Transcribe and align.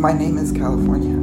My 0.00 0.14
name 0.14 0.38
is 0.38 0.50
California. 0.50 1.14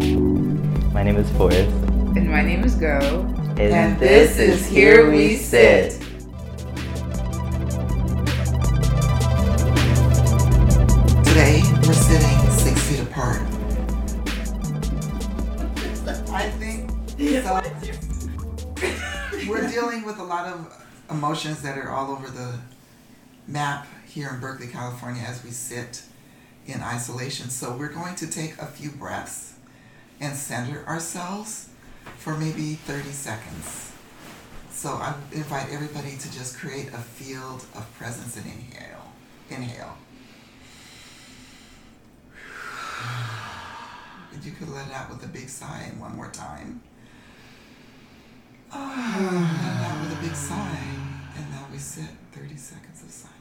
My 0.93 1.01
name 1.01 1.15
is 1.15 1.27
Forrest. 1.31 1.67
And 2.15 2.29
my 2.29 2.43
name 2.43 2.63
is 2.63 2.75
Go. 2.75 3.25
And, 3.57 3.99
this 3.99 4.37
is 4.37 4.67
Here 4.67 5.09
We 5.09 5.35
Sit. 5.35 5.93
Today, 11.23 11.63
we're 11.87 11.93
sitting 11.93 12.51
six 12.51 12.79
feet 12.87 12.99
apart. 12.99 13.41
I 16.29 16.51
think 16.59 16.91
so. 17.41 17.59
We're 19.49 19.67
dealing 19.71 20.05
with 20.05 20.19
a 20.19 20.23
lot 20.23 20.53
of 20.53 20.85
emotions 21.09 21.63
that 21.63 21.79
are 21.79 21.89
all 21.89 22.11
over 22.11 22.29
the 22.29 22.59
map 23.47 23.87
here 24.05 24.29
in 24.31 24.39
Berkeley, 24.39 24.67
California, 24.67 25.23
as 25.25 25.43
we 25.43 25.49
sit 25.49 26.03
in 26.67 26.81
isolation. 26.81 27.49
So, 27.49 27.75
we're 27.75 27.93
going 27.93 28.15
to 28.15 28.27
take 28.27 28.57
a 28.57 28.65
few 28.65 28.91
breaths 28.91 29.53
and 30.19 30.35
center 30.35 30.85
ourselves 30.85 31.69
for 32.17 32.37
maybe 32.37 32.75
30 32.75 33.09
seconds. 33.11 33.93
So, 34.71 34.89
I 34.89 35.15
invite 35.31 35.69
everybody 35.71 36.17
to 36.17 36.31
just 36.31 36.57
create 36.57 36.89
a 36.89 36.97
field 36.97 37.65
of 37.75 37.91
presence 37.97 38.35
and 38.37 38.45
inhale. 38.45 39.11
Inhale. 39.49 39.97
And 44.33 44.43
you 44.45 44.51
could 44.51 44.69
let 44.69 44.87
it 44.87 44.93
out 44.93 45.09
with 45.09 45.23
a 45.23 45.27
big 45.27 45.49
sigh 45.49 45.87
and 45.89 45.99
one 45.99 46.15
more 46.15 46.29
time. 46.29 46.81
Let 48.71 48.79
it 48.79 49.85
out 49.85 50.01
with 50.01 50.19
a 50.19 50.21
big 50.21 50.35
sigh. 50.35 50.79
And 51.35 51.49
now 51.51 51.65
we 51.71 51.77
sit 51.77 52.09
30 52.33 52.55
seconds 52.55 53.03
of 53.03 53.09
silence. 53.09 53.37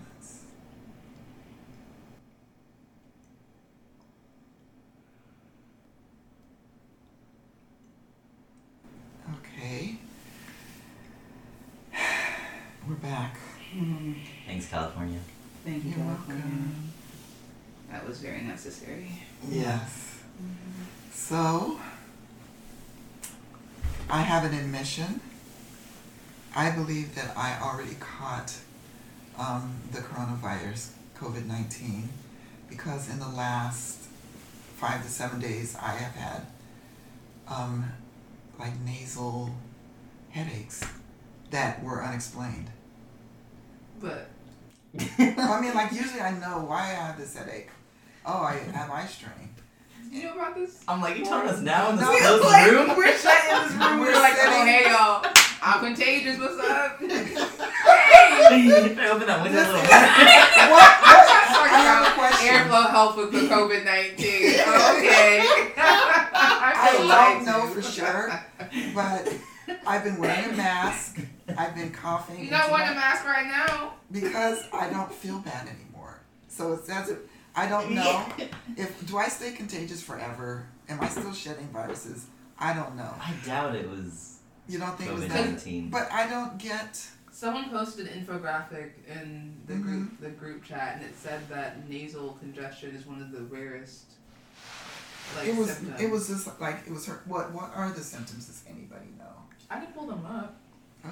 Okay. 9.67 9.97
We're 12.89 12.95
back. 13.03 13.37
Thanks, 14.47 14.69
California. 14.69 15.19
Thank 15.65 15.83
you, 15.83 15.91
You're 15.91 15.99
California. 15.99 16.45
welcome. 16.45 16.93
That 17.91 18.07
was 18.07 18.21
very 18.21 18.43
necessary. 18.43 19.11
Yes. 19.51 20.21
So, 21.11 21.81
I 24.09 24.21
have 24.23 24.45
an 24.45 24.57
admission. 24.57 25.21
I 26.55 26.71
believe 26.71 27.17
that 27.17 27.37
I 27.37 27.59
already 27.61 27.97
caught 27.99 28.55
um, 29.37 29.75
the 29.91 29.99
coronavirus, 29.99 30.91
COVID 31.19 31.47
19, 31.47 32.09
because 32.71 33.11
in 33.11 33.19
the 33.19 33.29
last 33.29 34.05
five 34.77 35.03
to 35.03 35.09
seven 35.09 35.41
days 35.41 35.75
I 35.75 35.91
have 35.91 36.15
had 36.15 36.47
um, 37.49 37.91
like 38.59 38.79
nasal 38.81 39.51
headaches 40.31 40.83
that 41.51 41.83
were 41.83 42.03
unexplained. 42.05 42.71
But 44.01 44.29
I 45.19 45.61
mean, 45.61 45.75
like, 45.75 45.93
usually 45.93 46.21
I 46.21 46.33
know 46.39 46.65
why 46.67 46.81
I 46.83 46.87
have 46.95 47.19
this 47.19 47.37
headache. 47.37 47.69
Oh, 48.25 48.43
I 48.43 48.55
have 48.73 48.91
eye 48.91 49.07
strain. 49.07 49.51
you 50.11 50.25
know 50.25 50.35
about 50.35 50.55
this? 50.55 50.83
I'm 50.89 51.01
like, 51.01 51.17
you 51.17 51.25
telling 51.25 51.49
us 51.49 51.61
now 51.61 51.91
in 51.91 51.97
this 51.97 52.05
No, 52.05 52.17
closed 52.19 52.45
like, 52.45 52.71
room? 52.71 52.97
We're 52.97 53.17
shut 53.17 53.45
in 53.51 53.63
this 53.69 53.73
room. 53.77 54.01
We're, 54.01 54.07
We're 54.07 54.15
like, 54.15 54.35
sitting- 54.35 54.53
oh 54.53 54.65
hey 54.67 54.85
y'all, 54.91 55.25
I'm 55.63 55.81
contagious. 55.81 56.39
What's 56.39 56.59
up? 56.59 56.99
hey. 57.01 57.35
Open 59.09 59.27
that 59.27 59.41
window 59.43 59.59
a 59.61 59.67
little? 59.67 59.81
What? 59.81 59.91
what? 60.71 60.93
I 61.69 61.81
have 61.83 62.07
a 62.07 62.15
about 62.15 62.33
airflow 62.35 62.91
help 62.91 63.17
with 63.17 63.33
the 63.33 63.41
COVID 63.41 63.85
nineteen. 63.85 64.61
Okay. 64.61 65.45
I 66.75 66.89
feel 66.91 66.99
don't 67.01 67.09
lied 67.09 67.47
know 67.47 67.67
to. 67.75 67.75
for 67.75 67.83
sure, 67.83 68.41
but 68.95 69.33
I've 69.87 70.05
been 70.05 70.19
wearing 70.19 70.51
a 70.51 70.57
mask. 70.57 71.21
I've 71.57 71.75
been 71.75 71.91
coughing. 71.91 72.45
You 72.45 72.51
don't 72.51 72.71
want 72.71 72.91
a 72.91 72.95
mask 72.95 73.25
right 73.25 73.47
now. 73.47 73.95
because 74.11 74.65
I 74.73 74.89
don't 74.91 75.13
feel 75.13 75.39
bad 75.41 75.69
anymore. 75.69 76.21
So 76.49 76.73
it 76.73 76.85
says 76.85 77.09
it. 77.11 77.19
I 77.55 77.69
don't 77.69 77.93
know 77.93 78.27
if 78.77 79.07
do 79.07 79.17
I 79.19 79.29
stay 79.29 79.53
contagious 79.53 80.03
forever? 80.03 80.67
Am 80.89 81.01
I 81.01 81.09
still 81.09 81.33
shedding 81.33 81.69
viruses? 81.69 82.27
I 82.59 82.73
don't 82.75 82.97
know. 82.97 83.13
I 83.21 83.33
doubt 83.45 83.75
it 83.75 83.89
was 83.89 84.39
You 84.69 84.79
don't 84.79 84.97
think 84.99 85.11
it 85.11 85.15
was 85.15 85.29
that? 85.29 85.47
19. 85.51 85.91
But 85.91 86.11
I 86.13 86.29
don't 86.29 86.59
get. 86.59 87.05
Someone 87.33 87.69
posted 87.69 88.07
an 88.07 88.25
infographic 88.25 88.93
in 89.07 89.57
the 89.67 89.75
Mhm. 89.75 89.83
group 89.83 90.21
the 90.21 90.31
group 90.31 90.65
chat, 90.65 90.97
and 90.97 91.05
it 91.05 91.15
said 91.19 91.47
that 91.51 91.87
nasal 91.89 92.33
congestion 92.41 92.95
is 92.97 93.05
one 93.07 93.21
of 93.21 93.31
the 93.31 93.43
rarest. 93.43 94.13
Like 95.37 95.49
it 95.49 95.57
was. 95.57 95.71
symptoms. 95.71 96.01
It 96.01 96.11
was 96.11 96.29
just 96.29 96.61
like 96.61 96.79
it 96.87 96.93
was 96.93 97.07
her. 97.07 97.21
What? 97.27 97.53
What 97.53 97.71
are 97.75 97.91
the 97.91 98.03
symptoms? 98.03 98.47
Does 98.47 98.63
anybody 98.69 99.07
know? 99.19 99.25
I 99.71 99.81
can 99.81 99.93
pull 99.93 100.07
them 100.07 100.25
up. 100.27 100.57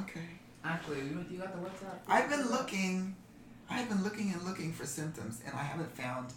Okay. 0.03 0.21
Actually, 0.65 1.01
you, 1.01 1.25
you 1.31 1.39
got 1.39 1.53
the 1.53 1.59
WhatsApp. 1.69 1.99
I've 2.09 2.29
been 2.31 2.49
looking. 2.51 3.15
I've 3.69 3.89
been 3.89 4.03
looking 4.05 4.31
and 4.33 4.43
looking 4.43 4.73
for 4.73 4.85
symptoms, 4.87 5.41
and 5.47 5.55
I 5.55 5.63
haven't 5.63 5.91
found 5.97 6.33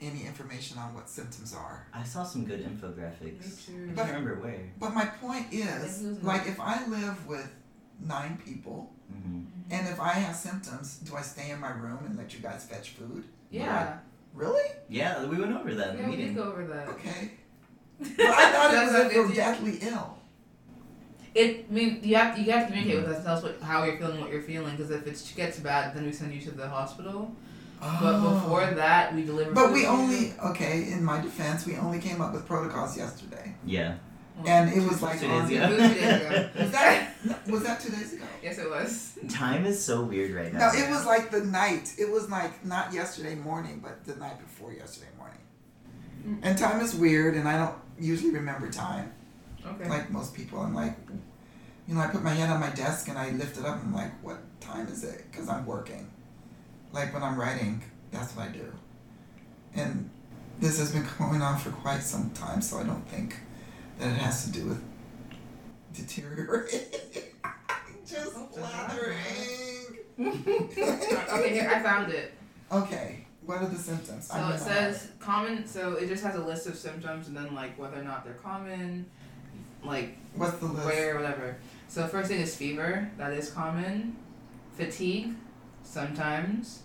any 0.00 0.24
information 0.26 0.78
on 0.78 0.94
what 0.94 1.08
symptoms 1.08 1.54
are. 1.54 1.86
I 1.92 2.04
saw 2.04 2.22
some 2.22 2.44
good 2.44 2.60
infographics. 2.64 3.22
Me 3.68 3.74
too. 3.76 3.88
I 3.90 3.94
But- 3.94 4.02
can't 4.06 4.16
remember 4.18 4.40
where. 4.40 4.60
But 4.78 4.94
my 4.94 5.06
point 5.06 5.46
is, 5.52 6.00
Maybe 6.02 6.10
it 6.10 6.14
was 6.16 6.22
like, 6.24 6.46
if 6.46 6.60
I 6.60 6.86
live 6.86 7.26
with 7.26 7.50
nine 8.00 8.40
people, 8.44 8.92
hmm 9.10 9.40
and 9.70 9.86
if 9.88 10.00
I 10.00 10.12
have 10.14 10.34
symptoms, 10.34 10.96
do 10.98 11.14
I 11.14 11.20
stay 11.20 11.50
in 11.50 11.60
my 11.60 11.70
room 11.70 11.98
and 12.06 12.16
let 12.16 12.32
you 12.32 12.40
guys 12.40 12.64
fetch 12.64 12.90
food? 12.90 13.24
Yeah. 13.50 13.98
Really? 14.34 14.70
Yeah, 14.88 15.24
we 15.26 15.38
went 15.38 15.52
over 15.52 15.74
that 15.74 15.90
in 15.90 15.96
Yeah, 15.96 16.04
the 16.04 16.10
we 16.10 16.16
did 16.16 16.34
go 16.34 16.44
over 16.44 16.64
that. 16.66 16.88
Okay. 16.88 17.32
But 18.16 18.26
I 18.26 18.52
thought 18.52 18.74
it 18.74 18.84
was 18.84 18.92
not 18.92 19.10
if 19.10 19.28
we're 19.28 19.34
deathly 19.34 19.78
ill. 19.82 20.18
It. 21.34 21.66
I 21.68 21.72
mean, 21.72 22.00
you 22.02 22.14
have 22.14 22.38
you 22.38 22.52
have 22.52 22.68
to 22.68 22.72
communicate 22.72 23.00
mm-hmm. 23.00 23.08
with 23.08 23.18
us. 23.18 23.24
Tell 23.24 23.36
us 23.36 23.42
what, 23.42 23.60
how 23.60 23.82
you're 23.84 23.98
feeling, 23.98 24.20
what 24.20 24.30
you're 24.30 24.42
feeling. 24.42 24.76
Because 24.76 24.92
if 24.92 25.04
it 25.04 25.32
gets 25.36 25.58
bad, 25.58 25.96
then 25.96 26.04
we 26.04 26.12
send 26.12 26.32
you 26.32 26.40
to 26.42 26.52
the 26.52 26.68
hospital. 26.68 27.34
But 27.80 28.00
oh. 28.02 28.34
before 28.34 28.66
that, 28.66 29.14
we 29.14 29.24
deliver. 29.24 29.50
Oh. 29.50 29.54
But 29.54 29.66
food 29.66 29.72
we 29.74 29.80
to 29.80 29.86
you. 29.86 29.92
only 29.92 30.32
okay. 30.46 30.92
In 30.92 31.02
my 31.02 31.20
defense, 31.20 31.66
we 31.66 31.76
only 31.76 31.98
came 31.98 32.20
up 32.20 32.32
with 32.32 32.46
protocols 32.46 32.96
yesterday, 32.96 33.54
Yeah. 33.64 33.96
And 34.46 34.70
it 34.72 34.82
was 34.88 35.02
like 35.02 35.20
Two 35.20 35.26
on- 35.26 35.48
days 35.48 35.58
It 35.58 35.68
was 35.68 35.70
two 35.70 35.94
days 35.94 36.22
ago. 36.22 36.48
Was 36.58 36.70
that 36.72 37.04
was 37.48 37.62
that 37.64 37.80
two 37.80 37.90
days 37.90 38.12
ago? 38.12 38.24
Yes, 38.42 38.58
it 38.58 38.70
was. 38.70 39.18
Time 39.28 39.66
is 39.66 39.82
so 39.84 40.02
weird 40.02 40.30
right 40.32 40.52
now. 40.52 40.70
No, 40.72 40.78
it 40.78 40.88
was 40.88 41.04
like 41.04 41.30
the 41.32 41.40
night. 41.44 41.92
It 41.98 42.08
was 42.08 42.30
like 42.30 42.64
not 42.64 42.92
yesterday 42.92 43.34
morning, 43.34 43.80
but 43.82 44.04
the 44.04 44.14
night 44.16 44.38
before 44.38 44.72
yesterday 44.72 45.10
morning. 45.18 45.38
Mm. 46.24 46.38
And 46.42 46.56
time 46.58 46.80
is 46.80 46.94
weird, 46.94 47.34
and 47.34 47.48
I 47.48 47.56
don't 47.58 47.74
usually 47.98 48.30
remember 48.30 48.70
time 48.70 49.12
Okay. 49.66 49.88
like 49.88 50.10
most 50.10 50.32
people. 50.34 50.60
I'm 50.60 50.74
like, 50.74 50.96
you 51.88 51.94
know, 51.96 52.00
I 52.00 52.06
put 52.06 52.22
my 52.22 52.30
head 52.34 52.50
on 52.50 52.60
my 52.60 52.70
desk 52.70 53.08
and 53.08 53.18
I 53.18 53.30
lift 53.30 53.58
it 53.58 53.64
up. 53.64 53.76
and 53.82 53.88
I'm 53.88 53.94
like, 53.94 54.12
what 54.22 54.38
time 54.60 54.86
is 54.86 55.02
it? 55.02 55.24
Because 55.30 55.48
I'm 55.48 55.66
working. 55.66 56.08
Like 56.92 57.12
when 57.12 57.24
I'm 57.24 57.36
writing, 57.38 57.82
that's 58.12 58.34
what 58.36 58.48
I 58.48 58.52
do. 58.52 58.72
And 59.74 60.08
this 60.60 60.78
has 60.78 60.92
been 60.92 61.06
going 61.18 61.42
on 61.42 61.58
for 61.58 61.70
quite 61.70 62.02
some 62.02 62.30
time, 62.30 62.62
so 62.62 62.78
I 62.78 62.84
don't 62.84 63.06
think 63.08 63.36
that 63.98 64.08
it 64.08 64.18
has 64.18 64.44
to 64.44 64.52
do 64.52 64.66
with 64.66 64.82
deteriorating. 65.94 66.80
Just 68.06 68.34
blathering. 68.54 69.16
okay, 70.20 71.52
here 71.52 71.70
I 71.70 71.82
found 71.82 72.12
it. 72.12 72.32
Okay, 72.72 73.24
what 73.44 73.62
are 73.62 73.66
the 73.66 73.76
symptoms? 73.76 74.26
So 74.26 74.48
it 74.48 74.58
says 74.58 75.08
common. 75.20 75.66
So 75.66 75.94
it 75.94 76.08
just 76.08 76.24
has 76.24 76.34
a 76.34 76.40
list 76.40 76.66
of 76.66 76.76
symptoms 76.76 77.28
and 77.28 77.36
then 77.36 77.54
like 77.54 77.78
whether 77.78 78.00
or 78.00 78.02
not 78.02 78.24
they're 78.24 78.34
common, 78.34 79.06
like 79.84 80.18
what's 80.34 80.56
the 80.58 80.66
list? 80.66 80.86
where, 80.86 81.14
whatever. 81.16 81.56
So 81.88 82.06
first 82.06 82.28
thing 82.28 82.40
is 82.40 82.56
fever. 82.56 83.10
That 83.16 83.32
is 83.32 83.50
common. 83.50 84.16
Fatigue, 84.76 85.34
sometimes. 85.82 86.82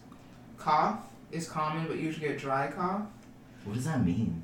Cough 0.58 1.00
is 1.32 1.50
common, 1.50 1.88
but 1.88 1.98
usually 1.98 2.28
a 2.28 2.38
dry 2.38 2.68
cough. 2.68 3.08
What 3.66 3.76
does 3.76 3.86
that 3.86 4.06
mean? 4.06 4.44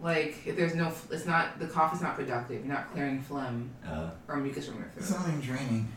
Like 0.00 0.46
if 0.46 0.56
there's 0.56 0.74
no, 0.74 0.92
it's 1.10 1.24
not 1.26 1.58
the 1.58 1.66
cough 1.66 1.94
is 1.94 2.00
not 2.02 2.16
productive. 2.16 2.64
You're 2.64 2.74
not 2.74 2.92
clearing 2.92 3.22
phlegm 3.22 3.70
Uh, 3.86 4.10
or 4.28 4.36
mucus 4.36 4.66
from 4.68 4.76
your 4.78 4.88
throat. 4.88 5.04
Something 5.04 5.40
draining. 5.40 5.88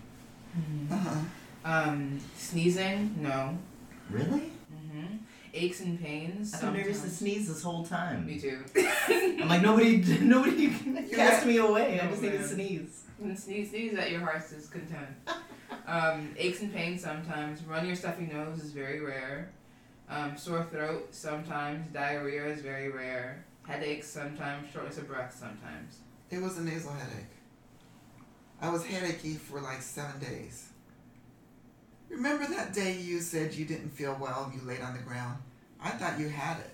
Uh-huh. 0.91 1.15
Um, 1.65 2.19
sneezing, 2.35 3.15
no. 3.19 3.57
really? 4.09 4.51
hmm 4.71 5.17
Aches 5.53 5.81
and 5.81 5.99
pains. 6.01 6.53
I've 6.53 6.61
been 6.61 6.73
nervous 6.81 7.01
to 7.01 7.09
sneeze 7.09 7.47
this 7.47 7.61
whole 7.61 7.85
time. 7.85 8.25
Me 8.25 8.39
too. 8.39 8.63
I'm 8.77 9.47
like, 9.49 9.61
nobody, 9.61 9.97
nobody 10.21 10.69
can 10.69 10.95
cast 11.09 11.41
got- 11.41 11.47
me 11.47 11.57
away. 11.57 11.99
I 11.99 12.07
just 12.07 12.21
need 12.21 12.31
to 12.31 12.47
sneeze. 12.47 13.03
And 13.21 13.37
sneeze, 13.37 13.69
sneeze 13.71 13.93
at 13.97 14.09
your 14.11 14.21
heart's 14.21 14.53
content. 14.67 15.09
Um, 15.85 16.29
aches 16.37 16.61
and 16.61 16.73
pains 16.73 17.01
sometimes. 17.03 17.63
Runny 17.63 17.91
or 17.91 17.95
stuffy 17.95 18.27
nose 18.27 18.63
is 18.63 18.71
very 18.71 19.01
rare. 19.01 19.49
Um, 20.09 20.37
sore 20.37 20.63
throat 20.71 21.09
sometimes. 21.13 21.91
Diarrhea 21.91 22.45
is 22.47 22.61
very 22.61 22.89
rare. 22.89 23.43
Headaches 23.69 24.07
sometimes. 24.07 24.71
Shortness 24.73 24.97
of 24.97 25.07
breath 25.07 25.35
sometimes. 25.39 25.99
It 26.31 26.41
was 26.41 26.57
a 26.57 26.63
nasal 26.63 26.91
headache. 26.91 27.27
I 28.59 28.69
was 28.69 28.83
headachy 28.83 29.37
for 29.37 29.61
like 29.61 29.83
seven 29.83 30.19
days. 30.19 30.69
Remember 32.09 32.47
that 32.47 32.73
day 32.73 32.97
you 32.97 33.19
said 33.19 33.53
you 33.53 33.65
didn't 33.65 33.91
feel 33.91 34.17
well 34.19 34.45
and 34.51 34.59
you 34.59 34.67
laid 34.67 34.81
on 34.81 34.97
the 34.97 35.03
ground? 35.03 35.37
I 35.79 35.91
thought 35.91 36.19
you 36.19 36.27
had 36.29 36.57
it. 36.57 36.71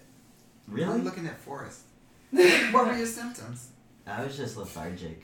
Really? 0.70 0.94
I'm 0.94 1.04
looking 1.04 1.28
at 1.28 1.38
Forrest. 1.38 1.82
what 2.32 2.88
were 2.88 2.96
your 2.96 3.06
symptoms? 3.06 3.68
I 4.08 4.24
was 4.24 4.38
just 4.38 4.56
lethargic. 4.56 5.22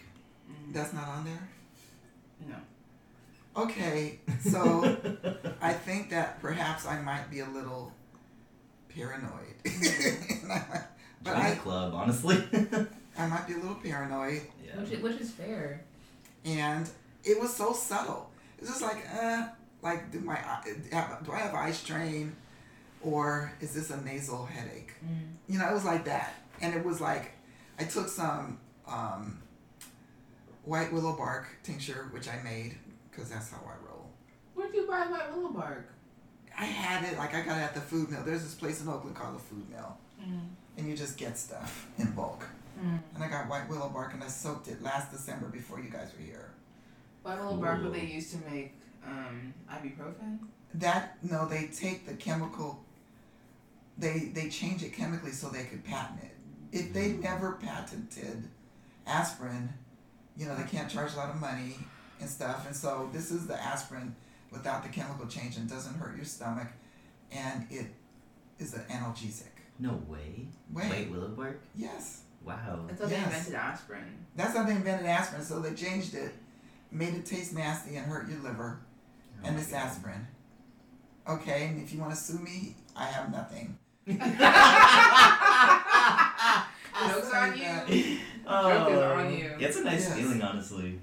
Mm, 0.51 0.73
That's 0.73 0.91
not 0.93 1.07
on 1.07 1.23
there. 1.23 1.49
no. 2.49 3.63
Okay, 3.63 4.19
so 4.41 4.83
I 5.61 5.73
think 5.73 6.09
that 6.09 6.41
perhaps 6.41 6.85
I 6.85 7.01
might 7.01 7.31
be 7.31 7.39
a 7.39 7.47
little 7.47 7.93
paranoid. 8.89 9.55
but 11.23 11.33
Join 11.33 11.41
I, 11.45 11.49
the 11.51 11.55
club, 11.57 11.93
honestly. 11.93 12.37
I 13.17 13.27
might 13.27 13.45
be 13.47 13.53
a 13.53 13.57
little 13.57 13.75
paranoid, 13.75 14.41
yeah. 14.65 14.79
Which, 14.79 14.91
is- 14.91 15.01
which 15.03 15.21
is 15.21 15.31
fair. 15.31 15.81
and 16.45 16.89
it 17.23 17.39
was 17.39 17.53
so 17.55 17.73
subtle. 17.73 18.29
It's 18.57 18.69
just 18.69 18.81
like, 18.81 19.05
uh, 19.21 19.47
like 19.81 20.11
do 20.11 20.19
my 20.21 20.37
do 21.23 21.31
I 21.31 21.37
have 21.39 21.53
eye 21.53 21.71
strain, 21.71 22.35
or 23.01 23.51
is 23.59 23.73
this 23.73 23.89
a 23.91 24.01
nasal 24.01 24.45
headache? 24.45 24.93
Mm. 25.05 25.33
You 25.47 25.59
know, 25.59 25.69
it 25.69 25.73
was 25.73 25.85
like 25.85 26.05
that, 26.05 26.33
and 26.61 26.73
it 26.73 26.83
was 26.85 27.01
like 27.01 27.31
I 27.79 27.83
took 27.83 28.07
some 28.07 28.59
um, 28.87 29.39
white 30.63 30.91
willow 30.93 31.13
bark 31.15 31.47
tincture, 31.63 32.07
which 32.11 32.27
I 32.27 32.41
made 32.43 32.77
because 33.09 33.29
that's 33.29 33.51
how 33.51 33.57
I 33.65 33.75
roll. 33.89 34.09
Where'd 34.53 34.73
you 34.73 34.87
buy 34.87 35.01
white 35.07 35.35
willow 35.35 35.49
bark? 35.49 35.87
I 36.57 36.65
had 36.65 37.11
it 37.11 37.17
like 37.17 37.33
I 37.33 37.41
got 37.41 37.57
it 37.57 37.61
at 37.61 37.73
the 37.73 37.81
food 37.81 38.09
mill. 38.09 38.23
There's 38.23 38.43
this 38.43 38.53
place 38.55 38.81
in 38.81 38.87
Oakland 38.87 39.15
called 39.15 39.35
the 39.35 39.39
Food 39.39 39.69
Mill, 39.69 39.97
Mm. 40.21 40.49
And 40.77 40.87
you 40.87 40.95
just 40.95 41.17
get 41.17 41.37
stuff 41.37 41.87
in 41.97 42.11
bulk. 42.11 42.45
Mm. 42.79 42.99
And 43.15 43.23
I 43.23 43.27
got 43.29 43.47
white 43.49 43.69
willow 43.69 43.89
bark, 43.89 44.13
and 44.13 44.23
I 44.23 44.27
soaked 44.27 44.67
it 44.67 44.81
last 44.81 45.11
December 45.11 45.47
before 45.47 45.79
you 45.79 45.89
guys 45.89 46.11
were 46.17 46.25
here. 46.25 46.51
White 47.23 47.37
willow 47.39 47.57
bark 47.57 47.81
Cool. 47.81 47.91
what 47.91 47.99
they 47.99 48.05
used 48.05 48.31
to 48.31 48.37
make 48.49 48.73
um, 49.05 49.53
ibuprofen? 49.71 50.39
That 50.75 51.17
no, 51.21 51.47
they 51.47 51.67
take 51.67 52.07
the 52.07 52.13
chemical. 52.13 52.83
They 53.97 54.31
they 54.33 54.49
change 54.49 54.83
it 54.83 54.93
chemically 54.93 55.31
so 55.31 55.49
they 55.49 55.65
could 55.65 55.83
patent 55.83 56.21
it. 56.23 56.31
If 56.71 56.93
they 56.93 57.09
never 57.13 57.53
patented 57.53 58.45
aspirin, 59.05 59.69
you 60.37 60.45
know 60.45 60.55
they 60.55 60.63
can't 60.63 60.89
charge 60.89 61.13
a 61.13 61.17
lot 61.17 61.29
of 61.29 61.35
money 61.41 61.75
and 62.21 62.29
stuff. 62.29 62.65
And 62.65 62.75
so 62.75 63.09
this 63.11 63.31
is 63.31 63.47
the 63.47 63.61
aspirin 63.61 64.15
without 64.51 64.83
the 64.83 64.89
chemical 64.89 65.27
change 65.27 65.57
and 65.57 65.69
doesn't 65.69 65.95
hurt 65.95 66.15
your 66.15 66.25
stomach, 66.25 66.67
and 67.31 67.67
it 67.69 67.87
is 68.57 68.73
an 68.73 68.83
analgesic. 68.89 69.50
No 69.81 69.99
way. 70.07 70.47
Wait. 70.71 70.89
White 70.89 71.11
willow 71.11 71.27
bark? 71.29 71.59
Yes. 71.75 72.21
Wow. 72.45 72.85
That's 72.87 73.01
how 73.01 73.07
they 73.07 73.15
Yes. 73.15 73.25
invented 73.25 73.53
aspirin. 73.55 74.03
That's 74.35 74.55
how 74.55 74.63
they 74.63 74.73
invented 74.75 75.07
aspirin, 75.07 75.43
so 75.43 75.59
they 75.59 75.73
changed 75.73 76.13
it, 76.13 76.33
made 76.91 77.13
it 77.15 77.25
taste 77.25 77.53
nasty 77.53 77.95
and 77.97 78.05
hurt 78.05 78.29
your 78.29 78.39
liver, 78.39 78.79
Oh 79.43 79.47
and 79.47 79.55
my 79.55 79.61
it's 79.61 79.71
God. 79.71 79.85
aspirin. 79.87 80.27
Okay, 81.27 81.67
and 81.67 81.81
if 81.83 81.93
you 81.93 81.99
want 81.99 82.11
to 82.13 82.17
sue 82.17 82.39
me, 82.39 82.75
I 82.95 83.05
have 83.05 83.31
nothing. 83.31 83.77
Joke's 84.07 84.21
on 87.33 87.57
you. 87.57 88.17
Oh, 88.47 88.69
Joke 88.69 88.91
is 88.91 88.99
on 88.99 89.33
you. 89.37 89.51
It's 89.59 89.77
a 89.77 89.83
nice 89.83 90.07
Yes. 90.09 90.17
feeling, 90.17 90.41
honestly. 90.41 90.99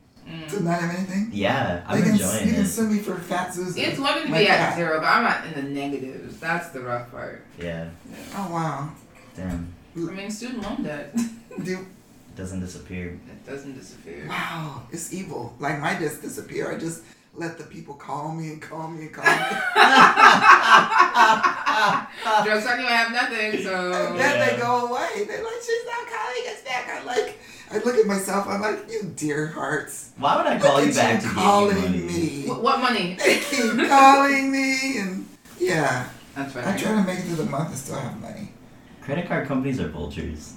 Do 0.51 0.61
not 0.61 0.81
have 0.81 0.95
anything? 0.97 1.31
Yeah, 1.33 1.85
I'm 1.87 1.99
you 1.99 2.05
can, 2.05 2.13
enjoying 2.13 2.47
you 2.49 2.53
can 2.55 2.63
it. 2.65 2.69
sue 2.69 2.89
me 2.89 2.99
for 2.99 3.15
fat 3.17 3.55
Susan. 3.55 3.83
It's 3.83 3.99
wanting 3.99 4.25
to 4.25 4.31
My 4.31 4.39
be 4.39 4.49
at 4.49 4.57
cat. 4.59 4.77
zero, 4.77 4.99
but 5.01 5.07
I'm 5.07 5.23
not 5.23 5.45
in 5.47 5.55
the 5.55 5.71
negatives. 5.81 6.39
That's 6.41 6.69
the 6.71 6.81
rough 6.81 7.11
part. 7.11 7.45
Yeah, 7.61 7.89
Oh 8.35 8.49
wow. 8.53 8.91
damn. 9.37 9.73
I 9.97 9.99
mean, 10.01 10.31
student 10.31 10.63
loan 10.63 10.83
debt. 10.83 11.15
Do, 11.65 11.73
It 11.81 12.37
doesn't 12.37 12.61
disappear. 12.61 13.09
it 13.31 13.47
doesn't 13.47 13.75
disappear. 13.77 14.27
wow, 14.29 14.83
it's 14.93 15.13
evil. 15.13 15.55
Like 15.59 15.81
my 15.81 15.95
just 15.99 16.23
disappear. 16.23 16.71
I 16.73 16.79
just 16.79 17.03
let 17.35 17.59
the 17.59 17.65
people 17.65 17.95
call 17.95 18.33
me 18.35 18.49
and 18.49 18.63
call 18.63 18.89
me 18.89 19.03
and 19.03 19.13
call 19.13 19.25
me. 19.25 19.31
Jokes 22.45 22.67
on 22.67 22.81
you, 22.81 22.87
I 22.87 22.93
have 22.93 23.13
nothing, 23.13 23.63
so. 23.63 23.93
and 24.11 24.19
then 24.19 24.39
they 24.49 24.57
go 24.61 24.87
away. 24.89 25.25
They're 25.25 25.43
like, 25.45 25.63
she's 25.65 25.85
not 25.87 26.07
calling 26.07 26.45
us 26.53 26.61
back. 26.63 26.89
I'm 26.95 27.07
like, 27.07 27.39
I 27.71 27.79
look 27.79 27.97
at 27.97 28.07
myself. 28.07 28.47
I'm 28.49 28.61
like, 28.61 28.91
you 28.91 29.13
dear 29.17 29.49
hearts. 29.49 30.13
Why 30.19 30.37
would 30.37 30.47
I 30.47 30.59
call 30.59 30.83
you 30.83 30.89
at 30.91 30.95
back 30.95 31.21
to 31.21 31.27
give 31.27 31.37
you 31.37 31.43
calling 31.43 31.81
money? 31.83 31.99
me. 31.99 32.43
Wh- 32.47 32.63
what 32.63 32.81
money? 32.81 33.17
They 33.25 33.39
keep 33.41 33.89
calling 33.89 34.51
me, 34.53 34.99
and 34.99 35.29
yeah, 35.59 36.09
That's 36.35 36.55
right. 36.55 36.65
I 36.67 36.71
right. 36.71 36.81
try 36.81 36.93
to 36.95 37.03
make 37.03 37.19
it 37.19 37.23
through 37.23 37.37
the 37.37 37.45
month 37.45 37.69
and 37.71 37.79
still 37.79 37.97
have 37.97 38.21
money. 38.21 38.53
Credit 39.03 39.27
card 39.27 39.47
companies 39.49 39.81
are 39.81 39.89
vultures. 39.89 40.55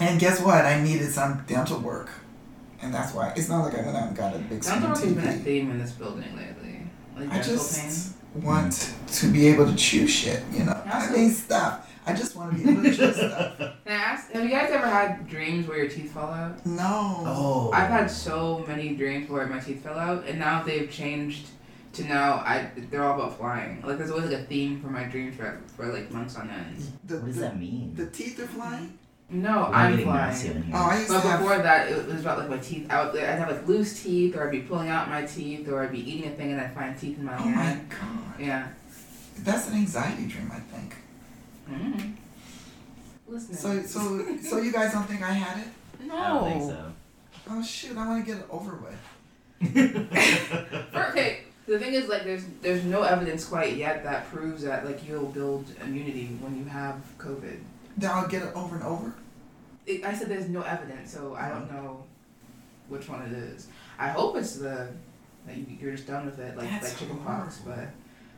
And 0.00 0.20
guess 0.20 0.40
what? 0.40 0.64
I 0.64 0.82
needed 0.82 1.10
some 1.10 1.44
dental 1.46 1.80
work, 1.80 2.10
and 2.82 2.92
that's 2.92 3.14
why 3.14 3.32
it's 3.36 3.48
not 3.48 3.64
like 3.64 3.74
I 3.74 3.82
went 3.84 3.96
out 3.96 4.08
and 4.08 4.16
got 4.16 4.34
a 4.34 4.38
big 4.38 4.62
screen 4.62 4.80
Dental 4.82 4.90
work 4.96 5.04
has 5.04 5.14
been 5.14 5.28
a 5.28 5.44
theme 5.44 5.70
in 5.70 5.78
this 5.78 5.92
building 5.92 6.36
lately. 6.36 6.82
Like 7.16 7.30
I 7.30 7.36
dental 7.36 7.54
just 7.56 8.14
want 8.34 8.94
to 9.08 9.26
be 9.28 9.48
able 9.48 9.66
to 9.66 9.74
chew 9.74 10.06
shit, 10.06 10.42
you 10.52 10.64
know. 10.64 10.80
I 10.84 10.98
Awesome. 10.98 11.12
mean 11.14 11.30
stuff. 11.30 11.87
I 12.08 12.14
just 12.14 12.34
want 12.36 12.56
to 12.56 12.64
be 12.64 12.70
able 12.70 12.82
to 12.82 12.94
chew 12.94 13.12
stuff. 13.12 13.58
pain. 13.58 13.68
Can 13.84 13.92
I 13.92 13.94
ask, 13.94 14.30
have 14.32 14.42
you 14.44 14.50
guys 14.50 14.70
ever 14.70 14.86
had 14.86 15.28
dreams 15.28 15.66
where 15.68 15.78
your 15.78 15.88
teeth 15.88 16.12
fall 16.12 16.30
out? 16.32 16.64
No. 16.66 17.22
Oh. 17.26 17.70
I've 17.72 17.90
had 17.90 18.10
so 18.10 18.64
many 18.66 18.94
dreams 18.96 19.28
where 19.28 19.46
my 19.46 19.58
teeth 19.60 19.82
fell 19.82 19.98
out, 19.98 20.26
and 20.26 20.38
now 20.38 20.62
they've 20.62 20.90
changed 20.90 21.46
to 21.94 22.04
now 22.04 22.34
I 22.44 22.70
they're 22.90 23.02
all 23.02 23.14
about 23.18 23.38
flying. 23.38 23.80
Like 23.82 23.96
there's 23.98 24.10
always 24.10 24.30
like 24.30 24.40
a 24.40 24.44
theme 24.44 24.80
for 24.80 24.88
my 24.88 25.04
dreams 25.04 25.36
for, 25.36 25.58
for 25.76 25.86
like 25.86 26.10
months 26.10 26.36
on 26.36 26.50
end. 26.50 26.76
The, 27.06 27.16
What 27.16 27.26
does 27.26 27.36
the, 27.36 27.40
that 27.42 27.58
mean? 27.58 27.94
the 27.96 28.06
teeth 28.06 28.38
are 28.40 28.46
flying. 28.46 28.98
No, 29.30 29.68
We're 29.70 29.74
I'm 29.74 29.98
flying. 29.98 30.28
messy. 30.28 30.64
Oh, 30.72 30.76
I 30.90 30.98
used 30.98 31.08
But 31.08 31.22
to 31.22 31.28
have. 31.28 31.40
before 31.40 31.58
that, 31.58 31.88
it 31.90 32.06
was 32.06 32.20
about 32.20 32.38
like 32.38 32.48
my 32.50 32.58
teeth 32.58 32.90
out. 32.90 33.12
There. 33.14 33.30
I'd 33.30 33.38
have 33.38 33.50
like 33.50 33.66
loose 33.66 34.02
teeth, 34.02 34.36
or 34.36 34.44
I'd 34.46 34.50
be 34.52 34.60
pulling 34.60 34.88
out 34.88 35.08
my 35.08 35.24
teeth, 35.24 35.66
or 35.68 35.82
I'd 35.82 35.92
be 35.92 36.00
eating 36.10 36.30
a 36.30 36.34
thing 36.36 36.52
and 36.52 36.60
I'd 36.60 36.74
find 36.74 36.96
teeth 36.98 37.18
in 37.18 37.24
my 37.24 37.36
Oh 37.38 37.44
my 37.48 37.80
god. 37.88 38.40
Yeah. 38.40 38.68
That's 39.40 39.68
an 39.68 39.74
anxiety 39.74 40.26
dream, 40.26 40.50
I 40.52 40.60
think. 40.60 40.94
Mm-hmm. 41.70 42.12
Listen. 43.28 43.54
So 43.54 43.82
so 43.82 44.38
so 44.42 44.58
you 44.58 44.72
guys 44.72 44.92
don't 44.92 45.04
think 45.04 45.22
I 45.22 45.32
had 45.32 45.58
it? 45.58 46.06
no. 46.06 46.14
I 46.14 46.28
don't 46.28 46.50
think 46.50 46.70
so. 46.70 46.92
Oh 47.50 47.62
shoot! 47.62 47.96
I 47.96 48.06
want 48.06 48.24
to 48.24 48.32
get 48.32 48.40
it 48.40 48.46
over 48.50 48.76
with. 48.76 48.98
Okay. 50.94 51.40
The 51.66 51.78
thing 51.78 51.92
is, 51.92 52.08
like, 52.08 52.24
there's 52.24 52.44
there's 52.62 52.84
no 52.84 53.02
evidence 53.02 53.44
quite 53.44 53.76
yet 53.76 54.02
that 54.04 54.30
proves 54.32 54.62
that 54.62 54.86
like 54.86 55.06
you'll 55.06 55.26
build 55.26 55.66
immunity 55.84 56.26
when 56.40 56.56
you 56.56 56.64
have 56.64 56.96
COVID. 57.18 57.58
Then 57.98 58.10
I'll 58.10 58.26
get 58.26 58.42
it 58.42 58.54
over 58.54 58.76
and 58.76 58.84
over. 58.84 59.12
It, 59.86 60.02
I 60.04 60.14
said 60.14 60.28
there's 60.28 60.48
no 60.48 60.62
evidence, 60.62 61.12
so 61.12 61.34
I 61.34 61.50
don't 61.50 61.70
know 61.70 62.04
which 62.88 63.08
one 63.08 63.20
it 63.22 63.32
is. 63.32 63.68
I 63.98 64.08
hope 64.08 64.36
it's 64.36 64.56
the 64.56 64.88
that 65.46 65.56
you, 65.56 65.66
you're 65.78 65.92
just 65.92 66.06
done 66.06 66.24
with 66.24 66.38
it, 66.38 66.56
like 66.56 66.70
That's 66.70 66.88
like 66.88 66.98
chickenpox, 66.98 67.58
but 67.58 67.88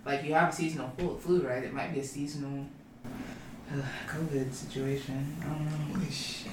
like 0.05 0.25
you 0.25 0.35
have 0.35 0.49
a 0.49 0.53
seasonal 0.53 0.91
flu, 0.99 1.17
flu, 1.19 1.47
right? 1.47 1.63
It 1.63 1.73
might 1.73 1.95
be 1.95 2.01
a 2.01 2.05
seasonal 2.05 2.67
COVID 4.07 4.53
situation. 4.53 5.37
I 5.41 5.45
don't 5.45 5.65
know. 5.65 5.95
Holy 5.95 6.11
shit! 6.11 6.51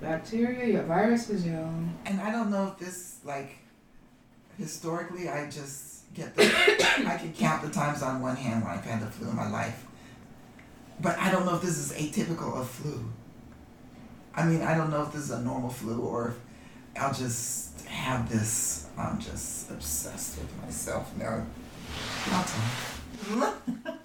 Bacteria, 0.00 0.66
your 0.66 0.82
viruses, 0.82 1.46
yo. 1.46 1.68
And 2.04 2.20
I 2.20 2.30
don't 2.30 2.50
know 2.50 2.68
if 2.68 2.78
this 2.78 3.20
like 3.24 3.56
historically 4.58 5.28
I 5.28 5.46
just 5.46 6.12
get 6.14 6.34
the 6.34 6.42
I 7.06 7.16
can 7.18 7.32
count 7.32 7.62
the 7.62 7.70
times 7.70 8.02
on 8.02 8.20
one 8.20 8.36
hand 8.36 8.62
when 8.62 8.72
I've 8.72 8.84
had 8.84 9.00
the 9.00 9.06
flu 9.06 9.28
in 9.28 9.36
my 9.36 9.48
life. 9.48 9.86
But 11.00 11.18
I 11.18 11.30
don't 11.30 11.44
know 11.44 11.56
if 11.56 11.62
this 11.62 11.78
is 11.78 11.92
atypical 11.92 12.56
of 12.56 12.68
flu. 12.68 13.10
I 14.36 14.44
mean, 14.44 14.62
I 14.62 14.76
don't 14.76 14.90
know 14.90 15.02
if 15.02 15.12
this 15.12 15.22
is 15.22 15.30
a 15.30 15.40
normal 15.40 15.70
flu 15.70 16.00
or 16.00 16.28
if 16.28 16.36
I'll 17.00 17.14
just 17.14 17.86
have 17.86 18.30
this. 18.30 18.88
I'm 18.96 19.18
just 19.18 19.70
obsessed 19.70 20.38
with 20.38 20.62
myself 20.62 21.12
now. 21.16 21.46
I'll 22.30 23.54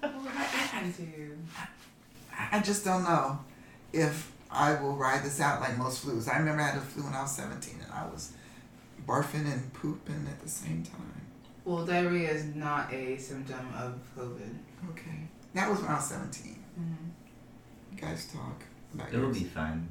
tell. 0.80 1.06
To? 1.06 1.38
I 2.38 2.56
I 2.58 2.60
just 2.60 2.84
don't 2.84 3.04
know 3.04 3.38
if 3.92 4.32
I 4.50 4.80
will 4.80 4.96
ride 4.96 5.22
this 5.24 5.40
out 5.40 5.60
like 5.60 5.76
most 5.78 6.04
flus. 6.04 6.32
I 6.32 6.38
remember 6.38 6.62
I 6.62 6.66
had 6.68 6.78
a 6.78 6.80
flu 6.80 7.04
when 7.04 7.14
I 7.14 7.22
was 7.22 7.30
17 7.32 7.74
and 7.82 7.92
I 7.92 8.06
was 8.06 8.32
barfing 9.06 9.50
and 9.52 9.72
pooping 9.72 10.26
at 10.28 10.40
the 10.42 10.48
same 10.48 10.82
time. 10.82 11.20
Well, 11.64 11.84
diarrhea 11.84 12.30
is 12.30 12.44
not 12.56 12.92
a 12.92 13.16
symptom 13.18 13.68
of 13.76 13.98
COVID. 14.16 14.54
Okay. 14.90 15.28
That 15.54 15.68
was 15.70 15.80
when 15.80 15.90
I 15.90 15.94
was 15.96 16.08
17. 16.08 16.56
Mm-hmm. 16.80 16.94
You 17.96 18.00
guys 18.00 18.26
talk 18.32 18.62
about 18.94 19.08
It 19.12 19.16
will 19.16 19.24
yours. 19.26 19.38
be 19.38 19.44
fun. 19.44 19.88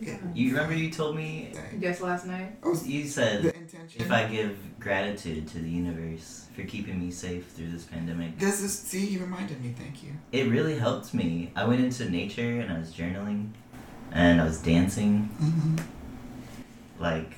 Yeah. 0.00 0.18
You 0.34 0.50
remember 0.50 0.74
you 0.74 0.90
told 0.90 1.16
me 1.16 1.50
Day. 1.52 1.76
Guess 1.80 2.00
last 2.00 2.26
night? 2.26 2.56
Oh, 2.62 2.78
you 2.84 3.06
said 3.06 3.42
the 3.42 3.56
intention. 3.56 4.02
if 4.02 4.10
I 4.12 4.26
give 4.26 4.56
gratitude 4.80 5.48
to 5.48 5.58
the 5.58 5.68
universe 5.68 6.46
for 6.54 6.62
keeping 6.64 6.98
me 7.00 7.10
safe 7.10 7.46
through 7.50 7.70
this 7.70 7.84
pandemic, 7.84 8.38
This 8.38 8.60
is, 8.60 8.76
see, 8.78 9.06
he 9.06 9.18
reminded 9.18 9.62
me, 9.62 9.74
thank 9.78 10.02
you. 10.02 10.12
it 10.32 10.48
really 10.50 10.78
helped 10.78 11.14
me. 11.14 11.50
I 11.56 11.64
went 11.64 11.80
into 11.82 12.08
nature 12.10 12.60
and 12.60 12.72
I 12.72 12.78
was 12.78 12.92
journaling 12.92 13.50
and 14.12 14.40
I 14.40 14.44
was 14.44 14.60
dancing. 14.60 15.24
hmm 15.38 15.76
Like 16.98 17.32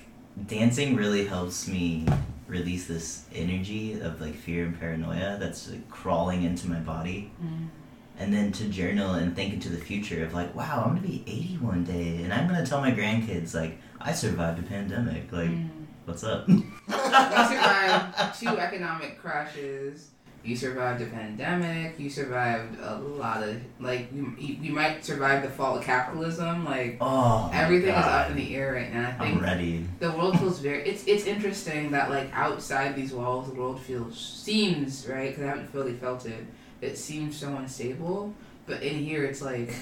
dancing 0.47 0.97
really 0.97 1.25
helps 1.26 1.67
me 1.69 2.07
release 2.47 2.87
this 2.87 3.25
energy 3.35 4.00
of 4.00 4.21
like 4.21 4.35
fear 4.35 4.65
and 4.67 4.79
paranoia 4.79 5.37
that's 5.41 5.71
like, 5.71 5.88
crawling 5.91 6.43
into 6.45 6.69
my 6.69 6.79
body. 6.81 7.31
Mm. 7.43 7.69
And 8.18 8.32
then 8.32 8.52
to 8.52 8.64
journal 8.68 9.14
and 9.14 9.35
think 9.37 9.52
into 9.54 9.68
the 9.68 9.76
future 9.76 10.25
of 10.25 10.32
like, 10.35 10.54
wow, 10.54 10.82
I'm 10.87 10.96
gonna 10.96 11.06
be 11.06 11.23
80 11.26 11.58
one 11.61 11.85
day, 11.85 12.23
and 12.23 12.32
I'm 12.32 12.46
gonna 12.49 12.64
tell 12.66 12.80
my 12.80 12.92
grandkids 12.92 13.54
like, 13.54 13.78
I 14.00 14.12
survived 14.12 14.58
a 14.58 14.62
pandemic. 14.62 15.30
Like, 15.32 15.49
Mm. 15.50 15.68
what's 16.04 16.25
up? 16.25 16.49
You 16.49 16.54
survived 16.94 18.38
two 18.40 18.49
economic 18.58 19.18
crashes. 19.20 20.11
You 20.44 20.54
survived 20.54 21.02
a 21.02 21.06
pandemic. 21.06 21.99
You 21.99 22.08
survived 22.08 22.78
a 22.80 22.94
lot 22.99 23.42
of 23.42 23.56
like 23.80 24.12
you. 24.12 24.32
You 24.38 24.73
might 24.73 25.04
survive 25.04 25.42
the 25.42 25.49
fall 25.50 25.76
of 25.76 25.82
capitalism. 25.82 26.64
Like 26.64 26.99
Oh, 27.00 27.50
everything 27.52 27.88
is 27.88 28.04
God. 28.04 28.26
up 28.26 28.30
in 28.30 28.37
the 28.37 28.54
air 28.54 28.73
right 28.75 28.94
now. 28.94 29.08
I 29.18 29.25
I'm 29.25 29.30
think 29.32 29.42
ready. 29.42 29.85
the 29.99 30.12
world 30.12 30.38
feels 30.38 30.61
very. 30.61 30.88
It's 30.88 31.04
it's 31.08 31.25
interesting 31.26 31.90
that 31.90 32.11
like 32.11 32.30
outside 32.32 32.94
these 32.94 33.12
walls, 33.12 33.49
the 33.49 33.54
world 33.58 33.80
feels 33.80 34.16
seems 34.16 35.08
right 35.08 35.30
because 35.30 35.42
I 35.42 35.49
haven't 35.49 35.70
fully 35.73 35.94
felt 35.94 36.25
it. 36.26 36.46
It 36.80 36.99
seems 36.99 37.37
so 37.37 37.56
unstable, 37.56 38.35
but 38.66 38.83
in 38.83 38.97
here 38.99 39.25
it's 39.25 39.40
like 39.42 39.75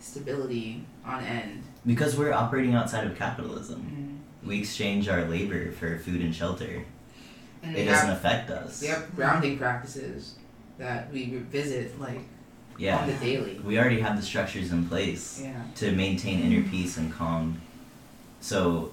stability 0.00 0.84
on 1.04 1.22
end. 1.24 1.62
Because 1.86 2.16
we're 2.16 2.32
operating 2.32 2.74
outside 2.74 3.06
of 3.06 3.16
capitalism. 3.16 3.80
Mm-hmm. 3.80 4.48
We 4.48 4.58
exchange 4.60 5.08
our 5.08 5.24
labor 5.24 5.70
for 5.72 5.98
food 5.98 6.20
and 6.20 6.34
shelter. 6.34 6.84
And 7.62 7.76
It 7.76 7.84
doesn't 7.84 8.08
have 8.08 8.16
affect 8.18 8.50
us. 8.50 8.80
we 8.82 8.88
have 8.88 9.14
grounding 9.14 9.58
practices 9.58 10.34
that 10.78 11.12
we 11.12 11.30
revisit 11.30 12.00
like 12.00 12.16
on 12.16 12.24
Yeah. 12.78 13.06
the 13.06 13.12
daily. 13.14 13.60
We 13.64 13.78
already 13.78 14.00
have 14.00 14.16
the 14.16 14.22
structures 14.22 14.72
in 14.72 14.88
place 14.88 15.40
Yeah. 15.42 15.62
to 15.76 15.92
maintain 15.92 16.40
inner 16.40 16.66
peace 16.68 16.96
and 16.96 17.12
calm. 17.12 17.60
So 18.40 18.90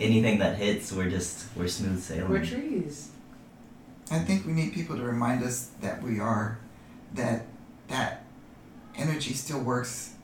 anything 0.00 0.38
that 0.40 0.56
hits, 0.58 0.92
we're 0.92 1.08
just 1.08 1.46
we're 1.56 1.68
smooth 1.68 2.02
sailing. 2.02 2.30
We're 2.30 2.44
trees. 2.44 3.10
I 4.10 4.18
think 4.18 4.46
we 4.46 4.52
need 4.52 4.72
people 4.74 4.96
to 4.96 5.02
remind 5.02 5.42
us 5.42 5.70
that 5.80 6.02
we 6.02 6.20
are, 6.20 6.58
that 7.14 7.46
that 7.88 8.24
energy 8.96 9.32
still 9.34 9.60
works, 9.60 10.14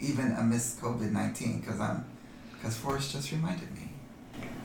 even 0.00 0.32
amidst 0.32 0.80
COVID 0.80 1.10
nineteen. 1.12 1.60
Because 1.60 1.80
I'm, 1.80 2.04
because 2.52 2.76
Forrest 2.76 3.12
just 3.12 3.32
reminded 3.32 3.72
me. 3.72 3.90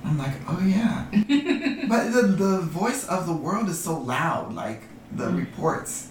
I'm 0.03 0.17
like, 0.17 0.33
oh 0.47 0.61
yeah. 0.65 1.05
but 1.87 2.11
the 2.11 2.23
the 2.37 2.61
voice 2.61 3.05
of 3.07 3.27
the 3.27 3.33
world 3.33 3.69
is 3.69 3.79
so 3.81 3.97
loud, 3.97 4.53
like 4.53 4.81
the 5.11 5.25
Mm. 5.25 5.37
reports, 5.37 6.09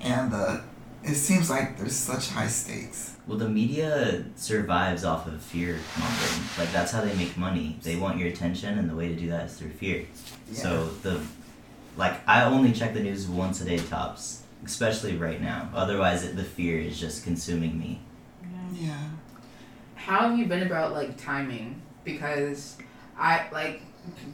and 0.00 0.30
the. 0.32 0.62
It 1.02 1.16
seems 1.16 1.50
like 1.50 1.76
there's 1.76 1.94
such 1.94 2.30
high 2.30 2.46
stakes. 2.48 3.16
Well, 3.26 3.36
the 3.36 3.48
media 3.48 4.24
survives 4.36 5.04
off 5.04 5.26
of 5.26 5.42
fear 5.42 5.78
mongering. 5.98 6.48
Like 6.58 6.72
that's 6.72 6.92
how 6.92 7.02
they 7.02 7.14
make 7.14 7.36
money. 7.36 7.78
They 7.82 7.96
want 7.96 8.18
your 8.18 8.28
attention, 8.28 8.78
and 8.78 8.88
the 8.88 8.94
way 8.96 9.08
to 9.08 9.14
do 9.14 9.28
that 9.28 9.46
is 9.46 9.56
through 9.58 9.70
fear. 9.72 10.06
Yeah. 10.50 10.58
So 10.58 10.88
the, 11.02 11.20
like 11.96 12.20
I 12.28 12.44
only 12.44 12.72
check 12.72 12.94
the 12.94 13.00
news 13.00 13.26
once 13.26 13.60
a 13.60 13.64
day 13.64 13.78
tops, 13.78 14.42
especially 14.64 15.16
right 15.16 15.40
now. 15.40 15.70
Otherwise, 15.74 16.24
it, 16.24 16.36
the 16.36 16.44
fear 16.44 16.78
is 16.78 16.98
just 16.98 17.24
consuming 17.24 17.78
me. 17.78 18.00
Yeah. 18.72 19.08
How 19.94 20.28
have 20.28 20.38
you 20.38 20.46
been 20.46 20.62
about 20.62 20.92
like 20.92 21.16
timing? 21.16 21.80
Because 22.04 22.76
I 23.16 23.46
like 23.52 23.80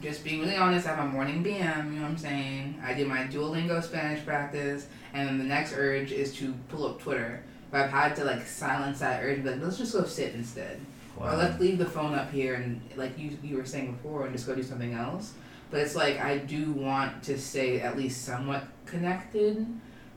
just 0.01 0.23
being 0.23 0.41
really 0.41 0.57
honest, 0.57 0.87
I 0.87 0.95
have 0.95 1.05
a 1.05 1.07
morning 1.07 1.43
BM, 1.43 1.93
you 1.93 1.99
know 1.99 2.01
what 2.01 2.11
I'm 2.11 2.17
saying? 2.17 2.81
I 2.83 2.93
do 2.93 3.05
my 3.05 3.19
Duolingo 3.19 3.81
Spanish 3.81 4.25
practice 4.25 4.87
and 5.13 5.27
then 5.27 5.37
the 5.37 5.43
next 5.43 5.73
urge 5.73 6.11
is 6.11 6.33
to 6.37 6.53
pull 6.69 6.85
up 6.85 7.01
Twitter. 7.01 7.43
But 7.69 7.81
I've 7.81 7.89
had 7.89 8.15
to 8.17 8.25
like 8.25 8.45
silence 8.45 8.99
that 8.99 9.23
urge 9.23 9.35
and 9.35 9.43
be 9.43 9.51
like, 9.51 9.61
let's 9.61 9.77
just 9.77 9.93
go 9.93 10.03
sit 10.03 10.33
instead. 10.33 10.81
Or 11.17 11.35
let's 11.35 11.59
leave 11.59 11.77
the 11.77 11.85
phone 11.85 12.15
up 12.15 12.31
here 12.31 12.55
and 12.55 12.81
like 12.95 13.17
you 13.17 13.37
you 13.43 13.57
were 13.57 13.65
saying 13.65 13.93
before 13.93 14.25
and 14.25 14.33
just 14.33 14.47
go 14.47 14.55
do 14.55 14.63
something 14.63 14.93
else. 14.93 15.33
But 15.71 15.79
it's 15.79 15.95
like 15.95 16.19
I 16.19 16.37
do 16.37 16.73
want 16.73 17.23
to 17.23 17.39
stay 17.39 17.79
at 17.79 17.97
least 17.97 18.25
somewhat 18.25 18.65
connected. 18.85 19.65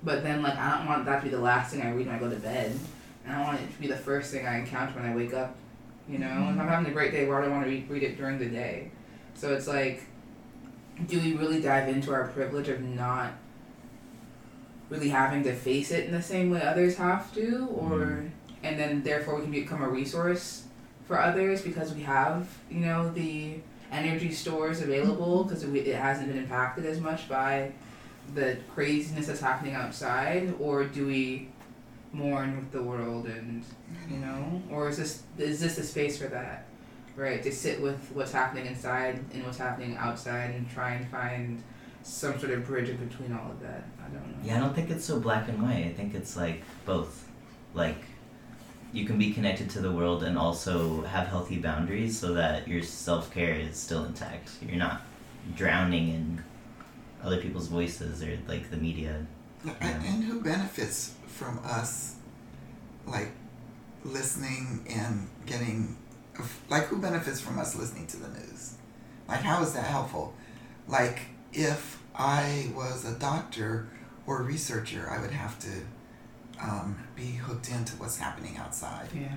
But 0.03 0.23
then 0.23 0.43
like 0.43 0.57
I 0.57 0.79
don't 0.79 0.87
want 0.87 1.07
that 1.07 1.19
to 1.21 1.25
be 1.25 1.31
the 1.31 1.41
last 1.41 1.73
thing 1.73 1.83
I 1.83 1.93
read 1.93 2.07
when 2.07 2.17
I 2.17 2.19
go 2.19 2.29
to 2.29 2.37
bed. 2.37 2.79
And 3.25 3.35
I 3.35 3.43
want 3.43 3.61
it 3.61 3.73
to 3.73 3.81
be 3.81 3.87
the 3.87 3.97
first 3.97 4.33
thing 4.33 4.47
I 4.47 4.59
encounter 4.59 5.01
when 5.01 5.11
I 5.11 5.15
wake 5.15 5.33
up. 5.33 5.57
You 6.09 6.19
know, 6.19 6.27
if 6.27 6.33
I'm 6.33 6.59
mm-hmm. 6.59 6.69
having 6.69 6.91
a 6.91 6.95
great 6.95 7.13
day, 7.13 7.27
why 7.27 7.41
do 7.41 7.47
I 7.47 7.51
want 7.51 7.65
to 7.65 7.71
read, 7.71 7.89
read 7.89 8.03
it 8.03 8.19
during 8.19 8.39
the 8.39 8.47
day? 8.47 8.91
So 9.35 9.55
it's 9.55 9.67
like, 9.67 10.03
do 11.07 11.19
we 11.19 11.33
really 11.35 11.63
dive 11.63 11.89
into 11.89 12.13
our 12.13 12.29
privilege 12.29 12.69
of 12.69 12.83
not 12.83 13.33
really 14.91 15.09
having 15.09 15.43
to 15.45 15.55
face 15.55 15.91
it 15.91 16.05
in 16.07 16.13
the 16.13 16.23
same 16.23 16.51
way 16.51 16.63
others 16.63 16.97
have 16.97 17.33
to, 17.35 17.67
or 17.71 17.99
mm-hmm. 17.99 18.29
and 18.63 18.79
then 18.79 19.03
therefore 19.03 19.37
we 19.37 19.43
can 19.43 19.51
become 19.51 19.83
a 19.83 19.89
resource 19.89 20.65
for 21.07 21.19
others 21.19 21.63
because 21.63 21.93
we 21.95 22.03
have 22.03 22.49
you 22.71 22.81
know 22.81 23.11
the 23.13 23.59
energy 23.91 24.33
stores 24.33 24.81
available 24.81 25.41
mm-hmm. 25.41 25.49
because 25.49 25.65
it, 25.65 25.75
it 25.75 25.97
hasn't 25.97 26.29
been 26.29 26.39
impacted 26.39 26.87
as 26.87 27.01
much 27.01 27.29
by 27.29 27.73
the 28.35 28.57
craziness 28.75 29.27
that's 29.27 29.41
happening 29.41 29.75
outside, 29.75 30.55
or 30.59 30.85
do 30.85 31.07
we 31.07 31.49
mourn 32.13 32.57
with 32.57 32.71
the 32.71 32.83
world 32.83 33.27
and 33.27 33.65
you 34.09 34.19
know, 34.19 34.63
or 34.71 34.89
is 34.89 34.97
this 34.97 35.23
is 35.39 35.61
this 35.61 35.77
the 35.77 35.83
space 35.83 36.17
for 36.17 36.29
that, 36.29 36.67
right? 37.17 37.43
To 37.43 37.53
sit 37.53 37.81
with 37.81 38.11
what's 38.15 38.33
happening 38.33 38.67
inside 38.67 39.23
and 39.33 39.45
what's 39.45 39.59
happening 39.59 39.97
outside 39.97 40.51
and 40.55 40.71
try 40.71 40.93
and 40.93 41.09
find 41.09 41.63
some 42.03 42.39
sort 42.39 42.53
of 42.53 42.67
bridge 42.67 42.89
in 42.89 42.97
between 42.97 43.33
all 43.33 43.51
of 43.51 43.61
that. 43.61 43.85
I 43.99 44.09
don't 44.09 44.27
know. 44.27 44.37
Yeah, 44.45 44.57
I 44.57 44.61
don't 44.61 44.75
think 44.75 44.91
it's 44.91 45.05
so 45.05 45.19
black 45.19 45.49
and 45.49 45.63
white. 45.63 45.87
I 45.87 45.93
think 45.93 46.15
it's 46.15 46.37
like 46.37 46.63
both. 46.85 47.29
Like, 47.73 47.97
you 48.95 49.05
can 49.05 49.19
be 49.19 49.33
connected 49.33 49.69
to 49.69 49.81
the 49.81 49.91
world 49.91 50.23
and 50.23 50.39
also 50.39 51.03
have 51.03 51.27
healthy 51.27 51.59
boundaries 51.59 52.17
so 52.17 52.33
that 52.35 52.69
your 52.69 52.81
self 52.83 53.35
care 53.35 53.57
is 53.57 53.77
still 53.77 54.05
intact. 54.05 54.51
You're 54.63 54.79
not 54.79 55.03
drowning 55.57 56.11
in 56.11 56.45
other 57.23 57.39
people's 57.41 57.67
voices 57.67 58.23
or 58.23 58.39
like 58.47 58.71
the 58.71 58.77
media. 58.77 59.27
And 59.81 60.23
who 60.25 60.41
benefits 60.41 61.15
from 61.27 61.59
us, 61.65 62.17
like, 63.07 63.31
listening 64.05 64.87
and 64.89 65.29
getting, 65.47 65.97
like, 66.69 66.85
who 66.85 66.99
benefits 66.99 67.41
from 67.41 67.59
us 67.59 67.75
listening 67.75 68.07
to 68.09 68.19
the 68.19 68.29
news? 68.29 68.75
Like, 69.27 69.41
how 69.41 69.63
is 69.63 69.73
that 69.73 69.87
helpful? 69.87 70.35
Like, 70.87 71.21
if 71.53 72.01
I 72.15 72.71
was 72.77 73.05
a 73.05 73.19
doctor 73.19 73.89
or 74.27 74.43
researcher, 74.43 75.09
I 75.11 75.21
would 75.21 75.31
have 75.33 75.59
to 75.61 75.71
um, 76.63 76.97
be 77.15 77.33
hooked 77.33 77.71
into 77.71 77.97
what's 77.97 78.19
happening 78.19 78.57
outside. 78.57 79.09
Yeah. 79.15 79.35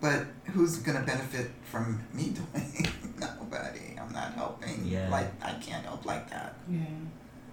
But 0.00 0.26
who's 0.52 0.78
gonna 0.78 1.02
benefit 1.02 1.50
from 1.64 2.02
me 2.12 2.30
doing? 2.52 2.88
Nobody. 3.18 3.98
I'm 4.00 4.12
not 4.12 4.32
helping. 4.34 4.84
Yeah. 4.86 5.08
Like 5.10 5.30
I 5.44 5.52
can't 5.54 5.84
help 5.84 6.06
like 6.06 6.30
that. 6.30 6.54
Yeah. 6.70 6.80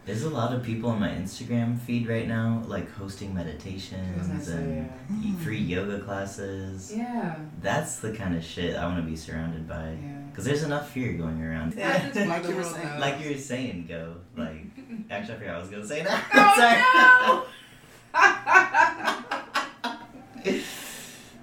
There's 0.05 0.23
a 0.23 0.29
lot 0.29 0.53
of 0.53 0.63
people 0.63 0.89
on 0.91 1.01
my 1.01 1.09
Instagram 1.09 1.77
feed 1.81 2.07
right 2.07 2.25
now, 2.25 2.63
like 2.65 2.89
hosting 2.93 3.35
meditations 3.35 4.27
gonna 4.27 4.41
say, 4.41 4.53
and 4.53 4.89
yeah. 5.21 5.35
free 5.43 5.59
yoga 5.59 5.99
classes. 5.99 6.93
Yeah. 6.95 7.35
That's 7.61 7.97
the 7.97 8.13
kind 8.13 8.37
of 8.37 8.41
shit 8.43 8.77
I 8.77 8.85
want 8.85 9.03
to 9.03 9.09
be 9.09 9.17
surrounded 9.17 9.67
by. 9.67 9.97
Yeah. 10.01 10.21
Because 10.31 10.45
there's 10.45 10.63
enough 10.63 10.89
fear 10.91 11.11
going 11.13 11.43
around. 11.43 11.75
Not 11.75 12.13
just 12.13 12.15
Like 12.29 12.47
you 12.47 12.55
were 12.55 12.63
saying- 12.63 12.99
like 12.99 13.21
you 13.21 13.31
were 13.31 13.37
saying, 13.37 13.85
go. 13.89 14.15
Like, 14.37 14.67
actually, 15.09 15.35
I 15.35 15.37
forgot 15.39 15.55
I 15.55 15.59
was 15.59 15.69
gonna 15.69 15.85
say 15.85 16.03
that. 16.03 16.23
Oh 16.33 17.47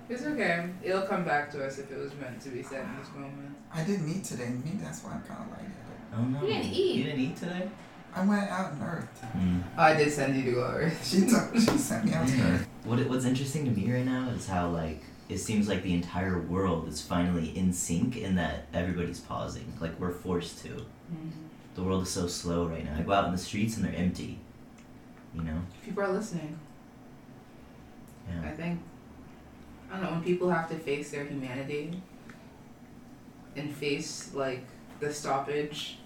It's 0.07 0.23
okay. 0.23 0.69
It'll 0.83 1.03
come 1.03 1.25
back 1.25 1.51
to 1.53 1.65
us 1.65 1.79
if 1.79 1.91
it 1.91 1.99
was 1.99 2.13
meant 2.17 2.41
to 2.43 2.51
be 2.51 2.63
said 2.63 2.85
in 2.85 2.97
this 2.99 3.09
moment. 3.15 3.57
I 3.73 3.83
didn't 3.85 4.09
eat 4.09 4.25
today. 4.25 4.51
Maybe 4.65 4.77
that's 4.77 5.03
why 5.03 5.13
I'm 5.13 5.23
kind 5.23 5.41
of 5.45 5.51
like 5.51 5.67
it. 5.67 5.75
oh 6.15 6.23
no. 6.23 6.41
You 6.43 6.47
didn't 6.55 6.73
eat. 6.73 6.97
You 6.97 7.05
didn't 7.05 7.21
eat 7.21 7.37
today? 7.37 7.69
I 8.15 8.25
went 8.25 8.49
out 8.51 8.73
and 8.73 8.83
earthed. 8.83 9.19
Hmm. 9.19 9.61
Oh, 9.77 9.83
I 9.83 9.95
did 9.95 10.13
send 10.13 10.37
you 10.37 10.45
to 10.45 10.53
go 10.53 10.63
Earth. 10.63 11.01
She 11.11 11.27
took. 11.27 11.55
She 11.55 11.79
sent 11.79 12.05
me 12.05 12.13
out 12.13 12.29
to 12.29 12.41
earth. 12.43 12.69
What 12.85 12.99
What's 13.09 13.25
interesting 13.25 13.65
to 13.65 13.71
me 13.71 13.91
right 13.91 14.05
now 14.05 14.29
is 14.29 14.47
how 14.47 14.69
like 14.69 15.03
it 15.29 15.39
seems 15.39 15.69
like 15.69 15.83
the 15.83 15.95
entire 15.95 16.39
world 16.39 16.87
is 16.87 17.01
finally 17.01 17.57
in 17.57 17.73
sync 17.73 18.17
in 18.17 18.37
that 18.37 18.67
everybody's 18.75 19.21
pausing. 19.21 19.73
Like 19.81 19.99
we're 19.99 20.13
forced 20.13 20.63
to. 20.65 20.69
Mm-hmm. 20.69 21.31
The 21.75 21.83
world 21.83 22.03
is 22.03 22.11
so 22.11 22.29
slow 22.29 22.67
right 22.67 22.85
now. 22.85 22.95
I 22.97 23.03
go 23.03 23.13
out 23.13 23.25
in 23.25 23.33
the 23.33 23.39
streets 23.39 23.77
and 23.77 23.85
they're 23.85 23.97
empty. 23.97 24.39
You 25.35 25.43
know? 25.43 25.61
People 25.85 26.03
are 26.05 26.13
listening. 26.13 26.59
I 28.43 28.51
think 28.51 28.81
I 29.91 29.97
don't 29.97 30.05
know 30.05 30.11
when 30.13 30.25
people 30.25 30.51
have 30.51 30.69
to 30.71 30.77
face 30.77 31.11
their 31.11 31.25
humanity 31.25 32.01
and 33.55 33.73
face 33.73 34.33
like 34.35 34.65
the 35.01 35.13
stoppage 35.13 35.99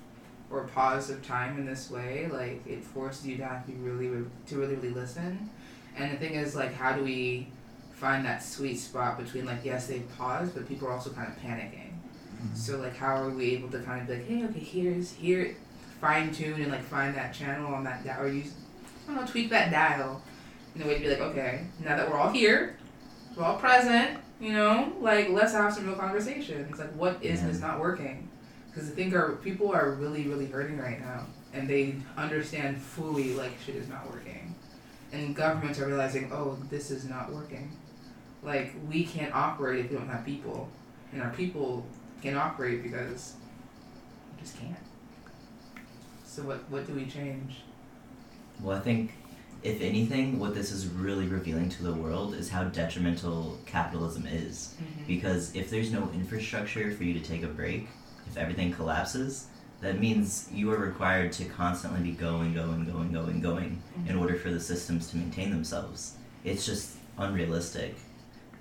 or 0.50 0.64
pause 0.64 1.10
of 1.10 1.24
time 1.26 1.58
in 1.58 1.66
this 1.66 1.90
way, 1.90 2.28
like 2.30 2.66
it 2.66 2.82
forces 2.82 3.26
you 3.26 3.36
to 3.36 3.44
have 3.44 3.66
to 3.66 3.72
really, 3.72 4.24
to 4.46 4.56
really, 4.56 4.74
really 4.74 4.90
listen. 4.90 5.48
And 5.96 6.12
the 6.12 6.16
thing 6.16 6.34
is, 6.34 6.54
like, 6.54 6.74
how 6.74 6.92
do 6.92 7.02
we 7.02 7.48
find 7.92 8.24
that 8.24 8.42
sweet 8.42 8.76
spot 8.76 9.18
between 9.18 9.44
like, 9.44 9.64
yes, 9.64 9.88
they 9.88 10.00
paused, 10.16 10.54
but 10.54 10.68
people 10.68 10.88
are 10.88 10.92
also 10.92 11.10
kind 11.10 11.28
of 11.28 11.38
panicking. 11.38 11.92
Mm-hmm. 12.36 12.54
So 12.54 12.78
like, 12.78 12.96
how 12.96 13.16
are 13.16 13.30
we 13.30 13.54
able 13.54 13.68
to 13.70 13.80
kind 13.80 14.02
of 14.02 14.06
be 14.06 14.14
like, 14.14 14.26
hey, 14.26 14.44
okay, 14.44 14.60
here's 14.60 15.12
here, 15.12 15.56
fine 16.00 16.32
tune 16.32 16.60
and 16.62 16.70
like 16.70 16.84
find 16.84 17.14
that 17.16 17.34
channel 17.34 17.74
on 17.74 17.84
that 17.84 18.04
dial, 18.04 18.22
or 18.22 18.28
use, 18.28 18.52
I 19.08 19.14
don't 19.14 19.24
know, 19.24 19.30
tweak 19.30 19.48
that 19.50 19.70
dial, 19.70 20.22
in 20.74 20.82
a 20.82 20.86
way 20.86 20.94
to 20.94 21.00
be 21.00 21.08
like, 21.08 21.20
okay, 21.20 21.66
now 21.82 21.96
that 21.96 22.10
we're 22.10 22.18
all 22.18 22.30
here, 22.30 22.76
we're 23.34 23.42
all 23.42 23.56
present, 23.56 24.18
you 24.38 24.52
know, 24.52 24.92
like 25.00 25.30
let's 25.30 25.52
have 25.52 25.72
some 25.72 25.86
real 25.86 25.96
conversations. 25.96 26.78
Like, 26.78 26.92
what 26.94 27.22
is 27.22 27.40
and 27.40 27.50
is 27.50 27.60
not 27.60 27.80
working? 27.80 28.28
Because 28.70 28.90
I 28.90 28.92
think 28.92 29.14
our 29.14 29.32
people 29.36 29.72
are 29.72 29.92
really, 29.92 30.28
really 30.28 30.46
hurting 30.46 30.76
right 30.76 31.00
now, 31.00 31.26
and 31.54 31.66
they 31.66 31.96
understand 32.18 32.82
fully 32.82 33.32
like 33.34 33.52
shit 33.64 33.76
is 33.76 33.88
not 33.88 34.12
working, 34.12 34.54
and 35.12 35.34
governments 35.34 35.80
are 35.80 35.86
realizing, 35.86 36.30
oh, 36.30 36.58
this 36.68 36.90
is 36.90 37.06
not 37.06 37.32
working. 37.32 37.72
Like 38.42 38.74
we 38.88 39.04
can't 39.04 39.34
operate 39.34 39.86
if 39.86 39.90
we 39.90 39.96
don't 39.96 40.08
have 40.08 40.26
people, 40.26 40.68
and 41.12 41.22
our 41.22 41.30
people 41.30 41.86
can't 42.22 42.36
operate 42.36 42.82
because 42.82 43.36
we 44.34 44.42
just 44.42 44.58
can't. 44.58 44.76
So 46.24 46.42
what 46.42 46.68
what 46.68 46.86
do 46.86 46.92
we 46.92 47.06
change? 47.06 47.62
Well, 48.60 48.76
I 48.76 48.80
think 48.80 49.12
if 49.62 49.80
anything, 49.80 50.38
what 50.38 50.54
this 50.54 50.70
is 50.70 50.86
really 50.86 51.26
revealing 51.26 51.68
to 51.70 51.82
the 51.82 51.92
world 51.92 52.34
is 52.34 52.48
how 52.50 52.64
detrimental 52.64 53.58
capitalism 53.66 54.26
is. 54.26 54.74
Mhm. 54.80 55.06
Because 55.06 55.54
if 55.54 55.70
there's 55.70 55.90
no 55.90 56.10
infrastructure 56.14 56.92
for 56.92 57.04
you 57.04 57.14
to 57.14 57.20
take 57.20 57.42
a 57.42 57.48
break, 57.48 57.88
if 58.26 58.36
everything 58.36 58.72
collapses, 58.72 59.46
that 59.80 59.98
means 60.00 60.48
you 60.52 60.70
are 60.72 60.78
required 60.78 61.32
to 61.32 61.44
constantly 61.44 62.00
be 62.02 62.12
going, 62.12 62.52
going, 62.54 62.84
going, 62.84 63.12
going, 63.12 63.40
going 63.40 63.82
in 64.06 64.14
Mhm. 64.16 64.20
order 64.20 64.34
for 64.36 64.50
the 64.50 64.60
systems 64.60 65.08
to 65.08 65.16
maintain 65.16 65.50
themselves. 65.50 66.14
It's 66.44 66.66
just 66.66 66.96
unrealistic. 67.16 67.96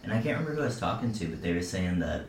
And 0.04 0.12
I 0.14 0.22
can't 0.22 0.38
remember 0.40 0.56
who 0.56 0.62
I 0.62 0.66
was 0.66 0.80
talking 0.80 1.12
to, 1.14 1.28
but 1.28 1.42
they 1.42 1.54
were 1.54 1.62
saying 1.62 2.00
that 2.00 2.26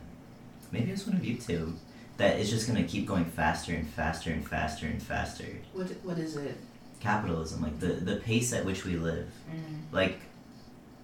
maybe 0.72 0.88
it 0.88 0.92
was 0.92 1.06
one 1.06 1.16
of 1.16 1.24
you 1.24 1.36
two, 1.36 1.74
that 2.16 2.38
it's 2.38 2.50
just 2.50 2.66
going 2.66 2.82
to 2.82 2.88
keep 2.88 3.06
going 3.06 3.24
faster 3.26 3.72
and 3.74 3.86
faster 3.88 4.30
and 4.32 4.46
faster 4.46 4.86
and 4.86 5.02
faster. 5.02 5.46
What 5.72 5.86
what 6.02 6.18
is 6.18 6.36
it? 6.36 6.56
Capitalism, 7.00 7.62
like 7.62 7.78
the, 7.80 7.86
the 7.88 8.16
pace 8.16 8.52
at 8.52 8.64
which 8.64 8.84
we 8.84 8.96
live. 8.96 9.28
Mm. 9.50 9.92
Like, 9.92 10.20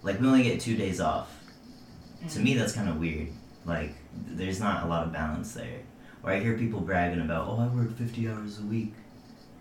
like 0.03 0.19
we 0.19 0.27
only 0.27 0.43
get 0.43 0.59
two 0.59 0.75
days 0.75 0.99
off. 0.99 1.31
To 2.29 2.39
Mm. 2.39 2.43
me, 2.43 2.53
that's 2.55 2.73
kind 2.73 2.89
of 2.89 2.97
weird. 2.99 3.29
Like, 3.65 3.93
there's 4.27 4.59
not 4.59 4.83
a 4.83 4.87
lot 4.87 5.05
of 5.05 5.13
balance 5.13 5.53
there. 5.53 5.79
Or 6.23 6.31
I 6.31 6.39
hear 6.39 6.57
people 6.57 6.81
bragging 6.81 7.21
about, 7.21 7.47
oh, 7.47 7.59
I 7.59 7.67
work 7.67 7.95
50 7.97 8.27
hours 8.29 8.59
a 8.59 8.63
week. 8.63 8.93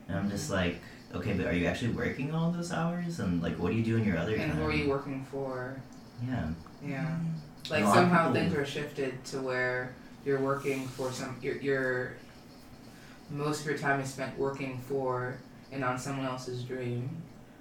And 0.09 0.19
I'm 0.19 0.31
just 0.31 0.51
like, 0.51 0.81
okay, 1.15 1.35
but 1.35 1.47
are 1.47 1.53
you 1.55 1.67
actually 1.67 1.93
working 1.93 2.35
all 2.35 2.51
those 2.51 2.73
hours? 2.73 3.21
And, 3.21 3.43
like, 3.43 3.59
what 3.59 3.71
do 3.71 3.77
you 3.79 3.85
do 3.85 3.97
in 3.97 4.05
your 4.05 4.17
other 4.19 4.35
And 4.35 4.53
time? 4.53 4.61
who 4.61 4.67
are 4.67 4.73
you 4.73 4.89
working 4.89 5.25
for? 5.31 5.81
Yeah. 6.27 6.49
Yeah. 6.85 7.17
Like 7.71 7.83
A 7.83 7.87
lot 7.87 7.95
somehow 7.95 8.33
people- 8.33 8.35
things 8.49 8.55
are 8.55 8.67
shifted 8.67 9.25
to 9.27 9.41
where 9.41 9.95
you're 10.27 10.41
working 10.41 10.87
for 10.89 11.11
some 11.13 11.37
you're, 11.43 11.57
you're 11.57 12.13
most 13.31 13.61
of 13.63 13.67
your 13.67 13.79
time 13.79 14.01
is 14.01 14.11
spent 14.13 14.39
working 14.39 14.79
for 14.87 15.37
and 15.75 15.85
on 15.85 15.99
someone 15.99 16.25
else's 16.27 16.63
dream 16.63 17.11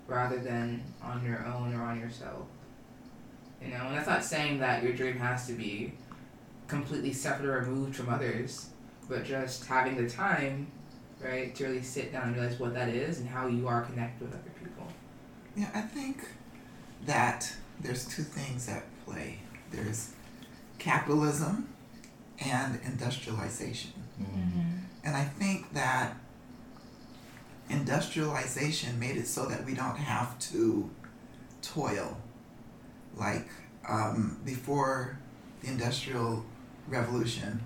rather 0.08 0.38
than 0.38 0.84
on 1.02 1.26
your 1.26 1.46
own 1.46 1.74
or 1.74 1.82
on 1.84 2.00
yourself. 2.00 2.46
You 3.62 3.70
know, 3.70 3.86
and 3.88 3.98
that's 3.98 4.08
not 4.08 4.24
saying 4.24 4.60
that 4.60 4.84
your 4.84 4.94
dream 4.94 5.18
has 5.18 5.48
to 5.48 5.54
be 5.54 5.94
completely 6.68 7.14
separate 7.14 7.48
or 7.48 7.60
removed 7.62 7.96
from 7.96 8.10
others, 8.10 8.70
but 9.10 9.24
just 9.24 9.66
having 9.66 9.96
the 9.96 10.10
time, 10.10 10.68
right, 11.24 11.54
to 11.56 11.64
really 11.66 11.82
sit 11.82 12.12
down 12.12 12.28
and 12.30 12.36
realize 12.36 12.60
what 12.60 12.74
that 12.74 12.90
is 12.90 13.20
and 13.20 13.28
how 13.30 13.48
you 13.48 13.68
are 13.68 13.82
connected 13.82 14.22
with 14.28 14.34
other 14.34 14.52
people. 14.62 14.88
Yeah, 15.56 15.70
I 15.74 15.82
think 15.82 16.28
that 17.06 17.52
there's 17.80 18.06
two 18.06 18.24
things 18.24 18.68
at 18.70 18.84
play. 19.06 19.40
There's 19.72 20.12
capitalism 20.78 21.70
and 22.40 22.80
industrialization. 22.84 23.92
Mhm. 24.22 24.80
And 25.06 25.16
I 25.16 25.24
think 25.24 25.74
that 25.74 26.18
industrialization 27.70 29.00
made 29.00 29.18
it 29.18 29.28
so 29.28 29.46
that 29.46 29.66
we 29.66 29.74
don't 29.74 29.98
have 29.98 30.38
to 30.40 30.90
toil. 31.62 32.18
Like 33.16 33.48
um, 33.88 34.40
before 34.44 35.20
the 35.62 35.68
Industrial 35.68 36.44
Revolution, 36.88 37.62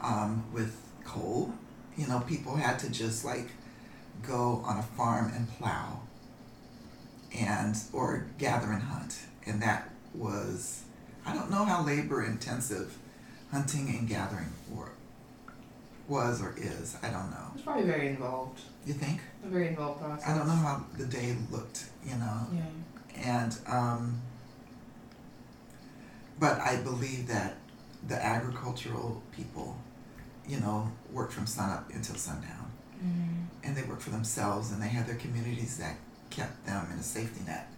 um, 0.00 0.44
with 0.52 0.76
coal, 1.04 1.52
you 1.96 2.06
know, 2.06 2.20
people 2.20 2.56
had 2.56 2.78
to 2.80 2.90
just 2.90 3.24
like 3.24 3.48
go 4.22 4.62
on 4.64 4.78
a 4.78 4.82
farm 4.82 5.32
and 5.34 5.48
plow 5.58 6.00
and 7.36 7.76
or 7.92 8.26
gather 8.38 8.70
and 8.70 8.82
hunt. 8.82 9.18
And 9.46 9.60
that 9.62 9.90
was 10.14 10.82
I 11.24 11.34
don't 11.34 11.50
know 11.50 11.64
how 11.64 11.84
labor 11.84 12.24
intensive 12.24 12.98
hunting 13.50 13.88
and 13.88 14.08
gathering 14.08 14.52
were 14.70 14.91
was 16.12 16.42
or 16.42 16.54
is. 16.56 16.96
I 17.02 17.08
don't 17.08 17.30
know. 17.30 17.46
It's 17.54 17.64
probably 17.64 17.84
very 17.84 18.08
involved. 18.08 18.60
You 18.86 18.92
think? 18.92 19.20
A 19.44 19.48
very 19.48 19.68
involved 19.68 20.00
process. 20.00 20.28
I 20.28 20.36
don't 20.36 20.46
know 20.46 20.54
how 20.54 20.84
the 20.98 21.06
day 21.06 21.34
looked, 21.50 21.86
you 22.04 22.16
know. 22.16 22.46
Yeah. 22.54 23.42
And 23.42 23.58
um 23.66 24.20
but 26.38 26.60
I 26.60 26.76
believe 26.76 27.28
that 27.28 27.56
the 28.06 28.24
agricultural 28.24 29.22
people, 29.32 29.76
you 30.46 30.60
know, 30.60 30.90
work 31.12 31.30
from 31.30 31.46
sunup 31.46 31.90
until 31.94 32.16
sundown. 32.16 32.70
Mm-hmm. 32.96 33.64
And 33.64 33.76
they 33.76 33.82
work 33.84 34.00
for 34.00 34.10
themselves 34.10 34.72
and 34.72 34.82
they 34.82 34.88
had 34.88 35.06
their 35.06 35.16
communities 35.16 35.78
that 35.78 35.96
kept 36.30 36.66
them 36.66 36.88
in 36.92 36.98
a 36.98 37.02
safety 37.02 37.40
net. 37.46 37.68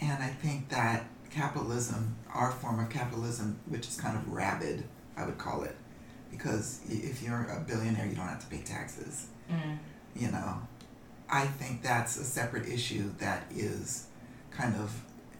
And 0.00 0.22
I 0.22 0.28
think 0.28 0.68
that 0.70 1.04
capitalism, 1.30 2.16
our 2.32 2.50
form 2.52 2.80
of 2.80 2.90
capitalism, 2.90 3.58
which 3.66 3.88
is 3.88 4.00
kind 4.00 4.16
of 4.16 4.28
rabid, 4.28 4.84
I 5.16 5.24
would 5.24 5.38
call 5.38 5.62
it, 5.62 5.76
because 6.32 6.80
if 6.88 7.22
you're 7.22 7.46
a 7.56 7.60
billionaire, 7.60 8.06
you 8.06 8.16
don't 8.16 8.26
have 8.26 8.40
to 8.40 8.46
pay 8.56 8.62
taxes. 8.62 9.26
Mm. 9.50 9.78
you 10.16 10.28
know 10.30 10.50
i 11.28 11.44
think 11.58 11.82
that's 11.82 12.16
a 12.16 12.24
separate 12.24 12.66
issue 12.68 13.04
that 13.18 13.40
is 13.54 14.06
kind 14.50 14.74
of 14.76 14.88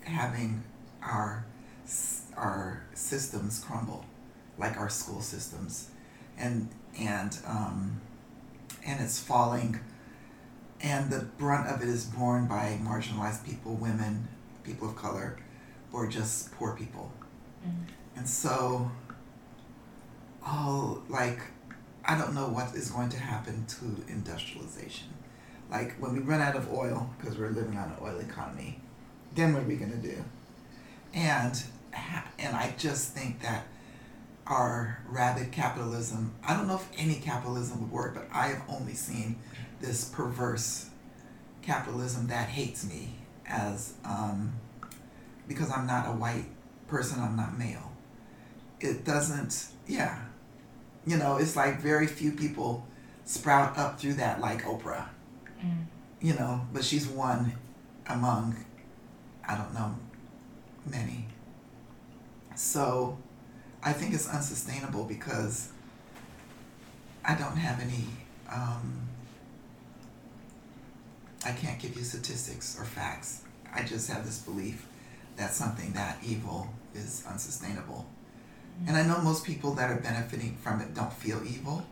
having 0.05 0.63
our 1.03 1.45
our 2.37 2.83
systems 2.95 3.61
crumble 3.67 4.05
like 4.59 4.77
our 4.77 4.89
school 4.89 5.21
systems 5.23 5.89
and 6.39 6.69
and 6.99 7.39
um, 7.47 8.01
and 8.85 9.01
it's 9.05 9.19
falling 9.21 9.79
and 10.83 11.11
the 11.11 11.21
brunt 11.39 11.67
of 11.69 11.81
it 11.83 11.89
is 11.89 12.05
borne 12.07 12.47
by 12.47 12.79
marginalized 12.83 13.45
people 13.47 13.75
women 13.75 14.29
people 14.65 14.89
of 14.91 14.97
color 14.97 15.37
or 15.93 16.07
just 16.07 16.53
poor 16.57 16.75
people 16.77 17.11
Mm. 17.65 17.87
and 18.17 18.29
so 18.29 18.91
all 20.45 21.03
like 21.09 21.41
I 22.05 22.19
don't 22.19 22.35
know 22.35 22.49
what 22.49 22.75
is 22.75 22.91
going 22.91 23.11
to 23.11 23.19
happen 23.19 23.65
to 23.67 24.13
industrialization. 24.13 25.09
Like 25.71 25.95
when 26.01 26.13
we 26.13 26.19
run 26.19 26.41
out 26.41 26.57
of 26.57 26.73
oil 26.73 27.11
because 27.19 27.39
we're 27.39 27.51
living 27.51 27.77
on 27.77 27.91
an 27.91 27.97
oil 28.03 28.19
economy, 28.19 28.81
then 29.35 29.55
what 29.55 29.63
are 29.63 29.67
we 29.67 29.77
going 29.77 29.93
to 29.93 30.09
do? 30.09 30.25
And 31.15 31.63
and 32.39 32.57
I 32.57 32.75
just 32.77 33.13
think 33.13 33.41
that 33.43 33.67
our 34.47 34.99
rabid 35.09 35.53
capitalism, 35.53 36.35
I 36.47 36.55
don't 36.57 36.67
know 36.67 36.77
if 36.77 36.89
any 36.99 37.15
capitalism 37.17 37.81
would 37.81 37.93
work, 37.93 38.15
but 38.15 38.27
I 38.33 38.49
have 38.49 38.63
only 38.69 38.95
seen 38.95 39.37
this 39.81 40.05
perverse 40.07 40.91
capitalism 41.63 42.27
that 42.27 42.49
hates 42.49 42.85
me 42.85 43.15
as 43.47 43.95
um, 44.05 44.53
because 45.47 45.71
I'm 45.71 45.87
not 45.87 46.09
a 46.09 46.13
white 46.13 46.47
person, 46.89 47.21
I'm 47.21 47.37
not 47.37 47.59
male. 47.59 47.93
It 48.81 49.05
doesn't, 49.05 49.67
yeah. 49.87 50.25
You 51.07 51.17
know, 51.17 51.37
it's 51.37 51.57
like 51.57 51.81
very 51.81 52.07
few 52.07 52.33
people 52.33 52.87
sprout 53.25 53.77
up 53.79 53.99
through 53.99 54.15
that, 54.15 54.41
like 54.41 54.63
Oprah, 54.65 55.07
Mm. 55.65 55.85
you 56.21 56.35
know, 56.35 56.61
but 56.73 56.85
she's 56.85 57.07
one 57.07 57.53
among, 58.07 58.57
I 59.47 59.57
don't 59.57 59.73
know, 59.75 59.95
many. 60.87 61.27
So 62.57 63.19
I 63.83 63.93
think 63.93 64.13
it's 64.15 64.29
unsustainable 64.29 65.05
because 65.05 65.69
I 67.25 67.35
don't 67.37 67.57
have 67.57 67.81
any, 67.81 68.07
um, 68.53 69.01
I 71.45 71.53
can't 71.53 71.79
give 71.81 71.97
you 71.97 72.03
statistics 72.05 72.79
or 72.79 72.85
facts. 72.85 73.43
I 73.73 73.83
just 73.83 74.11
have 74.11 74.25
this 74.25 74.39
belief 74.41 74.87
that 75.37 75.53
something 75.55 75.93
that 75.93 76.19
evil 76.25 76.69
is 76.95 77.25
unsustainable. 77.29 78.07
And 78.87 78.97
I 78.97 79.07
know 79.07 79.21
most 79.21 79.45
people 79.45 79.75
that 79.75 79.91
are 79.91 80.01
benefiting 80.01 80.57
from 80.57 80.81
it 80.81 80.95
don't 80.95 81.13
feel 81.13 81.41
evil. 81.47 81.87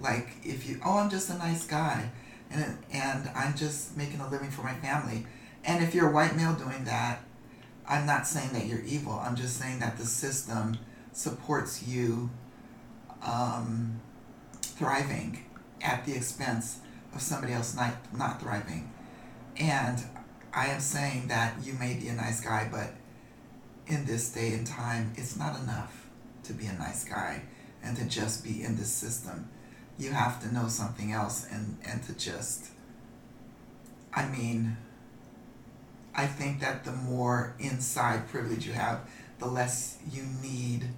Like 0.00 0.30
if 0.42 0.68
you, 0.68 0.80
oh, 0.84 0.98
I'm 0.98 1.10
just 1.10 1.30
a 1.30 1.38
nice 1.38 1.66
guy, 1.66 2.10
and 2.50 2.78
and 2.92 3.30
I'm 3.34 3.54
just 3.56 3.96
making 3.96 4.20
a 4.20 4.28
living 4.28 4.50
for 4.50 4.62
my 4.62 4.74
family. 4.74 5.26
And 5.64 5.84
if 5.84 5.94
you're 5.94 6.08
a 6.08 6.12
white 6.12 6.36
male 6.36 6.54
doing 6.54 6.84
that, 6.84 7.20
I'm 7.86 8.06
not 8.06 8.26
saying 8.26 8.52
that 8.52 8.66
you're 8.66 8.80
evil. 8.80 9.12
I'm 9.12 9.36
just 9.36 9.56
saying 9.58 9.80
that 9.80 9.98
the 9.98 10.06
system 10.06 10.78
supports 11.12 11.86
you 11.86 12.30
um, 13.22 14.00
thriving 14.62 15.44
at 15.82 16.04
the 16.06 16.14
expense 16.14 16.78
of 17.14 17.20
somebody 17.20 17.52
else 17.52 17.74
not 17.74 17.94
not 18.16 18.40
thriving. 18.40 18.90
And 19.58 20.02
I 20.52 20.66
am 20.68 20.80
saying 20.80 21.28
that 21.28 21.54
you 21.62 21.74
may 21.74 21.94
be 21.94 22.08
a 22.08 22.14
nice 22.14 22.40
guy, 22.40 22.68
but 22.70 22.94
in 23.90 24.06
this 24.06 24.30
day 24.30 24.52
and 24.52 24.66
time, 24.66 25.12
it's 25.16 25.36
not 25.36 25.58
enough 25.60 26.06
to 26.44 26.52
be 26.52 26.66
a 26.66 26.72
nice 26.72 27.04
guy 27.04 27.42
and 27.82 27.96
to 27.96 28.04
just 28.04 28.44
be 28.44 28.62
in 28.62 28.76
this 28.76 28.90
system. 28.90 29.48
You 29.98 30.12
have 30.12 30.40
to 30.42 30.52
know 30.52 30.68
something 30.68 31.12
else 31.12 31.46
and, 31.50 31.78
and 31.84 32.02
to 32.04 32.14
just, 32.14 32.70
I 34.14 34.26
mean, 34.28 34.76
I 36.14 36.26
think 36.26 36.60
that 36.60 36.84
the 36.84 36.92
more 36.92 37.54
inside 37.58 38.28
privilege 38.28 38.66
you 38.66 38.72
have, 38.72 39.08
the 39.38 39.46
less 39.46 39.98
you 40.10 40.22
need 40.42 40.88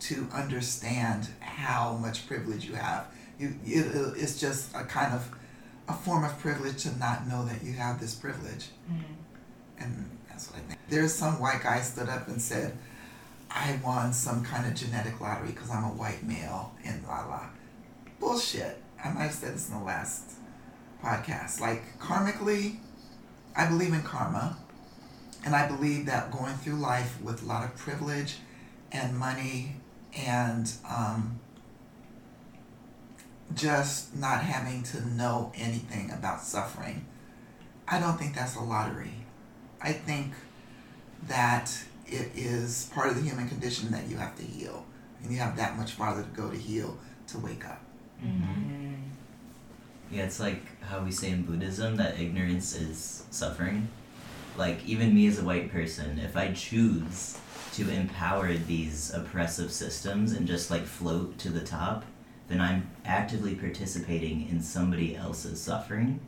to 0.00 0.28
understand 0.32 1.28
how 1.40 1.94
much 1.94 2.26
privilege 2.26 2.64
you 2.64 2.74
have. 2.74 3.06
You, 3.38 3.54
it, 3.64 4.14
it's 4.16 4.40
just 4.40 4.74
a 4.74 4.84
kind 4.84 5.14
of 5.14 5.30
a 5.88 5.92
form 5.92 6.24
of 6.24 6.38
privilege 6.38 6.84
to 6.84 6.96
not 6.98 7.26
know 7.26 7.44
that 7.46 7.62
you 7.62 7.72
have 7.72 8.00
this 8.00 8.14
privilege. 8.14 8.68
Mm. 8.90 9.02
And 9.78 10.10
that's 10.40 10.52
what 10.52 10.60
I 10.60 10.66
think. 10.68 10.80
There's 10.88 11.14
some 11.14 11.40
white 11.40 11.62
guy 11.62 11.80
stood 11.80 12.08
up 12.08 12.28
and 12.28 12.40
said, 12.40 12.76
I 13.50 13.78
won 13.84 14.12
some 14.12 14.44
kind 14.44 14.66
of 14.66 14.74
genetic 14.74 15.20
lottery 15.20 15.48
because 15.48 15.70
I'm 15.70 15.84
a 15.84 15.88
white 15.88 16.22
male 16.22 16.72
and 16.84 17.02
la 17.06 17.26
la. 17.26 17.46
Bullshit. 18.18 18.82
I 19.02 19.10
might 19.12 19.24
have 19.24 19.34
said 19.34 19.54
this 19.54 19.68
in 19.68 19.78
the 19.78 19.84
last 19.84 20.32
podcast. 21.02 21.60
Like 21.60 21.98
karmically, 21.98 22.76
I 23.56 23.66
believe 23.66 23.92
in 23.92 24.02
karma, 24.02 24.58
and 25.44 25.54
I 25.54 25.66
believe 25.66 26.06
that 26.06 26.30
going 26.30 26.54
through 26.54 26.74
life 26.74 27.20
with 27.22 27.42
a 27.42 27.46
lot 27.46 27.64
of 27.64 27.76
privilege 27.76 28.36
and 28.92 29.18
money 29.18 29.76
and 30.16 30.70
um, 30.88 31.40
just 33.54 34.14
not 34.14 34.42
having 34.42 34.82
to 34.84 35.06
know 35.08 35.50
anything 35.56 36.10
about 36.10 36.42
suffering, 36.42 37.06
I 37.88 37.98
don't 37.98 38.18
think 38.18 38.34
that's 38.34 38.54
a 38.54 38.60
lottery. 38.60 39.19
I 39.82 39.92
think 39.92 40.32
that 41.28 41.72
it 42.06 42.30
is 42.34 42.90
part 42.94 43.08
of 43.08 43.16
the 43.16 43.22
human 43.22 43.48
condition 43.48 43.90
that 43.92 44.08
you 44.08 44.16
have 44.16 44.36
to 44.36 44.42
heal. 44.42 44.84
And 45.22 45.32
you 45.32 45.38
have 45.38 45.56
that 45.56 45.76
much 45.76 45.92
farther 45.92 46.22
to 46.22 46.28
go 46.30 46.50
to 46.50 46.56
heal 46.56 46.96
to 47.28 47.38
wake 47.38 47.66
up. 47.66 47.82
hmm 48.20 48.94
Yeah, 50.10 50.24
it's 50.24 50.40
like 50.40 50.62
how 50.82 51.00
we 51.02 51.12
say 51.12 51.30
in 51.30 51.42
Buddhism 51.42 51.96
that 51.96 52.18
ignorance 52.18 52.74
is 52.74 53.24
suffering. 53.30 53.88
Like, 54.56 54.84
even 54.84 55.14
me 55.14 55.26
as 55.28 55.38
a 55.38 55.44
white 55.44 55.70
person, 55.70 56.18
if 56.18 56.36
I 56.36 56.52
choose 56.52 57.38
to 57.74 57.88
empower 57.88 58.52
these 58.54 59.12
oppressive 59.14 59.70
systems 59.70 60.32
and 60.32 60.46
just 60.46 60.70
like 60.70 60.84
float 60.84 61.38
to 61.38 61.50
the 61.50 61.60
top, 61.60 62.04
then 62.48 62.60
I'm 62.60 62.90
actively 63.04 63.54
participating 63.54 64.48
in 64.48 64.60
somebody 64.60 65.14
else's 65.14 65.60
suffering, 65.60 66.18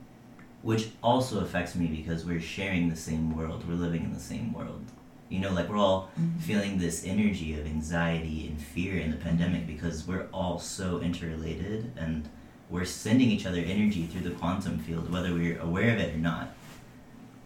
which 0.62 0.90
also 1.02 1.40
affects 1.40 1.74
me 1.74 1.86
because 1.86 2.24
we're 2.24 2.40
sharing 2.40 2.88
the 2.88 2.96
same 2.96 3.36
world, 3.36 3.68
we're 3.68 3.74
living 3.74 4.04
in 4.04 4.14
the 4.14 4.20
same 4.20 4.52
world. 4.52 4.84
You 5.28 5.40
know, 5.40 5.52
like 5.52 5.68
we're 5.68 5.78
all 5.78 6.10
mm-hmm. 6.18 6.38
feeling 6.38 6.78
this 6.78 7.04
energy 7.04 7.58
of 7.58 7.66
anxiety 7.66 8.46
and 8.46 8.60
fear 8.60 8.98
in 8.98 9.10
the 9.10 9.16
pandemic 9.16 9.66
because 9.66 10.06
we're 10.06 10.28
all 10.32 10.58
so 10.58 11.00
interrelated 11.00 11.92
and 11.96 12.28
we're 12.70 12.84
sending 12.84 13.30
each 13.30 13.44
other 13.44 13.58
energy 13.58 14.06
through 14.06 14.22
the 14.22 14.30
quantum 14.36 14.78
field, 14.78 15.10
whether 15.12 15.32
we're 15.32 15.60
aware 15.60 15.94
of 15.94 16.00
it 16.00 16.14
or 16.14 16.18
not. 16.18 16.54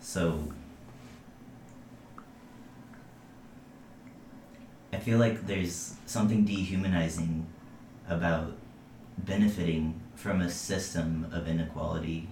So, 0.00 0.52
I 4.92 4.98
feel 4.98 5.18
like 5.18 5.46
there's 5.46 5.94
something 6.06 6.44
dehumanizing 6.44 7.46
about 8.08 8.56
benefiting 9.18 10.00
from 10.14 10.40
a 10.40 10.50
system 10.50 11.26
of 11.32 11.48
inequality 11.48 12.28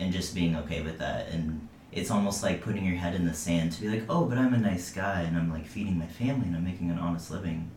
and 0.00 0.12
just 0.12 0.34
being 0.34 0.56
okay 0.56 0.80
with 0.80 0.98
that. 0.98 1.28
And 1.28 1.68
it's 1.92 2.10
almost 2.10 2.42
like 2.42 2.62
putting 2.62 2.84
your 2.84 2.96
head 2.96 3.14
in 3.14 3.26
the 3.26 3.34
sand 3.34 3.72
to 3.72 3.82
be 3.82 3.88
like, 3.88 4.04
oh, 4.08 4.24
but 4.24 4.38
I'm 4.38 4.54
a 4.54 4.58
nice 4.58 4.90
guy 4.90 5.20
and 5.22 5.36
I'm 5.36 5.52
like 5.52 5.66
feeding 5.66 5.98
my 5.98 6.06
family 6.06 6.46
and 6.46 6.56
I'm 6.56 6.64
making 6.64 6.90
an 6.90 6.98
honest 6.98 7.30
living. 7.30 7.70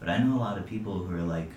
But 0.00 0.08
I 0.08 0.18
know 0.18 0.36
a 0.36 0.38
lot 0.38 0.58
of 0.58 0.66
people 0.66 0.98
who 0.98 1.14
are 1.14 1.22
like, 1.22 1.50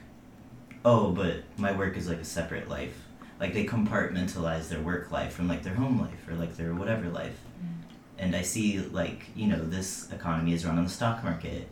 oh, 0.86 1.12
but 1.12 1.44
my 1.58 1.72
work 1.72 1.98
is 1.98 2.08
like 2.08 2.20
a 2.20 2.26
separate 2.26 2.70
life. 2.70 3.04
Like 3.40 3.54
they 3.54 3.66
compartmentalize 3.66 4.70
their 4.70 4.82
work 4.82 5.12
life 5.12 5.34
from 5.34 5.48
like 5.48 5.64
their 5.64 5.74
home 5.74 6.00
life 6.00 6.28
or 6.28 6.36
like 6.36 6.56
their 6.56 6.74
whatever 6.74 7.10
life. 7.10 7.38
Mm. 7.60 7.84
And 8.20 8.36
I 8.36 8.44
see 8.44 8.80
like, 8.80 9.26
you 9.36 9.48
know, 9.48 9.64
this 9.64 10.12
economy 10.12 10.54
is 10.54 10.66
run 10.66 10.78
on 10.78 10.84
the 10.84 10.90
stock 10.90 11.24
market. 11.24 11.68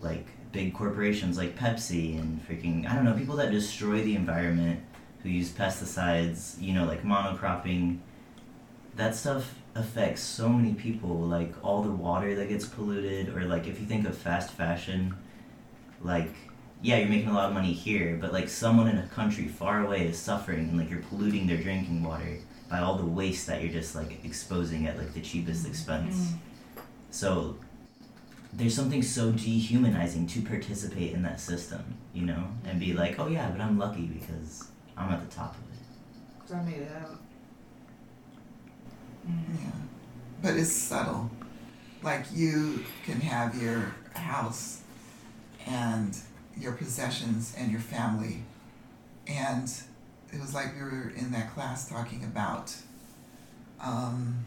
Like 0.00 0.26
big 0.52 0.74
corporations 0.74 1.36
like 1.36 1.56
Pepsi 1.56 2.18
and 2.18 2.46
freaking, 2.46 2.88
I 2.88 2.94
don't 2.94 3.04
know, 3.04 3.14
people 3.14 3.36
that 3.36 3.50
destroy 3.50 4.02
the 4.02 4.16
environment, 4.16 4.80
who 5.22 5.28
use 5.28 5.50
pesticides, 5.50 6.60
you 6.60 6.74
know, 6.74 6.84
like 6.84 7.02
monocropping. 7.02 7.98
That 8.94 9.14
stuff 9.14 9.54
affects 9.74 10.22
so 10.22 10.48
many 10.48 10.74
people, 10.74 11.16
like 11.16 11.52
all 11.62 11.82
the 11.82 11.90
water 11.90 12.34
that 12.34 12.48
gets 12.48 12.64
polluted, 12.64 13.36
or 13.36 13.44
like 13.44 13.66
if 13.66 13.78
you 13.80 13.86
think 13.86 14.06
of 14.06 14.16
fast 14.16 14.52
fashion, 14.52 15.14
like 16.00 16.30
yeah, 16.82 16.98
you're 16.98 17.08
making 17.08 17.30
a 17.30 17.34
lot 17.34 17.48
of 17.48 17.54
money 17.54 17.72
here, 17.72 18.18
but 18.20 18.32
like 18.32 18.48
someone 18.48 18.88
in 18.88 18.98
a 18.98 19.06
country 19.08 19.48
far 19.48 19.84
away 19.84 20.06
is 20.06 20.18
suffering 20.18 20.68
and 20.68 20.78
like 20.78 20.90
you're 20.90 21.02
polluting 21.02 21.46
their 21.46 21.56
drinking 21.56 22.02
water 22.02 22.38
by 22.70 22.80
all 22.80 22.96
the 22.96 23.04
waste 23.04 23.46
that 23.46 23.62
you're 23.62 23.72
just 23.72 23.94
like 23.94 24.24
exposing 24.24 24.86
at 24.86 24.96
like 24.98 25.12
the 25.14 25.20
cheapest 25.20 25.62
mm-hmm. 25.62 25.70
expense. 25.70 26.34
So 27.10 27.56
there's 28.52 28.74
something 28.74 29.02
so 29.02 29.32
dehumanizing 29.32 30.26
to 30.28 30.42
participate 30.42 31.12
in 31.12 31.22
that 31.22 31.40
system, 31.40 31.96
you 32.12 32.22
know, 32.22 32.44
and 32.64 32.78
be 32.78 32.92
like, 32.92 33.18
oh 33.18 33.28
yeah, 33.28 33.50
but 33.50 33.60
I'm 33.60 33.78
lucky 33.78 34.06
because 34.06 34.68
I'm 34.96 35.10
at 35.12 35.28
the 35.28 35.34
top 35.36 35.54
of 35.54 35.60
it. 35.60 35.78
Cause 36.40 36.52
I 36.52 36.62
made 36.62 36.78
it 36.82 36.90
out. 37.02 37.18
Yeah. 39.26 39.70
But 40.42 40.54
it's 40.56 40.70
subtle. 40.72 41.30
Like 42.02 42.24
you 42.32 42.84
can 43.04 43.20
have 43.20 43.60
your 43.60 43.94
house 44.14 44.82
and 45.66 46.16
your 46.58 46.72
possessions 46.72 47.54
and 47.58 47.70
your 47.70 47.80
family. 47.80 48.42
And 49.26 49.68
it 50.32 50.40
was 50.40 50.54
like 50.54 50.74
we 50.76 50.82
were 50.82 51.12
in 51.16 51.32
that 51.32 51.52
class 51.52 51.88
talking 51.88 52.22
about 52.24 52.74
um, 53.82 54.44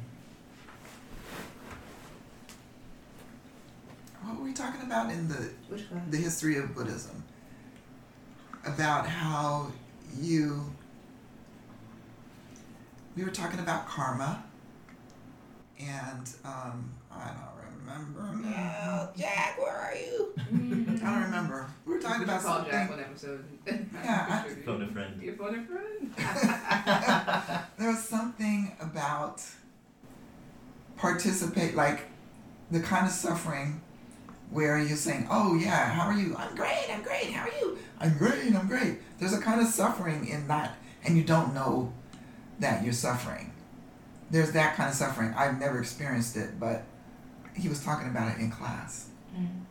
what 4.24 4.38
were 4.38 4.44
we 4.46 4.54
talking 4.54 4.82
about 4.82 5.12
in 5.12 5.28
the 5.28 5.52
Which 5.68 5.90
class? 5.90 6.02
the 6.10 6.18
history 6.18 6.58
of 6.58 6.74
Buddhism 6.76 7.24
about 8.66 9.08
how 9.08 9.72
you 10.18 10.66
we 13.16 13.24
were 13.24 13.32
talking 13.32 13.60
about 13.60 13.88
karma 13.88 14.44
and 15.80 16.30
um, 16.46 16.90
I 17.12 17.32
don't 17.32 17.80
remember 17.82 18.36
now. 18.50 19.10
Jack, 19.18 19.58
where 19.60 19.74
are 19.76 19.94
you? 19.96 20.34
I 20.38 20.42
don't 21.12 21.24
remember. 21.24 21.68
We 21.86 21.94
were 21.96 22.02
talking 22.02 22.24
about 22.24 22.42
call 22.42 22.56
something. 22.56 22.72
Jack 22.72 22.90
one 22.90 23.00
episode. 23.00 23.44
Yeah, 23.66 24.44
I- 24.46 24.48
Your 24.48 24.56
Phone 24.58 24.82
a 24.84 24.88
friend. 24.88 25.22
Your 25.22 25.36
phone 25.36 25.56
a 25.60 25.64
friend. 25.64 26.14
there 27.78 27.90
was 27.90 28.04
something 28.04 28.76
about 28.82 29.42
participate 30.98 31.76
like 31.76 32.08
the 32.72 32.80
kind 32.82 33.06
of 33.08 33.12
suffering 33.14 33.82
where 34.50 34.78
you're 34.80 34.98
saying, 34.98 35.28
"Oh 35.30 35.56
yeah, 35.56 35.90
how 35.90 36.08
are 36.08 36.14
you? 36.14 36.36
I'm 36.38 36.56
great. 36.56 36.88
I'm 36.92 37.04
great. 37.04 37.32
How 37.32 37.48
are 37.48 37.60
you? 37.60 37.78
I'm 38.00 38.18
great. 38.18 38.56
I'm 38.56 38.68
great." 38.68 39.00
There's 39.20 39.34
a 39.34 39.42
kind 39.42 39.62
of 39.62 39.68
suffering 39.68 40.28
in 40.28 40.48
that, 40.48 40.78
and 41.04 41.18
you 41.18 41.24
don't 41.24 41.54
know 41.54 41.94
that 42.60 42.84
you're 42.84 42.94
suffering. 42.94 43.54
There's 44.32 44.52
that 44.52 44.76
kind 44.76 44.90
of 44.90 44.96
suffering. 44.96 45.34
I've 45.36 45.60
never 45.60 45.80
experienced 45.80 46.38
it, 46.38 46.60
but 46.60 46.84
he 47.56 47.68
was 47.68 47.84
talking 47.84 48.08
about 48.08 48.32
it 48.32 48.40
in 48.40 48.52
class. 48.52 49.10
Mm-hmm. 49.34 49.64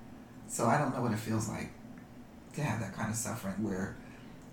So 0.49 0.67
I 0.67 0.79
don't 0.79 0.95
know 0.95 1.03
what 1.03 1.13
it 1.13 1.19
feels 1.19 1.49
like 1.49 1.71
to 2.55 2.63
have 2.63 2.81
that 2.81 2.95
kind 2.95 3.11
of 3.11 3.17
suffering 3.17 3.63
where 3.63 3.97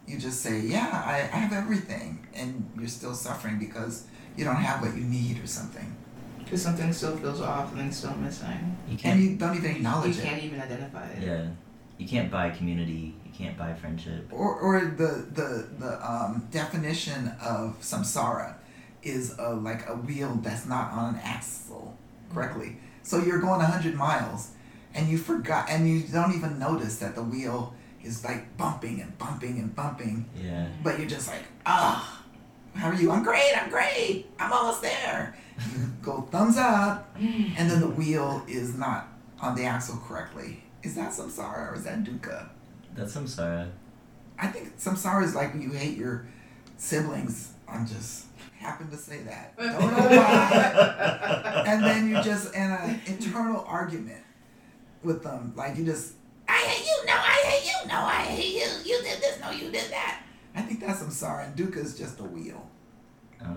you 0.07 0.17
just 0.17 0.41
say, 0.41 0.59
Yeah, 0.59 1.03
I, 1.05 1.21
I 1.35 1.39
have 1.39 1.53
everything, 1.53 2.27
and 2.33 2.69
you're 2.77 2.87
still 2.87 3.13
suffering 3.13 3.59
because 3.59 4.05
you 4.37 4.45
don't 4.45 4.55
have 4.55 4.81
what 4.81 4.95
you 4.95 5.03
need 5.03 5.43
or 5.43 5.47
something. 5.47 5.95
Because 6.45 6.61
something 6.61 6.93
still 6.93 7.17
feels 7.17 7.41
off 7.41 7.73
and 7.73 7.87
it's 7.87 7.97
still 7.97 8.15
missing. 8.15 8.77
You 8.87 8.91
And 8.91 8.99
can't. 8.99 9.19
you 9.19 9.35
don't 9.35 9.55
even 9.57 9.71
acknowledge 9.71 10.15
you 10.15 10.21
it. 10.21 10.25
You 10.25 10.29
can't 10.31 10.43
even 10.43 10.61
identify 10.61 11.07
it. 11.09 11.23
Yeah. 11.23 11.47
You 11.97 12.07
can't 12.07 12.31
buy 12.31 12.49
community. 12.51 13.15
You 13.25 13.31
can't 13.33 13.57
buy 13.57 13.73
friendship. 13.73 14.27
Or, 14.31 14.55
or 14.59 14.79
the, 14.81 15.25
the, 15.33 15.67
the 15.79 16.11
um, 16.11 16.47
definition 16.51 17.29
of 17.41 17.79
samsara 17.81 18.55
is 19.01 19.35
a, 19.39 19.53
like 19.53 19.87
a 19.89 19.95
wheel 19.95 20.39
that's 20.41 20.65
not 20.65 20.91
on 20.93 21.15
an 21.15 21.21
axle 21.23 21.97
correctly. 22.33 22.77
So 23.03 23.19
you're 23.19 23.39
going 23.39 23.59
100 23.59 23.95
miles 23.95 24.51
and 24.93 25.09
you 25.09 25.17
forgot, 25.17 25.69
and 25.69 25.87
you 25.89 26.01
don't 26.01 26.33
even 26.35 26.57
notice 26.57 26.97
that 26.99 27.15
the 27.15 27.23
wheel 27.23 27.73
is 28.03 28.23
like 28.23 28.55
bumping 28.57 29.01
and 29.01 29.17
bumping 29.17 29.57
and 29.59 29.75
bumping. 29.75 30.29
Yeah. 30.41 30.67
But 30.83 30.99
you're 30.99 31.09
just 31.09 31.27
like, 31.27 31.41
ah, 31.65 32.23
how 32.75 32.89
are 32.89 32.93
you? 32.95 33.11
I'm 33.11 33.23
great, 33.23 33.51
I'm 33.61 33.69
great, 33.69 34.27
I'm 34.39 34.51
almost 34.53 34.81
there. 34.81 35.35
You 36.05 36.11
go 36.11 36.21
thumbs 36.29 36.57
up, 36.57 37.15
and 37.17 37.69
then 37.69 37.79
the 37.79 37.89
wheel 37.89 38.43
is 38.47 38.75
not 38.77 39.07
on 39.41 39.55
the 39.55 39.63
axle 39.63 39.97
correctly. 40.07 40.63
Is 40.83 40.93
that 40.95 41.11
samsara 41.11 41.71
or 41.71 41.75
is 41.75 41.83
that 41.85 42.03
dukkha? 42.03 42.49
That's 42.95 43.15
samsara. 43.15 43.69
I 44.37 44.47
think 44.47 44.77
samsara 44.77 45.23
is 45.23 45.33
like 45.33 45.53
when 45.53 45.63
you 45.63 45.71
hate 45.71 45.97
your 45.97 46.27
siblings. 46.77 47.53
I'm 47.67 47.87
just 47.87 48.25
happen 48.59 48.89
to 48.91 48.97
say 48.97 49.21
that. 49.23 49.57
Don't 49.57 49.79
know 49.79 50.17
why. 50.17 51.63
and 51.65 51.83
then 51.83 52.09
you 52.09 52.21
just 52.21 52.53
in 52.53 52.61
an 52.61 53.01
internal 53.07 53.65
argument 53.67 54.23
with 55.03 55.23
them. 55.23 55.53
Like 55.55 55.75
you 55.75 55.85
just, 55.85 56.13
I 56.47 56.57
hate 56.59 56.85
you, 56.85 57.05
no, 57.07 57.13
I 57.13 57.41
hate 57.47 57.65
you, 57.65 57.87
no, 57.87 57.99
I 57.99 58.21
hate 58.21 58.53
you, 58.53 58.91
you 58.93 59.01
did 59.01 59.21
this, 59.21 59.39
no, 59.41 59.49
you 59.49 59.71
did 59.71 59.91
that. 59.91 60.21
I 60.55 60.61
think 60.61 60.81
that's 60.81 61.01
samsara, 61.01 61.47
and 61.47 61.55
dukkha 61.55 61.77
is 61.77 61.97
just 61.97 62.19
a 62.19 62.23
wheel. 62.23 62.69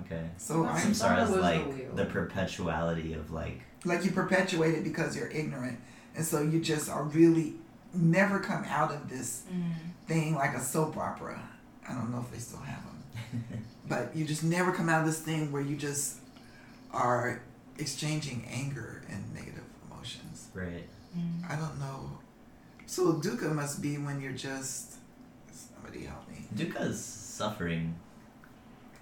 Okay. 0.05 0.29
So 0.37 0.65
I'm 0.65 0.77
Samsara 0.93 0.93
Samsara 0.93 1.23
is 1.23 1.29
was 1.29 1.37
the 1.37 1.41
like 1.43 1.67
wheel. 1.67 1.95
the 1.95 2.05
perpetuality 2.05 3.15
of 3.15 3.31
like. 3.31 3.61
like 3.85 4.05
you 4.05 4.11
perpetuate 4.11 4.75
it 4.75 4.85
because 4.85 5.17
you're 5.17 5.31
ignorant, 5.31 5.79
and 6.15 6.25
so 6.25 6.43
you 6.43 6.61
just 6.61 6.89
are 6.91 7.05
really 7.05 7.55
never 7.95 8.39
come 8.41 8.65
out 8.69 8.93
of 8.93 9.09
this 9.09 9.43
thing 10.07 10.35
like 10.35 10.55
a 10.55 10.61
soap 10.61 10.97
opera. 10.97 11.41
I 11.89 11.95
don't 11.95 12.11
know 12.13 12.21
if 12.21 12.31
they 12.31 12.39
still 12.39 12.61
have 12.61 12.83
them, 12.85 13.45
but 13.89 14.15
you 14.15 14.25
just 14.27 14.45
never 14.45 14.73
come 14.73 14.89
out 14.89 15.01
of 15.01 15.07
this 15.07 15.21
thing 15.21 15.51
where 15.53 15.63
you 15.63 15.77
just 15.77 16.17
are 16.93 17.41
exchanging 17.79 18.47
anger 18.51 19.03
and 19.09 19.33
negative 19.35 19.65
emotions. 19.91 20.49
right. 20.55 20.85
I 21.49 21.57
don't 21.57 21.81
know. 21.81 22.19
So 22.87 23.15
dukkha 23.15 23.53
must 23.55 23.81
be 23.83 23.97
when 23.97 24.21
you're 24.21 24.33
just 24.33 24.95
somebody 25.51 26.05
help 26.05 26.29
me. 26.29 26.45
Dukkha 26.55 26.89
is 26.91 27.03
suffering. 27.03 27.95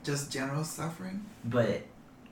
Just 0.06 0.30
general 0.32 0.62
suffering. 0.62 1.26
But 1.44 1.82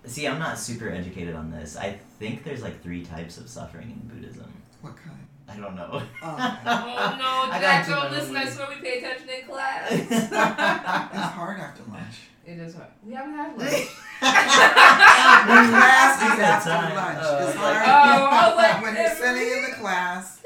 see, 0.07 0.27
I'm 0.29 0.39
not 0.39 0.59
super 0.61 0.89
educated 0.89 1.35
on 1.35 1.51
this. 1.51 1.77
I 1.77 1.99
think 2.21 2.45
there's 2.45 2.63
like 2.63 2.81
three 2.83 3.05
types 3.05 3.37
of 3.37 3.49
suffering 3.49 3.91
in 3.91 3.99
Buddhism. 4.09 4.47
What 4.81 4.95
kind? 4.97 5.19
I 5.49 5.57
don't 5.57 5.75
know. 5.75 6.01
Oh, 6.01 6.13
Oh 6.23 7.17
no, 7.19 7.53
I 7.53 7.59
Jack, 7.61 7.87
do 7.87 7.93
don't 7.93 8.13
listen. 8.13 8.37
I 8.37 8.45
homework. 8.45 8.55
swear 8.55 8.69
we 8.71 8.77
pay 8.89 8.99
attention 8.99 9.29
in 9.29 9.45
class. 9.49 9.89
it's 9.91 11.35
hard 11.35 11.59
after 11.59 11.83
lunch. 11.91 12.15
it 12.47 12.59
is 12.59 12.75
hard. 12.77 12.89
We 13.05 13.13
haven't 13.13 13.35
had 13.35 13.59
lunch. 13.59 13.89
class 14.21 16.23
is 16.23 16.29
Speak 16.29 16.39
that 16.39 16.67
after 16.67 16.71
time. 16.71 16.95
lunch. 16.95 17.19
Oh, 17.21 17.39
it's 17.39 17.49
okay. 17.51 17.59
hard 17.59 17.87
Oh, 17.87 18.29
I 18.31 18.33
was 18.49 18.57
like, 18.57 18.83
when 18.83 18.95
you're 18.95 19.17
sitting 19.17 19.53
in 19.53 19.63
the 19.71 19.77
class 19.77 20.41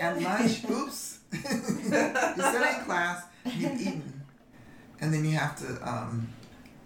and 0.00 0.22
lunch. 0.22 0.64
Oops, 0.70 1.18
you're 1.32 2.52
sitting 2.52 2.78
in 2.78 2.84
class. 2.84 3.24
You've 3.44 3.80
eaten, 3.80 4.22
and 5.00 5.12
then 5.12 5.24
you 5.24 5.36
have 5.36 5.56
to. 5.58 5.66
Um, 5.88 6.28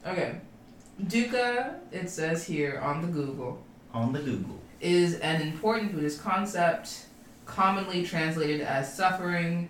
Okay. 0.07 0.41
Dukkha, 1.03 1.77
it 1.93 2.09
says 2.09 2.47
here 2.47 2.81
on 2.83 3.03
the 3.03 3.09
Google, 3.09 3.63
on 3.93 4.13
the 4.13 4.21
Google. 4.21 4.61
is 4.81 5.15
an 5.21 5.43
important 5.43 5.93
Buddhist 5.93 6.23
concept 6.23 7.07
commonly 7.45 8.05
translated 8.05 8.61
as 8.63 8.93
suffering, 8.95 9.69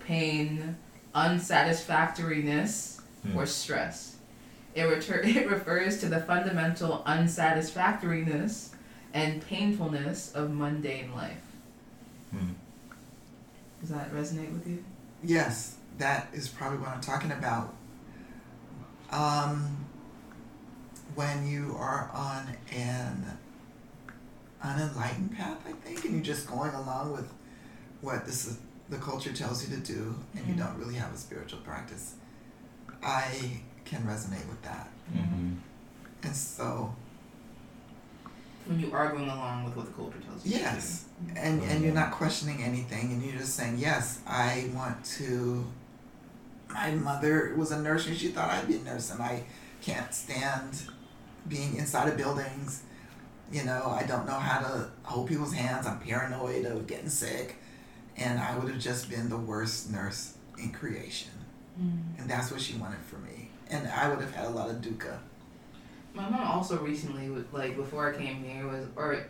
pain, 0.00 0.76
unsatisfactoriness, 1.14 2.96
Hmm. 3.22 3.36
or 3.36 3.46
stress. 3.46 4.16
It, 4.76 4.82
retur- 4.82 5.24
it 5.36 5.50
refers 5.50 5.98
to 6.00 6.08
the 6.08 6.20
fundamental 6.20 7.02
unsatisfactoriness 7.06 8.70
and 9.12 9.44
painfulness 9.46 10.32
of 10.32 10.50
mundane 10.52 11.12
life. 11.14 11.40
Hmm. 12.30 12.52
Does 13.80 13.90
that 13.90 14.12
resonate 14.12 14.52
with 14.52 14.66
you? 14.68 14.84
yes, 15.24 15.76
that 15.98 16.28
is 16.32 16.46
probably 16.48 16.78
what 16.78 16.90
I'm 16.90 17.00
talking 17.00 17.32
about. 17.32 17.74
Um, 19.10 19.76
when 21.14 21.46
you 21.48 21.74
are 21.78 22.10
on 22.14 22.46
an 22.72 23.38
unenlightened 24.62 25.36
path, 25.36 25.58
I 25.66 25.72
think, 25.72 26.04
and 26.04 26.14
you're 26.14 26.22
just 26.22 26.46
going 26.46 26.74
along 26.74 27.12
with 27.12 27.32
what 28.00 28.26
this 28.26 28.46
is, 28.46 28.58
the 28.88 28.96
culture 28.98 29.32
tells 29.32 29.68
you 29.68 29.74
to 29.76 29.82
do, 29.82 30.14
and 30.36 30.46
you 30.46 30.54
Mhm. 30.54 30.58
don't 30.58 30.78
really 30.78 30.94
have 30.96 31.12
a 31.12 31.16
spiritual 31.16 31.60
practice. 31.60 32.14
I 33.02 33.60
can 33.84 34.02
resonate 34.02 34.46
with 34.48 34.62
that, 34.62 34.88
hmm 35.12 35.54
and 36.22 36.34
so 36.36 36.94
When 38.66 38.78
you 38.80 38.92
are 38.92 39.08
going 39.12 39.30
along 39.30 39.64
with 39.64 39.76
what 39.76 39.86
the 39.86 39.92
culture 39.92 40.18
tells 40.18 40.44
you. 40.44 40.52
to 40.52 40.58
do. 40.58 40.62
yes, 40.64 41.04
and 41.36 41.62
and 41.62 41.82
you're 41.82 41.94
not 41.94 42.10
questioning 42.10 42.62
anything, 42.62 43.12
and 43.12 43.22
you're 43.22 43.38
just 43.40 43.54
saying, 43.54 43.78
yes, 43.78 44.18
I 44.26 44.68
want 44.74 45.02
to. 45.18 45.64
My 46.72 46.90
mother 46.92 47.54
was 47.56 47.70
a 47.72 47.80
nurse, 47.80 48.06
and 48.06 48.16
she 48.16 48.28
thought 48.28 48.50
I'd 48.50 48.68
be 48.68 48.76
a 48.76 48.82
nurse, 48.82 49.10
and 49.10 49.22
I 49.22 49.44
can't 49.80 50.12
stand 50.12 50.82
being 51.48 51.76
inside 51.76 52.08
of 52.08 52.16
buildings. 52.16 52.82
You 53.50 53.64
know, 53.64 53.94
I 53.98 54.04
don't 54.04 54.26
know 54.26 54.38
how 54.38 54.60
to 54.60 54.90
hold 55.02 55.28
people's 55.28 55.54
hands. 55.54 55.86
I'm 55.86 55.98
paranoid 56.00 56.66
of 56.66 56.86
getting 56.86 57.08
sick, 57.08 57.56
and 58.16 58.38
I 58.38 58.56
would 58.58 58.70
have 58.70 58.80
just 58.80 59.08
been 59.08 59.28
the 59.28 59.38
worst 59.38 59.90
nurse 59.90 60.34
in 60.58 60.70
creation. 60.70 61.30
Mm. 61.80 62.18
And 62.20 62.30
that's 62.30 62.50
what 62.50 62.60
she 62.60 62.76
wanted 62.76 63.00
for 63.00 63.16
me, 63.16 63.48
and 63.70 63.88
I 63.88 64.08
would 64.08 64.20
have 64.20 64.34
had 64.34 64.46
a 64.46 64.50
lot 64.50 64.68
of 64.68 64.76
dukkha. 64.76 65.18
My 66.14 66.28
mom 66.28 66.40
also 66.40 66.78
recently, 66.82 67.30
was- 67.30 67.44
like 67.52 67.76
before 67.76 68.12
I 68.12 68.18
came 68.18 68.44
here, 68.44 68.66
was 68.66 68.86
or 68.96 69.24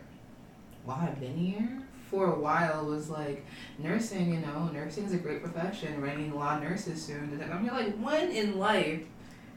while 0.85 0.99
I've 1.01 1.21
been 1.21 1.37
here 1.37 1.83
for 2.11 2.33
a 2.33 2.39
while, 2.39 2.87
was 2.87 3.11
like 3.11 3.45
nursing. 3.79 4.33
You 4.35 4.41
know, 4.41 4.71
nursing 4.73 5.05
is 5.05 5.13
a 5.13 5.19
great 5.19 5.43
profession. 5.43 6.01
We're 6.01 6.09
gonna 6.09 6.33
a 6.33 6.37
lot 6.37 6.63
of 6.63 6.69
nurses 6.69 7.03
soon. 7.03 7.39
And 7.41 7.53
I'm 7.53 7.67
like, 7.67 7.97
when 7.99 8.31
in 8.31 8.59
life 8.59 9.03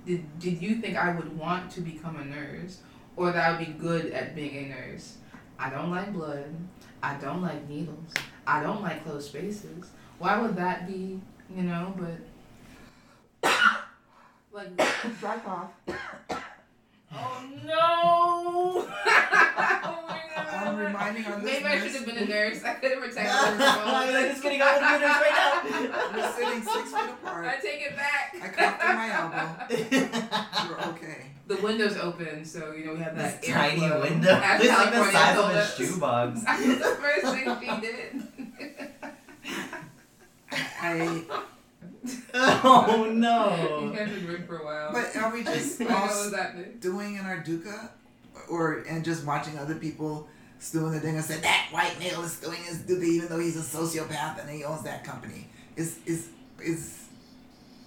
did 0.06 0.40
did 0.40 0.62
you 0.62 0.76
think 0.76 0.98
I 0.98 1.16
would 1.16 1.38
want 1.38 1.72
to 1.72 1.82
become 1.82 2.18
a 2.18 2.26
nurse, 2.26 2.80
or 3.16 3.32
that 3.32 3.44
I 3.44 3.52
would 3.52 3.66
be 3.66 3.74
good 3.74 4.12
at 4.12 4.36
being 4.36 4.66
a 4.66 4.70
nurse? 4.70 5.18
I 5.60 5.70
don't 5.70 5.92
like 5.92 6.12
blood. 6.14 6.56
I 7.04 7.16
don't 7.16 7.42
like 7.42 7.68
needles. 7.70 8.14
I 8.46 8.62
don't 8.62 8.82
like 8.82 9.04
closed 9.04 9.28
spaces. 9.30 9.88
Why 10.20 10.40
would 10.40 10.56
that 10.56 10.88
be? 10.88 11.20
You 11.56 11.64
know, 11.64 11.94
but 13.42 13.52
like 14.52 14.76
drive 15.20 15.46
off. 15.46 15.72
Oh 17.14 17.44
no! 17.66 18.88
reminding 20.86 21.26
our 21.26 21.38
Maybe 21.40 21.66
I 21.66 21.80
should 21.80 21.92
have 21.92 22.06
been 22.06 22.18
a 22.18 22.26
nurse. 22.26 22.64
I 22.64 22.74
could 22.76 22.92
have 22.92 23.00
protected 23.02 23.32
I'm 23.32 23.58
her. 24.14 24.28
just 24.30 24.42
kidding. 24.42 24.62
I 24.62 24.66
want 24.66 24.84
to 24.84 24.88
do 24.92 25.06
this 25.06 25.18
right 25.22 26.12
we're 26.16 26.32
sitting 26.46 26.64
six 26.64 26.94
feet 26.94 27.10
apart. 27.10 27.46
I 27.46 27.56
take 27.60 27.82
it 27.82 27.96
back. 27.96 28.36
I 28.42 28.48
cuffed 28.50 28.84
in 28.84 28.96
my 28.96 29.10
elbow. 29.12 29.36
now. 30.10 30.68
You're 30.70 30.82
okay. 30.94 31.26
The 31.48 31.58
window's 31.58 31.98
open, 31.98 32.46
so 32.46 32.72
you 32.72 32.86
know 32.86 32.94
we 32.94 33.00
have 33.00 33.16
that 33.18 33.42
this 33.42 33.52
tiny 33.52 33.82
airflow. 33.82 34.02
window. 34.04 34.40
As 34.42 34.62
It's 34.64 34.70
like 34.72 34.92
the 34.94 35.12
size 35.12 35.38
of 35.38 35.46
a 35.46 35.60
us. 35.60 35.78
shoebox. 35.78 36.44
That 36.44 36.60
the 36.80 36.96
first 37.02 37.26
thing 37.36 37.48
she 37.60 37.82
did. 37.82 38.24
I. 40.82 41.24
oh 42.64 43.10
no! 43.12 43.80
You 43.82 43.88
no. 43.88 43.94
had 43.94 44.10
to 44.10 44.20
drink 44.22 44.48
for 44.48 44.58
a 44.60 44.66
while. 44.66 44.92
But 44.94 45.16
are 45.16 45.32
we 45.34 45.44
just 45.44 45.82
I 45.82 45.86
all 45.94 46.08
what 46.08 46.32
that 46.32 46.56
meant. 46.58 46.80
doing 46.82 47.16
in 47.16 47.26
our 47.26 47.38
dukkha, 47.44 47.90
or 48.50 48.84
and 48.90 49.04
just 49.06 49.26
watching 49.26 49.58
other 49.58 49.76
people 49.76 50.28
doing 50.70 50.92
the 50.92 51.00
thing 51.00 51.16
and 51.16 51.26
said 51.26 51.42
that 51.42 51.68
white 51.72 51.98
male 51.98 52.22
is 52.22 52.40
doing 52.40 52.60
his 52.64 52.80
duty 52.82 53.08
even 53.08 53.30
though 53.30 53.40
he's 53.40 53.58
a 53.58 53.78
sociopath 53.78 54.40
and 54.40 54.50
he 54.50 54.64
owns 54.64 54.84
that 54.84 55.04
company? 55.04 55.48
Is 55.76 55.98
is 56.06 56.28
is? 56.64 57.08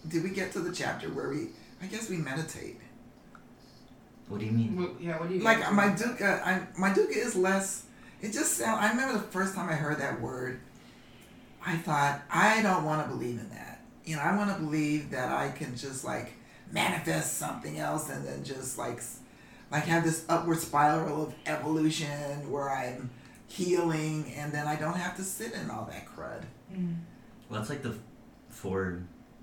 Did 0.08 0.24
we 0.24 0.30
get 0.30 0.50
to 0.52 0.60
the 0.60 0.72
chapter 0.72 1.08
where 1.10 1.28
we? 1.28 1.48
I 1.82 1.86
guess 1.86 2.08
we 2.10 2.16
meditate. 2.16 2.80
What 4.28 4.40
do 4.40 4.46
you 4.46 4.52
mean? 4.52 4.76
Well, 4.76 4.90
Yeah, 4.98 5.18
what 5.18 5.28
do 5.28 5.34
you 5.34 5.40
mean? 5.40 5.44
Like 5.44 5.58
think? 5.62 5.72
my 5.74 5.88
dukkha, 5.88 6.42
I 6.44 6.66
my 6.78 6.90
dukkha 6.90 7.16
is 7.16 7.36
less. 7.36 7.84
It 8.22 8.32
just 8.32 8.54
sound. 8.56 8.80
I 8.80 8.88
remember 8.90 9.14
the 9.14 9.24
first 9.24 9.54
time 9.54 9.68
I 9.68 9.74
heard 9.74 9.98
that 9.98 10.20
word. 10.20 10.60
I 11.64 11.76
thought 11.76 12.22
I 12.30 12.62
don't 12.62 12.84
want 12.84 13.02
to 13.06 13.08
believe 13.14 13.38
in 13.38 13.48
that. 13.50 13.80
You 14.04 14.16
know, 14.16 14.22
I 14.22 14.34
want 14.36 14.54
to 14.54 14.62
believe 14.62 15.10
that 15.10 15.30
I 15.30 15.50
can 15.50 15.76
just 15.76 16.04
like 16.04 16.32
manifest 16.72 17.36
something 17.38 17.78
else 17.78 18.08
and 18.10 18.26
then 18.26 18.42
just 18.44 18.78
like 18.78 18.96
s- 18.98 19.18
like 19.70 19.84
have 19.84 20.04
this 20.04 20.24
upward 20.28 20.58
spiral 20.58 21.22
of 21.24 21.34
evolution 21.46 22.50
where 22.50 22.70
I'm 22.70 23.10
healing 23.48 24.32
and 24.36 24.52
then 24.52 24.66
I 24.66 24.76
don't 24.76 24.96
have 24.96 25.16
to 25.16 25.22
sit 25.22 25.52
in 25.52 25.70
all 25.70 25.84
that 25.90 26.06
crud. 26.06 26.42
Mm. 26.72 26.96
Well, 27.48 27.60
it's 27.60 27.70
like 27.70 27.82
the 27.82 27.94
four 28.50 29.02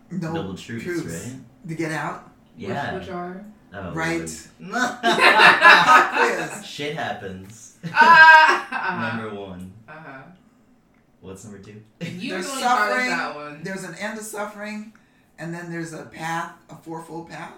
No 0.09 0.31
noble 0.33 0.55
truths, 0.55 0.83
truths. 0.85 1.05
right? 1.27 1.35
to 1.69 1.75
get 1.75 1.91
out. 1.91 2.29
Yeah. 2.57 2.93
Which, 2.95 3.03
which 3.03 3.11
are? 3.11 3.45
Oh, 3.73 3.93
Right. 3.93 4.21
Quiz. 4.59 6.65
Shit 6.65 6.95
happens. 6.95 7.77
ah! 7.93 9.15
Number 9.17 9.39
one. 9.39 9.71
Uh 9.87 9.91
huh. 9.91 10.21
What's 11.21 11.43
number 11.45 11.59
two? 11.59 11.81
You 12.01 12.31
There's 12.31 12.49
only 12.49 12.63
suffering. 12.63 13.09
that 13.09 13.35
one. 13.35 13.63
There's 13.63 13.83
an 13.83 13.93
end 13.95 14.17
of 14.17 14.25
suffering, 14.25 14.91
and 15.37 15.53
then 15.53 15.71
there's 15.71 15.93
a 15.93 16.03
path, 16.05 16.53
a 16.69 16.75
fourfold 16.75 17.29
path. 17.29 17.53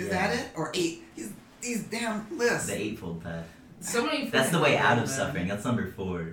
Is 0.00 0.06
Yeah. 0.08 0.12
that 0.28 0.38
it? 0.38 0.50
Or 0.56 0.70
eight? 0.74 1.02
These 1.14 1.32
these 1.60 1.82
damn 1.84 2.26
lists. 2.38 2.68
The 2.68 2.74
eightfold 2.80 3.22
path. 3.22 3.46
So 3.80 4.04
many. 4.06 4.30
That's 4.30 4.50
the 4.50 4.58
way 4.60 4.78
out 4.78 4.94
of 4.94 5.04
words, 5.04 5.14
suffering. 5.14 5.46
That's 5.46 5.64
number 5.64 5.86
four. 5.90 6.32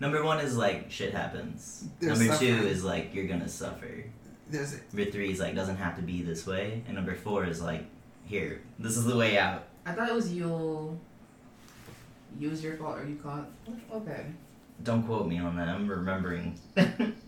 Number 0.00 0.22
one 0.24 0.40
is 0.40 0.56
like 0.56 0.90
shit 0.90 1.12
happens. 1.14 1.84
There's 2.00 2.18
number 2.18 2.36
two 2.36 2.66
is 2.66 2.82
like 2.82 3.14
you're 3.14 3.26
gonna 3.28 3.48
suffer. 3.48 4.04
There's 4.50 4.72
Number 4.92 5.10
three 5.10 5.30
is 5.30 5.38
like 5.40 5.54
doesn't 5.54 5.76
have 5.76 5.94
to 5.96 6.02
be 6.02 6.22
this 6.22 6.46
way, 6.46 6.82
and 6.86 6.96
number 6.96 7.14
four 7.14 7.44
is 7.46 7.62
like 7.62 7.84
here. 8.24 8.60
This 8.78 8.96
is 8.96 9.04
the 9.04 9.16
way 9.16 9.38
out. 9.38 9.64
I 9.86 9.92
thought 9.92 10.08
it 10.08 10.14
was 10.14 10.32
you'll 10.32 10.98
use 12.38 12.64
your 12.64 12.76
fault 12.76 12.98
or 12.98 13.06
you 13.06 13.16
call 13.16 13.38
it. 13.38 13.74
Okay. 13.94 14.26
Don't 14.82 15.04
quote 15.04 15.28
me 15.28 15.38
on 15.38 15.54
that. 15.56 15.68
I'm 15.68 15.86
remembering. 15.88 16.58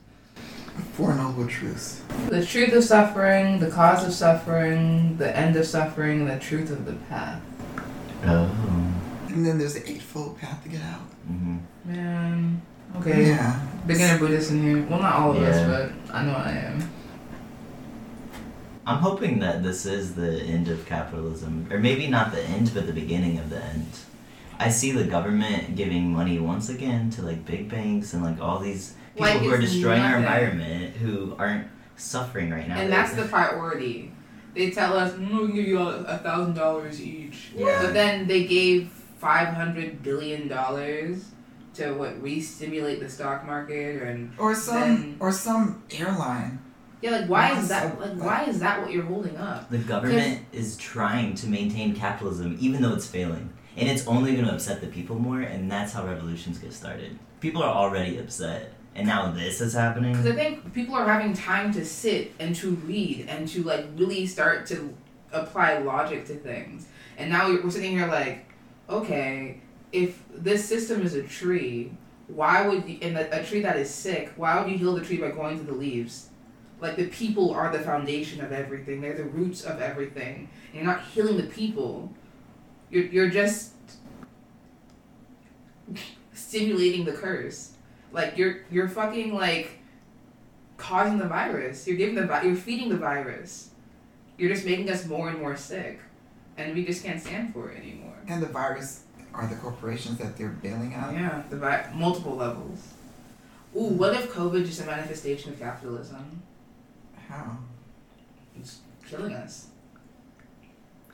four 0.94 1.14
noble 1.14 1.46
truths. 1.46 2.02
The 2.28 2.44
truth 2.44 2.72
of 2.72 2.84
suffering, 2.84 3.58
the 3.58 3.70
cause 3.70 4.04
of 4.04 4.12
suffering, 4.12 5.16
the 5.16 5.36
end 5.36 5.56
of 5.56 5.66
suffering, 5.66 6.22
and 6.22 6.30
the 6.30 6.38
truth 6.38 6.70
of 6.70 6.84
the 6.86 6.94
path. 7.08 7.40
Oh. 8.24 8.50
And 9.28 9.44
then 9.44 9.58
there's 9.58 9.74
the 9.74 9.88
eightfold 9.90 10.38
path 10.38 10.62
to 10.62 10.68
get 10.68 10.82
out. 10.82 11.02
Mm-hmm. 11.30 11.56
Man. 11.84 12.62
Okay. 12.96 13.26
Yeah. 13.26 13.60
Beginner 13.86 14.18
Buddhist 14.18 14.50
in 14.50 14.62
here. 14.62 14.86
Well, 14.88 15.00
not 15.00 15.14
all 15.16 15.36
of 15.36 15.42
Yeah. 15.42 15.48
us, 15.48 15.66
but 16.06 16.14
I 16.14 16.24
know 16.24 16.32
I 16.32 16.50
am. 16.52 16.90
I'm 18.86 18.98
hoping 18.98 19.40
that 19.40 19.62
this 19.62 19.84
is 19.84 20.14
the 20.14 20.40
end 20.42 20.68
of 20.68 20.86
capitalism, 20.86 21.66
or 21.70 21.78
maybe 21.78 22.06
not 22.06 22.32
the 22.32 22.42
end, 22.42 22.70
but 22.72 22.86
the 22.86 22.92
beginning 22.92 23.38
of 23.38 23.50
the 23.50 23.62
end. 23.62 23.88
I 24.58 24.70
see 24.70 24.92
the 24.92 25.04
government 25.04 25.74
giving 25.76 26.12
money 26.12 26.38
once 26.38 26.68
again 26.68 27.10
to 27.10 27.22
like 27.22 27.44
big 27.44 27.68
banks 27.68 28.14
and 28.14 28.22
like 28.22 28.40
all 28.40 28.58
these 28.60 28.94
people 29.16 29.26
Like 29.34 29.40
who 29.40 29.50
are 29.50 29.60
it's 29.60 29.72
destroying 29.72 30.02
our 30.02 30.18
environment 30.18 30.96
who 30.96 31.34
aren't 31.38 31.66
suffering 31.96 32.50
right 32.50 32.68
now. 32.68 32.76
And 32.76 32.92
that's 32.92 33.14
the 33.14 33.24
priority. 33.24 34.12
They 34.54 34.70
tell 34.70 34.96
us, 34.96 35.12
mm, 35.14 35.30
we'll 35.32 35.48
give 35.48 35.66
you 35.66 35.78
a 35.78 36.02
a 36.04 36.18
thousand 36.18 36.54
dollars 36.54 37.00
each. 37.02 37.50
Yeah. 37.54 37.82
But 37.82 37.94
then 37.94 38.26
they 38.26 38.44
gave 38.44 38.88
five 39.18 39.48
hundred 39.48 40.02
billion 40.02 40.48
dollars 40.48 41.24
to 41.74 41.92
what 41.92 42.20
re-stimulate 42.22 43.00
the 43.00 43.08
stock 43.08 43.46
market 43.46 44.02
and 44.02 44.32
Or 44.38 44.54
some 44.54 44.80
Then- 44.80 45.16
or 45.20 45.32
some 45.32 45.82
airline. 45.90 46.58
Yeah, 47.02 47.10
like 47.10 47.28
why 47.28 47.58
is 47.58 47.68
that? 47.68 47.94
so- 47.94 48.00
Like 48.00 48.22
why 48.22 48.44
is 48.44 48.58
that 48.60 48.80
what 48.82 48.90
you're 48.92 49.04
holding 49.04 49.36
up? 49.36 49.70
The 49.70 49.78
government 49.78 50.40
is 50.52 50.76
trying 50.76 51.34
to 51.36 51.46
maintain 51.48 51.94
capitalism 51.94 52.56
even 52.60 52.82
though 52.82 52.94
it's 52.94 53.06
failing. 53.06 53.50
And 53.78 53.90
it's 53.90 54.06
only 54.06 54.32
going 54.32 54.46
to 54.46 54.54
upset 54.54 54.80
the 54.80 54.86
people 54.86 55.18
more, 55.18 55.40
and 55.40 55.70
that's 55.70 55.92
how 55.92 56.06
revolutions 56.06 56.56
get 56.56 56.72
started. 56.72 57.18
People 57.40 57.62
are 57.62 57.74
already 57.74 58.16
upset, 58.16 58.72
and 58.96 59.06
now 59.06 59.30
this 59.30 59.60
is 59.60 59.74
happening. 59.74 60.12
Because 60.12 60.26
I 60.26 60.34
think 60.34 60.72
people 60.72 60.94
are 60.94 61.06
having 61.06 61.34
time 61.34 61.72
to 61.74 61.84
sit 61.84 62.32
and 62.38 62.56
to 62.56 62.70
read 62.70 63.26
and 63.28 63.46
to 63.48 63.62
like 63.62 63.86
really 63.94 64.26
start 64.26 64.66
to 64.66 64.96
apply 65.32 65.78
logic 65.78 66.24
to 66.26 66.34
things. 66.34 66.86
And 67.18 67.30
now 67.30 67.48
we're 67.48 67.70
sitting 67.70 67.92
here 67.92 68.06
like, 68.06 68.46
okay, 68.88 69.60
if 69.92 70.22
this 70.34 70.66
system 70.66 71.02
is 71.02 71.14
a 71.14 71.22
tree, 71.22 71.92
why 72.28 72.66
would 72.66 72.88
you, 72.88 72.98
and 73.02 73.18
a, 73.18 73.40
a 73.40 73.44
tree 73.44 73.60
that 73.60 73.76
is 73.76 73.92
sick, 73.92 74.32
why 74.36 74.58
would 74.58 74.70
you 74.70 74.78
heal 74.78 74.94
the 74.94 75.04
tree 75.04 75.18
by 75.18 75.30
going 75.30 75.58
to 75.58 75.64
the 75.64 75.74
leaves? 75.74 76.30
Like 76.80 76.96
the 76.96 77.08
people 77.08 77.52
are 77.52 77.70
the 77.70 77.80
foundation 77.80 78.42
of 78.42 78.50
everything. 78.50 79.02
They're 79.02 79.14
the 79.14 79.24
roots 79.24 79.62
of 79.62 79.80
everything. 79.82 80.48
And 80.72 80.74
you're 80.74 80.84
not 80.84 81.04
healing 81.04 81.36
the 81.36 81.44
people. 81.44 82.12
You're 82.90 83.04
you're 83.04 83.30
just 83.30 83.72
stimulating 86.32 87.04
the 87.04 87.12
curse. 87.12 87.72
Like 88.12 88.38
you're 88.38 88.58
you're 88.70 88.88
fucking 88.88 89.34
like 89.34 89.78
causing 90.76 91.18
the 91.18 91.26
virus. 91.26 91.86
You're 91.86 91.96
giving 91.96 92.14
the 92.14 92.26
vi- 92.26 92.42
you're 92.42 92.56
feeding 92.56 92.88
the 92.88 92.96
virus. 92.96 93.70
You're 94.38 94.50
just 94.50 94.64
making 94.66 94.90
us 94.90 95.06
more 95.06 95.28
and 95.28 95.38
more 95.38 95.56
sick, 95.56 95.98
and 96.58 96.74
we 96.74 96.84
just 96.84 97.02
can't 97.04 97.20
stand 97.20 97.52
for 97.52 97.70
it 97.70 97.78
anymore. 97.82 98.14
And 98.28 98.42
the 98.42 98.46
virus 98.46 99.02
are 99.34 99.46
the 99.46 99.54
corporations 99.56 100.18
that 100.18 100.36
they're 100.36 100.48
bailing 100.48 100.94
out. 100.94 101.14
Yeah, 101.14 101.42
the 101.50 101.56
vi- 101.56 101.90
multiple 101.94 102.36
levels. 102.36 102.86
Ooh, 103.74 103.88
what 103.88 104.14
if 104.14 104.32
COVID 104.32 104.64
just 104.64 104.80
a 104.82 104.86
manifestation 104.86 105.52
of 105.52 105.58
capitalism? 105.58 106.42
How? 107.28 107.58
It's 108.58 108.78
killing 109.06 109.34
us. 109.34 109.66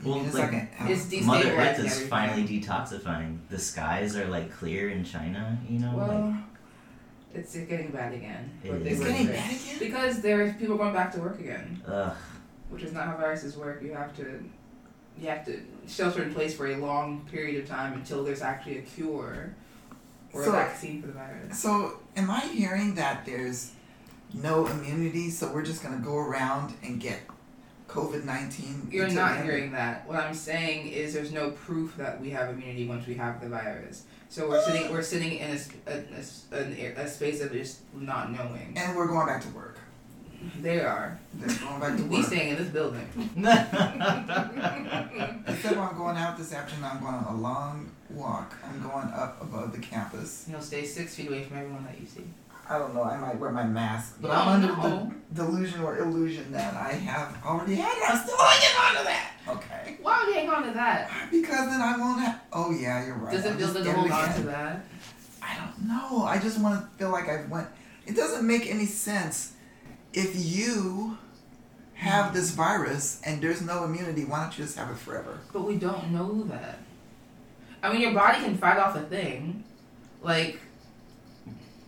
You 0.04 0.10
Well, 0.12 0.24
it's 0.24 0.34
like, 0.34 0.52
like 0.52 0.70
a- 0.80 0.90
It's 0.92 1.24
Mother 1.24 1.50
Earth 1.56 1.78
is 1.78 1.86
everything. 1.92 2.08
finally 2.08 2.44
detoxifying. 2.46 3.38
The 3.50 3.58
skies 3.58 4.16
are 4.16 4.26
like 4.26 4.52
clear 4.52 4.90
in 4.90 5.04
China, 5.04 5.58
you 5.68 5.78
know? 5.80 5.92
Well, 5.96 6.36
it's 7.34 7.54
getting 7.56 7.90
bad 7.90 8.12
again. 8.14 8.50
It 8.64 8.70
What 8.70 8.84
they 8.84 8.90
is. 8.90 9.00
it's 9.00 9.08
getting 9.10 9.26
bad 9.26 9.50
again. 9.50 9.78
Because 9.78 10.20
there's 10.20 10.54
people 10.56 10.76
going 10.76 10.92
back 10.94 11.12
to 11.14 11.20
work 11.20 11.38
again, 11.40 11.82
ugh. 11.86 12.14
which 12.70 12.82
is 12.82 12.92
not 12.92 13.06
how 13.06 13.16
viruses 13.16 13.56
work. 13.56 13.82
You 13.82 13.92
have 13.94 14.14
to, 14.16 14.42
you 15.18 15.28
have 15.28 15.44
to 15.46 15.60
shelter 15.86 16.22
in 16.22 16.32
place 16.34 16.54
for 16.56 16.66
a 16.68 16.76
long 16.76 17.26
period 17.30 17.62
of 17.62 17.68
time 17.68 17.94
until 17.94 18.24
there's 18.24 18.42
actually 18.42 18.78
a 18.78 18.82
cure 18.82 19.54
or 20.32 20.44
So- 20.44 20.50
a 20.50 20.52
vaccine 20.52 21.00
for 21.00 21.08
the 21.08 21.14
virus. 21.14 21.58
So, 21.58 21.98
am 22.16 22.30
I 22.30 22.40
hearing 22.40 22.94
that 22.96 23.24
there's 23.26 23.72
no 24.34 24.66
immunity, 24.66 25.28
so 25.30 25.52
we're 25.52 25.62
just 25.64 25.82
gonna 25.82 25.98
go 25.98 26.16
around 26.16 26.74
and 26.82 26.98
get 27.00 27.20
COVID 27.88 28.24
nineteen? 28.24 28.88
You're 28.90 29.08
not 29.10 29.42
hearing 29.42 29.72
that. 29.72 30.06
What 30.08 30.16
I'm 30.16 30.32
saying 30.34 30.88
is 30.88 31.12
there's 31.12 31.32
no 31.32 31.50
proof 31.50 31.96
that 31.98 32.18
we 32.20 32.30
have 32.30 32.48
immunity 32.50 32.86
once 32.86 33.06
we 33.06 33.14
have 33.14 33.40
the 33.42 33.48
virus. 33.50 34.04
So 34.32 34.48
we're 34.48 34.62
sitting 34.64 34.90
we're 34.90 35.02
sitting 35.02 35.32
in 35.40 35.50
a, 35.50 35.52
s- 35.52 35.68
a, 35.86 35.90
a 35.90 36.18
s- 36.18 36.46
an 36.52 36.74
air- 36.78 36.94
a 36.96 37.06
space 37.06 37.42
of 37.42 37.52
just 37.52 37.80
not 37.94 38.32
knowing. 38.32 38.72
And 38.78 38.96
we're 38.96 39.06
going 39.06 39.26
back 39.26 39.42
to 39.42 39.48
work. 39.50 39.76
They 40.62 40.80
are. 40.80 41.20
They're 41.34 41.54
going 41.58 41.80
back 41.80 41.96
to 41.98 42.02
work. 42.02 42.10
We 42.10 42.16
work. 42.16 42.26
staying 42.26 42.48
in 42.52 42.56
this 42.56 42.68
building. 42.68 43.06
Except 45.46 45.76
I'm 45.76 45.96
going 45.98 46.16
out 46.16 46.38
this 46.38 46.54
afternoon. 46.54 46.84
I'm 46.84 47.00
going 47.02 47.14
on 47.14 47.24
a 47.34 47.36
long 47.36 47.90
walk. 48.08 48.54
I'm 48.66 48.80
going 48.82 49.08
up 49.08 49.42
above 49.42 49.72
the 49.72 49.78
campus. 49.80 50.46
You'll 50.50 50.62
stay 50.62 50.86
six 50.86 51.14
feet 51.14 51.28
away 51.28 51.44
from 51.44 51.58
everyone 51.58 51.84
that 51.84 52.00
you 52.00 52.06
see. 52.06 52.24
I 52.72 52.78
don't 52.78 52.94
know. 52.94 53.04
I 53.04 53.18
might 53.18 53.38
wear 53.38 53.50
my 53.50 53.64
mask, 53.64 54.16
but 54.22 54.28
No, 54.28 54.34
I'm 54.34 54.48
under 54.48 54.68
no. 54.68 55.12
the 55.34 55.44
delusion 55.44 55.82
or 55.82 55.98
illusion 55.98 56.50
that 56.52 56.72
I 56.74 56.92
have 56.92 57.36
already 57.44 57.74
had 57.74 57.94
it. 57.98 58.02
I'm 58.10 58.16
still 58.26 58.38
hanging 58.38 58.76
on 58.78 58.98
to 58.98 59.04
that. 59.04 59.32
Okay. 59.48 59.96
Why 60.00 60.18
would 60.24 60.28
you 60.28 60.40
hang 60.40 60.48
on 60.48 60.62
to 60.68 60.72
that? 60.72 61.10
Because 61.30 61.68
then 61.68 61.82
I 61.82 61.98
won't 61.98 62.20
have. 62.22 62.40
Oh 62.50 62.70
yeah, 62.70 63.04
you're 63.04 63.16
right. 63.16 63.32
Does 63.34 63.44
it 63.44 63.56
feel 63.56 63.72
good 63.74 63.84
to 63.84 63.92
hold 63.92 64.10
on 64.10 64.34
to 64.36 64.42
that? 64.44 64.86
I 65.42 65.56
don't 65.56 65.86
know. 65.86 66.24
I 66.24 66.38
just 66.38 66.58
want 66.60 66.80
to 66.80 66.86
feel 66.96 67.10
like 67.10 67.28
I've 67.28 67.50
went. 67.50 67.68
It 68.06 68.16
doesn't 68.16 68.46
make 68.46 68.66
any 68.70 68.86
sense 68.86 69.52
if 70.14 70.32
you 70.34 71.18
have 71.94 72.32
this 72.32 72.50
virus 72.52 73.20
and 73.26 73.42
there's 73.42 73.60
no 73.60 73.84
immunity. 73.84 74.24
Why 74.24 74.44
don't 74.44 74.56
you 74.58 74.64
just 74.64 74.78
have 74.78 74.90
it 74.90 74.96
forever? 74.96 75.40
But 75.52 75.64
we 75.66 75.76
don't 75.76 76.10
know 76.10 76.42
that. 76.44 76.78
I 77.82 77.92
mean, 77.92 78.00
your 78.00 78.14
body 78.14 78.40
can 78.42 78.56
fight 78.56 78.78
off 78.78 78.96
a 78.96 79.02
thing. 79.02 79.64
Like, 80.22 80.60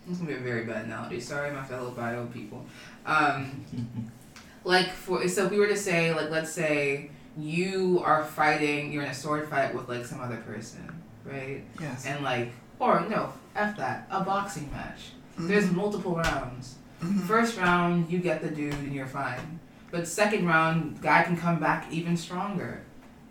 this 0.07 0.17
is 0.17 0.23
gonna 0.23 0.33
be 0.33 0.37
a 0.37 0.43
very 0.43 0.65
bad 0.65 0.85
analogy. 0.85 1.19
Sorry, 1.19 1.51
my 1.51 1.63
fellow 1.63 1.91
bio 1.91 2.25
people. 2.27 2.65
Um, 3.05 3.65
like, 4.63 4.91
for 4.91 5.27
so 5.27 5.45
if 5.45 5.51
we 5.51 5.57
were 5.59 5.67
to 5.67 5.77
say, 5.77 6.13
like, 6.13 6.29
let's 6.29 6.51
say 6.51 7.09
you 7.37 8.01
are 8.03 8.23
fighting, 8.23 8.91
you're 8.91 9.03
in 9.03 9.09
a 9.09 9.13
sword 9.13 9.47
fight 9.49 9.73
with 9.73 9.89
like 9.89 10.05
some 10.05 10.21
other 10.21 10.37
person, 10.37 10.87
right? 11.23 11.63
Yes. 11.79 12.05
And 12.05 12.23
like, 12.23 12.51
or 12.79 13.01
no, 13.09 13.33
f 13.55 13.75
that, 13.77 14.07
a 14.11 14.23
boxing 14.23 14.71
match. 14.71 15.11
Mhm. 15.37 15.47
There's 15.47 15.71
multiple 15.71 16.15
rounds. 16.15 16.75
Mhm. 17.01 17.21
First 17.27 17.57
round, 17.57 18.09
you 18.11 18.19
get 18.19 18.41
the 18.41 18.49
dude 18.49 18.73
and 18.73 18.93
you're 18.93 19.07
fine. 19.07 19.59
But 19.91 20.07
second 20.07 20.45
round, 20.47 21.01
guy 21.01 21.23
can 21.23 21.37
come 21.37 21.59
back 21.59 21.87
even 21.91 22.15
stronger. 22.17 22.81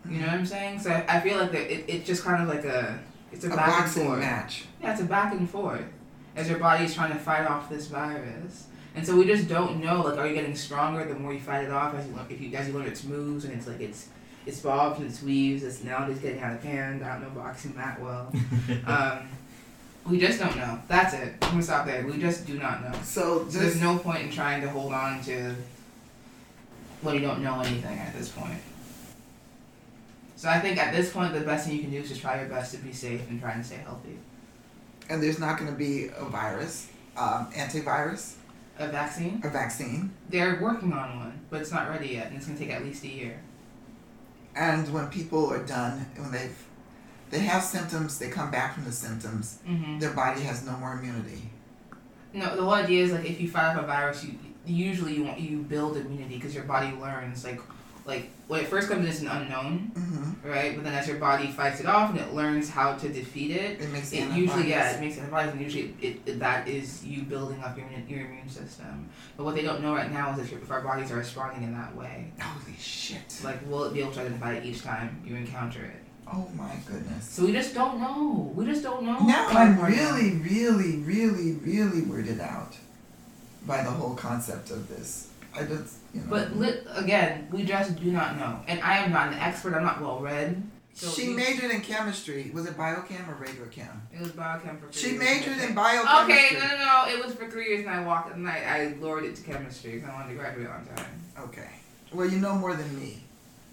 You 0.08 0.20
know 0.20 0.26
what 0.26 0.34
I'm 0.34 0.46
saying? 0.46 0.80
So 0.80 0.90
I, 0.90 1.16
I 1.16 1.20
feel 1.20 1.38
like 1.38 1.52
that 1.52 1.72
it, 1.72 1.84
it's 1.88 2.06
just 2.06 2.24
kind 2.24 2.42
of 2.42 2.48
like 2.48 2.64
a 2.64 2.98
it's 3.32 3.44
a, 3.44 3.48
a 3.50 3.56
back 3.56 3.68
and 3.68 3.76
boxing 3.84 4.06
forth. 4.06 4.18
match. 4.20 4.64
Yeah, 4.82 4.92
it's 4.92 5.00
a 5.00 5.04
back 5.04 5.32
and 5.32 5.48
forth 5.48 5.84
as 6.36 6.48
your 6.48 6.58
body 6.58 6.84
is 6.84 6.94
trying 6.94 7.12
to 7.12 7.18
fight 7.18 7.46
off 7.46 7.68
this 7.68 7.86
virus. 7.86 8.66
And 8.96 9.04
so 9.04 9.16
we 9.16 9.24
just 9.24 9.48
don't 9.48 9.82
know. 9.82 10.02
Like, 10.02 10.18
are 10.18 10.26
you 10.26 10.34
getting 10.34 10.54
stronger 10.54 11.04
the 11.04 11.14
more 11.14 11.32
you 11.32 11.40
fight 11.40 11.64
it 11.64 11.70
off? 11.70 11.94
As 11.94 12.06
you 12.06 12.14
learn, 12.14 12.26
if 12.30 12.40
you 12.40 12.54
as 12.56 12.68
you 12.68 12.74
learn 12.74 12.86
its 12.86 13.04
moves 13.04 13.44
and 13.44 13.52
it's 13.54 13.66
like 13.66 13.80
it's 13.80 14.08
it's 14.46 14.60
bobs 14.60 15.00
and 15.00 15.08
it's 15.08 15.22
weaves. 15.22 15.62
It's 15.64 15.82
now 15.82 16.06
just 16.06 16.22
getting 16.22 16.40
out 16.40 16.54
of 16.54 16.62
hand. 16.62 17.04
I 17.04 17.18
don't 17.18 17.22
know 17.22 17.40
boxing 17.42 17.72
that 17.74 18.00
well. 18.00 18.32
um, 18.86 19.28
we 20.08 20.18
just 20.18 20.38
don't 20.38 20.56
know. 20.56 20.78
That's 20.86 21.14
it. 21.14 21.34
I'm 21.42 21.50
gonna 21.50 21.62
stop 21.62 21.86
there. 21.86 22.06
We 22.06 22.18
just 22.18 22.46
do 22.46 22.58
not 22.58 22.82
know. 22.82 22.92
So 23.02 23.48
So 23.48 23.58
there's 23.58 23.80
no 23.80 23.98
point 23.98 24.22
in 24.22 24.30
trying 24.30 24.60
to 24.62 24.68
hold 24.68 24.92
on 24.92 25.22
to 25.24 25.54
when 27.00 27.14
you 27.14 27.20
don't 27.20 27.42
know 27.42 27.60
anything 27.60 27.98
at 27.98 28.14
this 28.14 28.28
point. 28.28 28.60
So 30.36 30.48
I 30.48 30.60
think 30.60 30.78
at 30.78 30.94
this 30.94 31.12
point 31.12 31.32
the 31.32 31.40
best 31.40 31.66
thing 31.66 31.76
you 31.76 31.82
can 31.82 31.90
do 31.90 31.98
is 31.98 32.08
just 32.08 32.20
try 32.20 32.38
your 32.38 32.48
best 32.48 32.74
to 32.74 32.78
be 32.78 32.92
safe 32.92 33.28
and 33.30 33.40
try 33.40 33.52
and 33.52 33.64
stay 33.64 33.76
healthy. 33.76 34.18
And 35.08 35.22
there's 35.22 35.38
not 35.38 35.58
going 35.58 35.70
to 35.70 35.76
be 35.76 36.08
a 36.16 36.24
virus, 36.24 36.88
um, 37.16 37.46
antivirus, 37.52 38.34
A 38.78 38.88
vaccine? 38.88 39.40
a 39.44 39.48
vaccine. 39.50 40.12
They're 40.28 40.58
working 40.60 40.92
on 40.92 41.18
one, 41.18 41.40
but 41.50 41.60
it's 41.60 41.70
not 41.72 41.88
ready 41.88 42.08
yet, 42.08 42.28
and 42.28 42.36
it's 42.36 42.46
gonna 42.46 42.58
take 42.58 42.70
at 42.70 42.82
least 42.84 43.04
a 43.04 43.08
year. 43.08 43.40
And 44.56 44.92
when 44.92 45.08
people 45.08 45.48
are 45.52 45.64
done, 45.64 46.06
when 46.16 46.30
they've 46.32 46.56
they 47.30 47.40
have 47.40 47.62
symptoms, 47.62 48.18
they 48.18 48.28
come 48.28 48.50
back 48.50 48.74
from 48.74 48.84
the 48.84 48.92
symptoms. 48.92 49.58
Mm-hmm. 49.68 49.98
Their 49.98 50.12
body 50.12 50.42
has 50.42 50.64
no 50.64 50.76
more 50.76 50.92
immunity. 50.98 51.50
No, 52.32 52.54
the 52.54 52.62
whole 52.62 52.74
idea 52.74 53.04
is 53.04 53.12
like 53.12 53.24
if 53.24 53.40
you 53.40 53.48
fight 53.48 53.74
off 53.76 53.82
a 53.82 53.86
virus, 53.86 54.24
you 54.24 54.34
usually 54.66 55.14
you 55.16 55.24
want 55.24 55.40
you 55.40 55.58
build 55.62 55.96
immunity 55.96 56.36
because 56.36 56.54
your 56.54 56.64
body 56.64 56.94
learns 57.00 57.44
like 57.44 57.60
like 58.06 58.28
when 58.48 58.60
it 58.60 58.66
first 58.66 58.88
comes 58.90 59.04
in, 59.04 59.10
it's 59.10 59.20
an 59.20 59.28
unknown, 59.28 59.90
Mm-hmm. 59.94 60.48
right? 60.48 60.74
But 60.74 60.84
then 60.84 60.92
as 60.94 61.08
your 61.08 61.16
body 61.16 61.46
fights 61.48 61.80
it 61.80 61.86
off 61.86 62.10
and 62.10 62.18
it 62.20 62.34
learns 62.34 62.68
how 62.68 62.94
to 62.94 63.08
defeat 63.08 63.50
it, 63.52 63.80
It 63.80 63.90
makes 63.90 64.12
it 64.12 64.28
usually 64.32 64.68
yeah 64.68 64.90
it 64.92 65.00
makes 65.00 65.16
antibodies 65.18 65.52
and 65.52 65.60
usually 65.62 65.94
it, 66.02 66.20
it 66.26 66.38
that 66.40 66.68
is 66.68 67.04
you 67.04 67.22
building 67.22 67.62
up 67.62 67.76
your 67.78 67.86
immune- 67.86 68.08
your 68.08 68.20
immune 68.26 68.48
system. 68.48 69.08
But 69.36 69.44
what 69.44 69.54
they 69.54 69.62
don't 69.62 69.80
know 69.82 69.94
right 69.94 70.12
now 70.12 70.32
is 70.34 70.38
if, 70.40 70.50
your- 70.52 70.60
if 70.60 70.70
our 70.70 70.82
bodies 70.82 71.10
are 71.10 71.16
responding 71.16 71.62
in 71.62 71.72
that 71.72 71.96
way. 71.96 72.30
Holy 72.40 72.76
shit! 72.78 73.40
Like 73.42 73.66
will 73.68 73.84
it 73.84 73.94
be 73.94 74.00
able 74.00 74.12
to 74.12 74.20
identify 74.20 74.52
it 74.54 74.64
each 74.66 74.82
time 74.82 75.22
you 75.26 75.36
encounter 75.36 75.82
it? 75.84 76.00
Oh 76.30 76.48
my 76.56 76.74
goodness. 76.86 77.28
So 77.28 77.44
we 77.44 77.52
just 77.52 77.74
don't 77.74 78.00
know. 78.00 78.52
We 78.54 78.64
just 78.66 78.82
don't 78.82 79.02
know. 79.04 79.18
Now 79.20 79.46
I'm 79.48 79.78
really, 79.80 80.32
really, 80.38 80.96
really, 80.98 81.52
really 81.52 82.00
weirded 82.02 82.40
out 82.40 82.76
by 83.66 83.82
the 83.82 83.90
whole 83.90 84.14
concept 84.14 84.70
of 84.70 84.88
this. 84.88 85.29
I 85.57 85.63
just, 85.65 85.96
you 86.13 86.21
know. 86.21 86.27
But 86.31 86.57
lit, 86.57 86.87
again, 86.94 87.48
we 87.52 87.65
just 87.65 87.96
do 87.96 88.11
not 88.11 88.37
know. 88.38 88.61
And 88.67 88.81
I 88.81 88.98
am 88.98 89.13
not 89.13 89.29
an 89.33 89.38
expert. 89.38 89.75
I'm 89.75 89.85
not 89.85 90.00
well 90.00 90.21
read. 90.21 90.63
So 90.94 91.09
she 91.11 91.29
we- 91.29 91.35
majored 91.35 91.71
in 91.71 91.81
chemistry. 91.81 92.50
Was 92.55 92.67
it 92.67 92.77
biochem 92.77 93.29
or 93.29 93.35
radiochem? 93.44 93.88
It 94.13 94.21
was 94.21 94.31
biochem 94.33 94.79
for 94.81 94.87
three 94.90 95.00
She 95.02 95.11
years. 95.11 95.21
majored 95.25 95.59
in 95.69 95.75
biochemistry. 95.75 96.35
Okay, 96.35 96.48
no, 96.59 96.67
no, 96.69 96.77
no. 96.77 97.05
It 97.09 97.25
was 97.25 97.35
for 97.35 97.48
three 97.50 97.69
years, 97.69 97.81
and 97.87 97.90
I 97.94 98.05
walked 98.05 98.35
and 98.35 98.48
I, 98.48 98.59
I 98.65 98.96
lured 99.00 99.25
it 99.25 99.35
to 99.37 99.42
chemistry 99.42 99.92
because 99.92 100.09
I 100.11 100.15
wanted 100.15 100.29
to 100.31 100.35
graduate 100.38 100.69
on 100.69 100.85
time. 100.87 101.07
Okay. 101.38 101.69
Well, 102.13 102.29
you 102.29 102.38
know 102.38 102.55
more 102.57 102.75
than 102.77 102.98
me. 103.00 103.23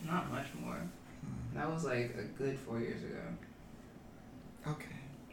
Not 0.07 0.31
much 0.31 0.47
more. 0.63 0.73
Hmm. 0.75 1.57
That 1.57 1.69
was 1.71 1.83
like 1.85 2.15
a 2.17 2.23
good 2.41 2.57
four 2.59 2.79
years 2.79 3.01
ago. 3.03 3.21
Okay. 4.67 4.87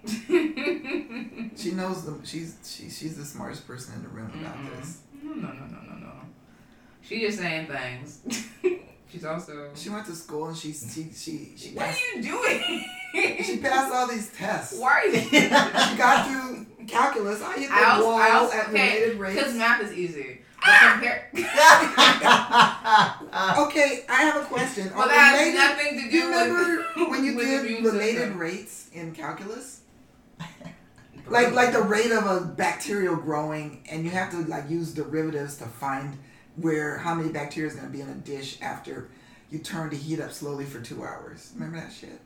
She 1.57 1.73
knows 1.73 2.05
the. 2.05 2.19
She's 2.25 2.57
she, 2.65 2.89
she's 2.89 3.17
the 3.17 3.25
smartest 3.25 3.67
person 3.67 3.95
in 3.95 4.03
the 4.03 4.09
room 4.09 4.31
about 4.41 4.57
Mm-mm. 4.57 4.77
this. 4.79 4.99
No, 5.23 5.33
no, 5.33 5.49
no, 5.49 5.67
no. 5.88 5.88
She 7.09 7.21
just 7.21 7.39
saying 7.39 7.69
things. 7.69 8.21
She's 9.11 9.25
also. 9.25 9.71
She 9.75 9.89
went 9.89 10.05
to 10.07 10.15
school 10.15 10.49
and 10.49 10.57
she 10.57 10.73
she 10.75 11.09
she 11.15 11.53
she 11.57 11.71
What 11.71 11.87
are 11.89 12.17
you 12.17 12.23
doing? 12.23 12.85
she 13.43 13.57
passed 13.57 13.95
all 13.95 14.07
these 14.07 14.29
tests. 14.37 14.79
Why 14.79 14.91
are 14.91 15.07
you? 15.07 15.21
she 15.23 15.49
got 15.97 16.27
through 16.29 16.67
calculus. 16.87 17.41
I 17.41 17.59
hit 17.59 17.69
the 17.71 17.75
I 17.75 17.85
also, 17.93 18.11
I 18.11 18.31
also, 18.33 18.57
at 18.59 18.69
okay, 18.69 18.99
related 19.01 19.19
rates. 19.19 19.37
because 19.39 19.55
math 19.55 19.81
is 19.83 19.93
easy. 19.95 20.41
compare. 20.61 21.31
Okay, 23.65 24.05
I 24.09 24.23
have 24.23 24.43
a 24.43 24.45
question. 24.45 24.91
well, 24.95 25.09
that 25.09 25.39
has 25.39 25.55
nothing 25.55 25.97
to 25.99 26.05
Do 26.05 26.11
do 26.11 26.17
you 26.19 26.29
remember 26.29 26.85
with 26.97 27.09
when 27.09 27.25
you 27.25 27.39
did 27.41 27.85
related 27.85 28.17
system. 28.17 28.39
rates 28.39 28.91
in 28.93 29.15
calculus? 29.15 29.81
Like 31.31 31.53
like 31.53 31.73
the 31.73 31.83
rate 31.83 32.11
of 32.11 32.27
a 32.27 32.45
bacterial 32.45 33.17
growing, 33.17 33.83
and 33.91 34.05
you 34.05 34.11
have 34.11 34.31
to 34.33 34.39
like 34.45 34.69
use 34.69 34.93
derivatives 34.93 35.57
to 35.59 35.65
find 35.65 36.19
where 36.61 36.99
how 36.99 37.15
many 37.15 37.31
bacteria 37.31 37.69
is 37.71 37.75
going 37.77 37.87
to 37.87 37.93
be 37.93 38.01
in 38.01 38.09
a 38.09 38.15
dish 38.15 38.59
after 38.61 39.09
you 39.51 39.59
turn 39.59 39.91
the 39.91 39.97
heat 39.97 40.21
up 40.21 40.33
slowly 40.33 40.65
for 40.65 40.81
two 40.81 41.03
hours. 41.05 41.53
Remember 41.55 41.79
that 41.81 41.93
shit? 41.93 42.21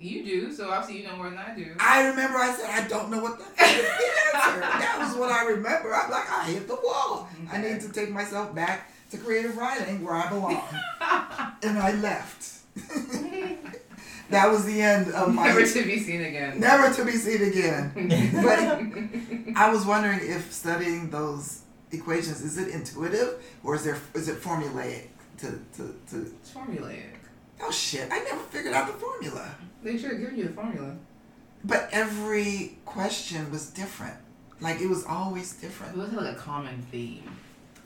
You 0.00 0.24
do, 0.24 0.52
so 0.52 0.70
obviously 0.70 1.02
you 1.02 1.08
know 1.08 1.16
more 1.16 1.28
than 1.28 1.38
I 1.38 1.54
do. 1.56 1.74
I 1.80 2.06
remember 2.08 2.38
I 2.38 2.52
said 2.52 2.70
I 2.70 2.86
don't 2.86 3.10
know 3.10 3.20
what 3.20 3.38
the 3.38 3.44
the 3.44 3.62
answer. 3.64 4.60
That 4.60 4.96
was 5.00 5.16
what 5.16 5.30
I 5.32 5.44
remember. 5.46 5.92
I'm 5.94 6.10
like 6.10 6.30
I 6.30 6.44
hit 6.44 6.68
the 6.68 6.76
wall. 6.76 7.28
I 7.50 7.58
need 7.60 7.80
to 7.80 7.92
take 7.92 8.10
myself 8.10 8.54
back 8.54 8.92
to 9.10 9.18
creative 9.18 9.56
writing 9.56 10.04
where 10.04 10.14
I 10.14 10.28
belong, 10.28 10.62
and 11.62 11.78
I 11.78 11.92
left. 12.00 12.58
that 14.30 14.48
was 14.50 14.64
the 14.66 14.80
end 14.80 15.10
of 15.12 15.34
my 15.34 15.48
Never 15.48 15.66
to 15.66 15.82
be 15.84 15.98
seen 15.98 16.22
again. 16.22 16.60
never 16.60 16.94
to 16.94 17.04
be 17.04 17.12
seen 17.12 17.42
again. 17.42 17.90
But 18.42 19.56
I 19.56 19.70
was 19.72 19.84
wondering 19.86 20.20
if 20.22 20.52
studying 20.52 21.10
those 21.10 21.62
equations 21.92 22.42
is 22.42 22.58
it 22.58 22.68
intuitive 22.68 23.42
or 23.64 23.74
is 23.74 23.84
there 23.84 23.98
is 24.14 24.28
it 24.28 24.40
formulaic 24.40 25.08
to 25.38 25.58
to, 25.76 25.94
to 26.10 26.16
It's 26.40 26.50
formulaic. 26.52 27.14
oh 27.62 27.70
shit 27.70 28.08
I 28.12 28.18
never 28.20 28.40
figured 28.40 28.74
out 28.74 28.86
the 28.86 28.94
formula. 28.94 29.54
They 29.82 29.96
should 29.96 30.10
have 30.12 30.20
given 30.20 30.36
you 30.36 30.44
the 30.44 30.52
formula. 30.52 30.96
But 31.64 31.88
every 31.92 32.78
question 32.84 33.50
was 33.50 33.70
different. 33.70 34.16
Like 34.60 34.80
it 34.80 34.88
was 34.88 35.04
always 35.04 35.52
different. 35.54 35.94
It 35.96 36.00
different. 36.00 36.16
was 36.16 36.26
like 36.26 36.36
a 36.36 36.38
common 36.38 36.82
theme. 36.90 37.30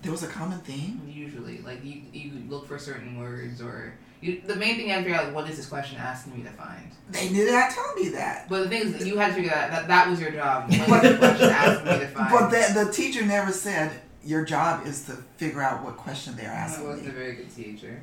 There 0.03 0.11
was 0.13 0.23
a 0.23 0.29
common 0.29 0.59
theme. 0.61 1.01
Usually, 1.07 1.59
like 1.59 1.85
you, 1.85 2.03
you 2.13 2.33
look 2.49 2.67
for 2.67 2.79
certain 2.79 3.19
words 3.19 3.61
or 3.63 3.95
you, 4.23 4.41
the 4.47 4.57
main 4.57 4.77
thing 4.77 4.87
you 4.87 4.93
had 4.93 4.99
to 4.99 5.05
figure 5.05 5.19
out 5.19 5.27
like, 5.27 5.35
what 5.35 5.51
is 5.51 5.57
this 5.57 5.67
question 5.67 5.99
asking 5.99 6.37
me 6.37 6.43
to 6.45 6.51
find. 6.51 6.91
They 7.11 7.29
did 7.29 7.53
not 7.53 7.71
tell 7.71 7.95
me 7.95 8.09
that. 8.11 8.49
But 8.49 8.63
the 8.63 8.69
thing 8.69 8.83
is, 8.83 8.93
that 8.93 9.07
you 9.07 9.19
had 9.19 9.29
to 9.29 9.35
figure 9.35 9.53
out 9.53 9.71
that 9.71 9.89
that 9.89 10.09
was 10.09 10.21
your 10.21 10.31
job. 10.31 10.73
What 10.89 11.05
is 11.05 11.13
the 11.13 11.19
question 11.19 11.51
asking 11.51 11.93
me 11.93 11.99
to 11.99 12.07
find? 12.07 12.31
But 12.31 12.49
the, 12.51 12.85
the 12.85 12.93
teacher 12.93 13.27
never 13.27 13.53
said 13.53 14.01
your 14.25 14.45
job 14.45 14.87
is 14.87 15.05
to 15.07 15.13
figure 15.37 15.61
out 15.61 15.85
what 15.85 15.97
question 15.97 16.37
they're 16.37 16.51
I 16.51 16.55
asking 16.55 16.87
wasn't 16.87 17.09
a 17.09 17.13
very 17.13 17.35
good 17.35 17.55
teacher. 17.55 18.01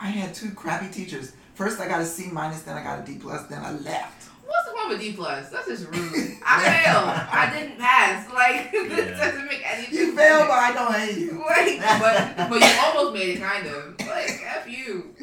I 0.00 0.06
had 0.08 0.34
two 0.34 0.50
crappy 0.52 0.88
teachers. 0.88 1.32
First 1.54 1.80
I 1.80 1.88
got 1.88 2.00
a 2.00 2.06
C 2.06 2.30
minus, 2.30 2.62
then 2.62 2.76
I 2.76 2.82
got 2.84 3.00
a 3.00 3.02
D 3.02 3.18
plus, 3.18 3.46
then 3.46 3.62
I 3.62 3.72
left. 3.72 4.15
What's 4.46 4.68
the 4.68 4.74
one 4.74 4.88
with 4.90 5.00
D 5.00 5.12
plus? 5.12 5.50
That's 5.50 5.66
just 5.66 5.86
rude. 5.86 6.36
I 6.46 6.62
failed. 6.62 7.08
I 7.08 7.52
didn't 7.52 7.78
pass. 7.78 8.24
Like 8.36 8.70
this 8.72 9.18
doesn't 9.18 9.46
make 9.46 9.62
any. 9.64 9.96
You 9.96 10.14
failed, 10.14 10.46
but 10.46 10.58
I 10.58 10.72
don't 10.74 10.94
hate 10.94 11.16
you. 11.16 11.38
Like, 11.38 11.80
but 11.98 12.50
but 12.50 12.60
you 12.60 12.80
almost 12.84 13.14
made 13.14 13.30
it, 13.30 13.40
kind 13.40 13.66
of. 13.66 13.98
Like 14.00 14.42
f 14.44 14.68
you. 14.68 15.14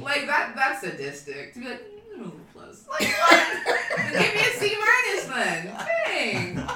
like 0.00 0.26
that. 0.26 0.54
That's 0.56 0.80
sadistic. 0.80 1.54
To 1.54 1.60
be 1.60 1.66
like, 1.68 1.84
no 2.16 2.32
plus. 2.52 2.84
Like 2.90 3.08
what? 3.08 3.48
Then 3.96 4.12
give 4.12 4.34
me 4.34 4.40
a 4.40 4.52
C 4.58 4.76
minus 4.76 5.24
then. 5.26 5.66
Dang. 6.04 6.68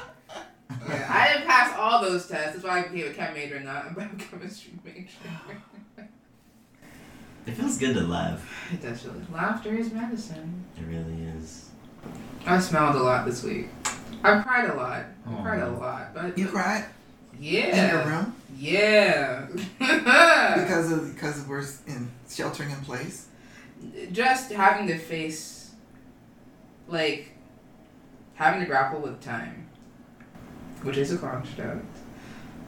Yeah, 0.88 1.06
I 1.10 1.32
didn't 1.32 1.46
pass 1.48 1.76
all 1.76 2.00
those 2.02 2.28
tests. 2.28 2.52
That's 2.52 2.64
why 2.64 2.78
I 2.78 2.82
became 2.88 3.10
a 3.10 3.14
chem 3.14 3.34
major, 3.34 3.58
not 3.58 3.90
a 3.90 3.94
biochemistry 3.94 4.74
major. 4.84 5.08
It 7.46 7.52
feels 7.52 7.78
good 7.78 7.94
to 7.94 8.00
laugh. 8.02 8.70
It 8.72 8.82
does 8.82 9.04
really. 9.04 9.20
Laughter 9.32 9.74
is 9.74 9.92
medicine. 9.92 10.64
It 10.76 10.84
really 10.86 11.22
is. 11.38 11.70
I 12.44 12.58
smiled 12.58 12.96
a 12.96 13.02
lot 13.02 13.24
this 13.26 13.42
week. 13.42 13.68
I 14.24 14.40
cried 14.42 14.70
a 14.70 14.74
lot. 14.74 15.04
I 15.26 15.42
cried 15.42 15.62
a 15.62 15.70
lot, 15.70 16.14
but 16.14 16.36
You 16.36 16.48
cried 16.48 16.86
yeah, 17.38 18.00
in 18.00 18.06
your 18.06 18.16
room 18.16 18.34
yeah. 18.56 19.46
because 19.78 20.90
of 20.90 21.14
because 21.14 21.46
we're 21.46 21.64
in 21.86 22.10
sheltering 22.28 22.70
in 22.70 22.76
place. 22.78 23.26
just 24.12 24.50
having 24.52 24.86
to 24.88 24.98
face, 24.98 25.72
like, 26.88 27.32
having 28.34 28.60
to 28.60 28.66
grapple 28.66 29.00
with 29.00 29.20
time, 29.22 29.68
which 30.82 30.96
is 30.96 31.12
a 31.12 31.18
construct. 31.18 31.84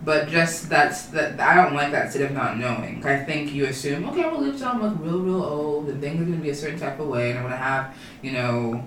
But 0.05 0.29
just 0.29 0.69
that's 0.69 1.07
that 1.07 1.41
I 1.41 1.57
don't 1.57 1.75
like 1.75 1.91
that 1.91 2.11
state 2.11 2.23
of 2.23 2.31
not 2.33 2.57
knowing. 2.57 3.05
I 3.05 3.25
think 3.25 3.53
you 3.53 3.67
assume, 3.67 4.09
okay, 4.11 4.23
I'm 4.23 4.35
gonna 4.35 4.47
live 4.47 4.59
till 4.59 4.69
I'm 4.69 4.81
like 4.81 5.01
real, 5.01 5.21
real 5.21 5.43
old, 5.43 5.89
and 5.89 6.01
things 6.01 6.21
are 6.21 6.25
gonna 6.25 6.37
be 6.37 6.51
a 6.51 6.55
certain 6.55 6.79
type 6.79 7.01
of 7.01 7.09
way, 7.09 7.31
and 7.31 7.39
I'm 7.39 7.45
gonna 7.45 7.57
have, 7.57 7.97
you 8.23 8.33
know, 8.33 8.85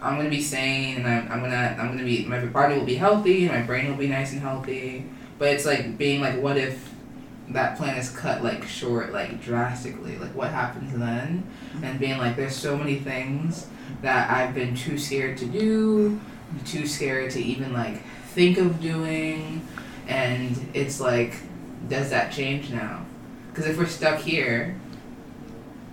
I'm 0.00 0.16
gonna 0.16 0.30
be 0.30 0.40
sane, 0.40 0.98
and 0.98 1.06
I'm, 1.06 1.30
I'm 1.32 1.40
gonna 1.40 1.76
I'm 1.78 1.88
gonna 1.88 2.04
be 2.04 2.24
my 2.24 2.44
body 2.46 2.78
will 2.78 2.86
be 2.86 2.94
healthy, 2.94 3.46
and 3.46 3.54
my 3.54 3.62
brain 3.62 3.88
will 3.88 3.96
be 3.96 4.06
nice 4.06 4.32
and 4.32 4.40
healthy. 4.40 5.06
But 5.38 5.48
it's 5.48 5.66
like 5.66 5.98
being 5.98 6.20
like, 6.20 6.40
what 6.40 6.56
if 6.56 6.94
that 7.48 7.76
plan 7.76 7.96
is 7.96 8.10
cut 8.10 8.44
like 8.44 8.64
short, 8.64 9.12
like 9.12 9.42
drastically? 9.42 10.16
Like 10.18 10.34
what 10.36 10.50
happens 10.50 10.96
then? 10.96 11.44
And 11.82 11.98
being 11.98 12.18
like, 12.18 12.36
there's 12.36 12.54
so 12.54 12.76
many 12.76 13.00
things 13.00 13.66
that 14.02 14.30
I've 14.30 14.54
been 14.54 14.76
too 14.76 14.98
scared 14.98 15.36
to 15.38 15.46
do, 15.46 16.20
too 16.64 16.86
scared 16.86 17.32
to 17.32 17.42
even 17.42 17.72
like 17.72 18.02
think 18.34 18.58
of 18.58 18.80
doing, 18.80 19.66
and 20.08 20.68
it's 20.74 21.00
like, 21.00 21.34
does 21.88 22.10
that 22.10 22.32
change 22.32 22.70
now? 22.70 23.04
Because 23.50 23.66
if 23.66 23.78
we're 23.78 23.86
stuck 23.86 24.20
here, 24.20 24.76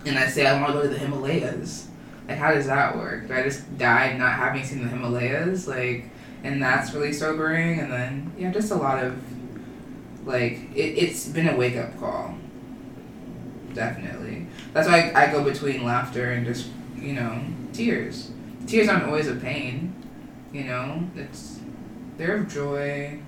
and 0.06 0.18
I 0.18 0.28
say 0.28 0.46
I 0.46 0.60
want 0.62 0.74
to 0.74 0.74
go 0.74 0.82
to 0.84 0.88
the 0.90 0.98
Himalayas, 0.98 1.88
like 2.28 2.38
how 2.38 2.54
does 2.54 2.68
that 2.68 2.96
work? 2.96 3.28
Do 3.28 3.34
I 3.34 3.44
just 3.44 3.78
die 3.78 4.16
not 4.18 4.34
having 4.34 4.64
seen 4.64 4.84
the 4.84 4.90
Himalayas? 4.90 5.68
Like, 5.68 6.10
and 6.44 6.62
that's 6.62 6.94
really 6.94 7.14
sobering. 7.14 7.80
And 7.80 7.92
then 7.92 8.34
yeah, 8.38 8.52
just 8.52 8.72
a 8.72 8.76
lot 8.76 9.04
of 9.04 9.22
like 10.26 10.60
it, 10.76 10.98
it's 10.98 11.28
been 11.28 11.48
a 11.48 11.56
wake 11.56 11.78
up 11.78 11.98
call. 12.00 12.36
Definitely. 13.74 14.48
That's 14.74 14.88
why 14.88 15.12
I, 15.12 15.26
I 15.28 15.32
go 15.32 15.44
between 15.44 15.84
laughter 15.84 16.32
and 16.32 16.46
just 16.46 16.70
you 16.96 17.14
know 17.14 17.42
tears. 17.74 18.32
Tears 18.68 18.90
aren't 18.90 19.06
always 19.06 19.28
a 19.28 19.36
pain. 19.36 19.94
You 20.52 20.66
know, 20.66 21.08
it's 21.16 21.57
they're 22.18 22.38
of 22.38 22.52
joy. 22.52 23.20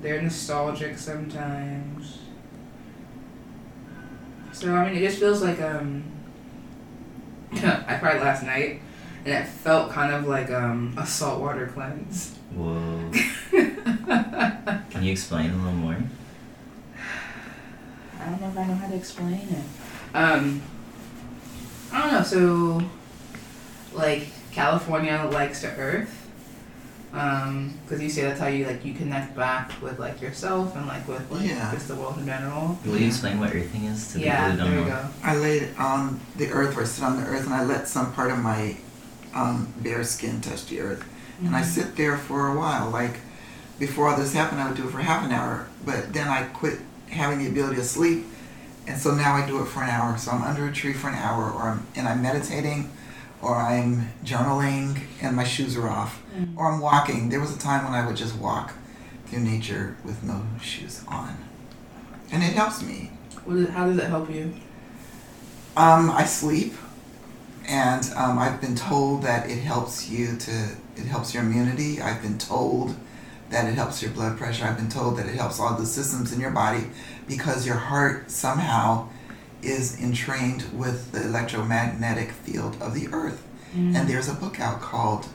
They're 0.00 0.22
nostalgic 0.22 0.96
sometimes. 0.98 2.18
So 4.52 4.74
I 4.74 4.88
mean, 4.88 5.02
it 5.02 5.06
just 5.06 5.18
feels 5.18 5.42
like 5.42 5.60
um. 5.60 6.04
I 7.52 7.96
cried 7.98 8.20
last 8.20 8.42
night, 8.44 8.80
and 9.24 9.34
it 9.34 9.46
felt 9.46 9.90
kind 9.90 10.12
of 10.12 10.26
like 10.26 10.50
um 10.50 10.94
a 10.96 11.06
saltwater 11.06 11.66
cleanse. 11.68 12.36
Whoa. 12.54 13.10
Can 14.90 15.02
you 15.02 15.12
explain 15.12 15.50
a 15.50 15.56
little 15.56 15.72
more? 15.72 15.96
I 18.20 18.30
don't 18.30 18.40
know 18.40 18.48
if 18.48 18.58
I 18.58 18.66
know 18.66 18.74
how 18.74 18.88
to 18.88 18.96
explain 18.96 19.48
it. 19.48 19.64
Um, 20.16 20.62
I 21.92 22.02
don't 22.02 22.12
know. 22.12 22.22
So, 22.22 22.82
like 23.94 24.28
California 24.52 25.28
likes 25.32 25.60
to 25.60 25.68
Earth, 25.68 26.17
um, 27.12 27.78
because 27.84 28.02
you 28.02 28.10
say 28.10 28.22
that's 28.22 28.38
how 28.40 28.46
you 28.48 28.66
like 28.66 28.84
you 28.84 28.92
connect 28.94 29.34
back 29.34 29.72
with 29.82 29.98
like 29.98 30.20
yourself 30.20 30.76
and 30.76 30.86
like 30.86 31.06
with 31.08 31.30
like 31.30 31.46
Yeah. 31.46 31.72
just 31.72 31.88
the 31.88 31.94
world 31.94 32.18
in 32.18 32.26
general. 32.26 32.78
Will 32.84 32.98
you 32.98 33.06
explain 33.06 33.40
what 33.40 33.54
earthing 33.54 33.84
is 33.84 34.12
to 34.12 34.20
yeah, 34.20 34.50
people 34.50 34.66
who 34.66 34.70
there 34.72 34.76
don't 34.84 34.88
you 34.88 34.94
know? 34.94 35.02
go. 35.02 35.08
I 35.24 35.36
laid 35.36 35.76
on 35.78 36.20
the 36.36 36.48
earth 36.50 36.76
or 36.76 36.84
sit 36.84 37.02
on 37.04 37.20
the 37.20 37.26
earth 37.26 37.44
and 37.46 37.54
I 37.54 37.64
let 37.64 37.88
some 37.88 38.12
part 38.12 38.30
of 38.30 38.38
my 38.38 38.76
um, 39.34 39.72
bare 39.78 40.04
skin 40.04 40.40
touch 40.40 40.66
the 40.66 40.80
earth. 40.80 41.04
And 41.40 41.54
I 41.54 41.62
sit 41.62 41.94
there 41.96 42.16
for 42.18 42.48
a 42.48 42.58
while. 42.58 42.90
Like 42.90 43.18
before 43.78 44.08
all 44.08 44.16
this 44.16 44.32
happened, 44.34 44.60
I 44.60 44.68
would 44.68 44.76
do 44.76 44.88
it 44.88 44.90
for 44.90 44.98
half 44.98 45.24
an 45.24 45.30
hour, 45.30 45.68
but 45.86 46.12
then 46.12 46.26
I 46.28 46.42
quit 46.44 46.80
having 47.10 47.38
the 47.38 47.46
ability 47.48 47.76
to 47.76 47.84
sleep, 47.84 48.26
and 48.88 48.98
so 49.00 49.14
now 49.14 49.34
I 49.34 49.46
do 49.46 49.62
it 49.62 49.66
for 49.66 49.82
an 49.84 49.88
hour. 49.88 50.18
So 50.18 50.32
I'm 50.32 50.42
under 50.42 50.66
a 50.66 50.72
tree 50.72 50.92
for 50.92 51.08
an 51.08 51.14
hour, 51.14 51.44
or 51.50 51.62
I'm 51.70 51.86
and 51.94 52.08
I'm 52.08 52.20
meditating, 52.22 52.90
or 53.40 53.54
I'm 53.54 54.08
journaling, 54.24 54.98
and 55.22 55.36
my 55.36 55.44
shoes 55.44 55.76
are 55.76 55.88
off, 55.88 56.20
Mm. 56.38 56.56
or 56.56 56.70
I'm 56.70 56.80
walking. 56.80 57.28
There 57.30 57.40
was 57.40 57.54
a 57.54 57.58
time 57.58 57.84
when 57.84 57.94
I 57.94 58.06
would 58.06 58.16
just 58.16 58.36
walk 58.36 58.72
through 59.26 59.40
nature 59.40 59.96
with 60.04 60.22
no 60.22 60.42
shoes 60.62 61.04
on, 61.08 61.36
and 62.30 62.42
it 62.42 62.52
helps 62.52 62.82
me. 62.82 63.10
Is, 63.48 63.68
how 63.70 63.86
does 63.86 63.98
it 63.98 64.04
help 64.04 64.30
you? 64.30 64.52
Um, 65.76 66.10
I 66.10 66.24
sleep, 66.24 66.74
and 67.66 68.08
um, 68.16 68.38
I've 68.38 68.60
been 68.60 68.76
told 68.76 69.22
that 69.22 69.50
it 69.50 69.58
helps 69.58 70.08
you 70.08 70.36
to. 70.36 70.76
It 70.96 71.06
helps 71.06 71.34
your 71.34 71.42
immunity. 71.42 72.00
I've 72.00 72.22
been 72.22 72.38
told 72.38 72.94
that 73.50 73.66
it 73.66 73.74
helps 73.74 74.02
your 74.02 74.10
blood 74.12 74.38
pressure. 74.38 74.64
I've 74.64 74.76
been 74.76 74.90
told 74.90 75.16
that 75.18 75.26
it 75.26 75.34
helps 75.34 75.58
all 75.58 75.74
the 75.74 75.86
systems 75.86 76.32
in 76.32 76.40
your 76.40 76.50
body 76.50 76.86
because 77.26 77.66
your 77.66 77.76
heart 77.76 78.30
somehow 78.30 79.08
is 79.62 80.00
entrained 80.00 80.64
with 80.72 81.10
the 81.12 81.22
electromagnetic 81.24 82.30
field 82.30 82.76
of 82.80 82.94
the 82.94 83.08
earth. 83.08 83.44
And 83.74 84.08
there's 84.08 84.28
a 84.28 84.34
book 84.34 84.60
out 84.60 84.80
called 84.80 85.26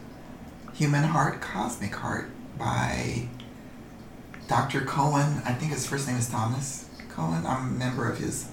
Human 0.73 1.03
Heart, 1.03 1.41
Cosmic 1.41 1.93
Heart 1.95 2.29
by 2.57 3.27
Dr. 4.47 4.81
Cowan. 4.81 5.41
I 5.45 5.53
think 5.53 5.71
his 5.71 5.85
first 5.85 6.07
name 6.07 6.17
is 6.17 6.29
Thomas 6.29 6.89
Cowan. 7.13 7.45
I'm 7.45 7.67
a 7.67 7.71
member 7.71 8.09
of 8.09 8.17
his. 8.17 8.49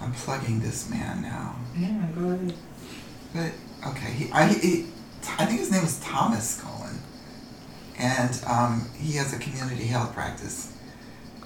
I'm 0.00 0.12
plugging 0.12 0.60
this 0.60 0.90
man 0.90 1.22
now. 1.22 1.56
Yeah, 1.76 2.06
go 2.14 2.30
ahead. 2.30 2.54
But 3.32 3.52
okay, 3.90 4.10
he, 4.12 4.30
I, 4.32 4.48
he, 4.48 4.86
I 5.38 5.46
think 5.46 5.60
his 5.60 5.70
name 5.70 5.84
is 5.84 5.98
Thomas 6.00 6.60
Cowan. 6.60 6.98
and 7.98 8.42
um, 8.46 8.88
he 8.98 9.12
has 9.16 9.32
a 9.32 9.38
community 9.38 9.86
health 9.86 10.12
practice. 10.14 10.72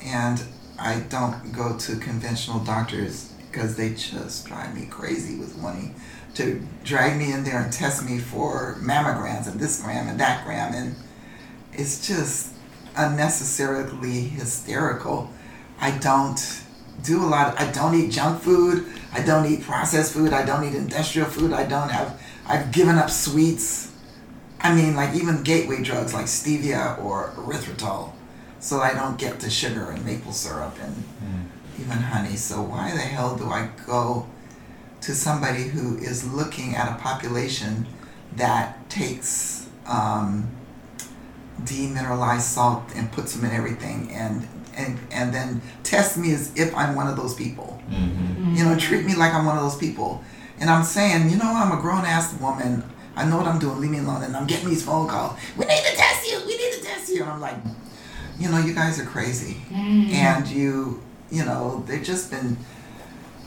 And 0.02 0.42
I 0.78 1.00
don't 1.08 1.52
go 1.52 1.76
to 1.76 1.96
conventional 1.96 2.60
doctors 2.60 3.32
because 3.50 3.76
they 3.76 3.90
just 3.94 4.46
drive 4.46 4.74
me 4.74 4.86
crazy 4.86 5.36
with 5.38 5.56
wanting 5.58 5.94
to 6.38 6.60
drag 6.84 7.18
me 7.18 7.32
in 7.32 7.42
there 7.44 7.60
and 7.60 7.72
test 7.72 8.04
me 8.08 8.18
for 8.18 8.76
mammograms 8.80 9.48
and 9.50 9.58
this 9.60 9.82
gram 9.82 10.08
and 10.08 10.18
that 10.20 10.44
gram. 10.46 10.72
And 10.72 10.94
it's 11.72 12.06
just 12.06 12.52
unnecessarily 12.96 14.20
hysterical. 14.20 15.30
I 15.80 15.90
don't 15.98 16.62
do 17.02 17.22
a 17.22 17.26
lot. 17.26 17.60
I 17.60 17.70
don't 17.72 17.94
eat 17.94 18.12
junk 18.12 18.40
food. 18.40 18.86
I 19.12 19.22
don't 19.22 19.46
eat 19.46 19.62
processed 19.62 20.12
food. 20.12 20.32
I 20.32 20.44
don't 20.44 20.64
eat 20.64 20.74
industrial 20.74 21.28
food. 21.28 21.52
I 21.52 21.64
don't 21.64 21.90
have. 21.90 22.20
I've 22.46 22.70
given 22.72 22.96
up 22.96 23.10
sweets. 23.10 23.92
I 24.60 24.74
mean, 24.74 24.94
like 24.96 25.14
even 25.14 25.42
gateway 25.42 25.82
drugs 25.82 26.14
like 26.14 26.26
stevia 26.26 27.02
or 27.04 27.32
erythritol, 27.36 28.12
so 28.60 28.80
I 28.80 28.92
don't 28.92 29.16
get 29.18 29.38
the 29.40 29.50
sugar 29.50 29.90
and 29.90 30.04
maple 30.04 30.32
syrup 30.32 30.76
and 30.82 30.94
Mm. 30.94 31.80
even 31.80 31.98
honey. 31.98 32.36
So 32.36 32.62
why 32.62 32.90
the 32.92 32.98
hell 32.98 33.36
do 33.36 33.44
I 33.50 33.68
go 33.86 34.26
to 35.02 35.14
somebody 35.14 35.64
who 35.64 35.96
is 35.98 36.30
looking 36.32 36.74
at 36.74 36.90
a 36.90 37.00
population 37.00 37.86
that 38.36 38.88
takes 38.90 39.68
um, 39.86 40.50
demineralized 41.62 42.42
salt 42.42 42.84
and 42.94 43.10
puts 43.12 43.34
them 43.34 43.44
in 43.48 43.54
everything 43.54 44.10
and 44.12 44.46
and 44.76 44.98
and 45.10 45.34
then 45.34 45.60
test 45.82 46.16
me 46.16 46.32
as 46.32 46.54
if 46.54 46.74
I'm 46.74 46.94
one 46.94 47.08
of 47.08 47.16
those 47.16 47.34
people. 47.34 47.82
Mm-hmm. 47.90 48.54
You 48.54 48.64
know, 48.64 48.78
treat 48.78 49.04
me 49.04 49.14
like 49.16 49.34
I'm 49.34 49.44
one 49.44 49.56
of 49.56 49.62
those 49.62 49.76
people. 49.76 50.22
And 50.60 50.70
I'm 50.70 50.84
saying, 50.84 51.30
you 51.30 51.36
know, 51.36 51.52
I'm 51.52 51.76
a 51.76 51.80
grown 51.80 52.04
ass 52.04 52.38
woman. 52.40 52.82
I 53.16 53.24
know 53.24 53.36
what 53.36 53.46
I'm 53.46 53.58
doing. 53.58 53.80
Leave 53.80 53.90
me 53.90 53.98
alone. 53.98 54.22
And 54.22 54.36
I'm 54.36 54.46
getting 54.46 54.68
these 54.68 54.84
phone 54.84 55.08
calls. 55.08 55.38
We 55.56 55.66
need 55.66 55.82
to 55.84 55.96
test 55.96 56.30
you. 56.30 56.40
We 56.46 56.56
need 56.56 56.72
to 56.74 56.80
test 56.82 57.08
you. 57.10 57.22
And 57.22 57.30
I'm 57.30 57.40
like, 57.40 57.56
you 58.38 58.48
know, 58.48 58.58
you 58.58 58.74
guys 58.74 59.00
are 59.00 59.04
crazy. 59.04 59.56
And 59.72 60.46
you, 60.46 61.02
you 61.30 61.44
know, 61.44 61.84
they've 61.86 62.02
just 62.02 62.30
been 62.30 62.56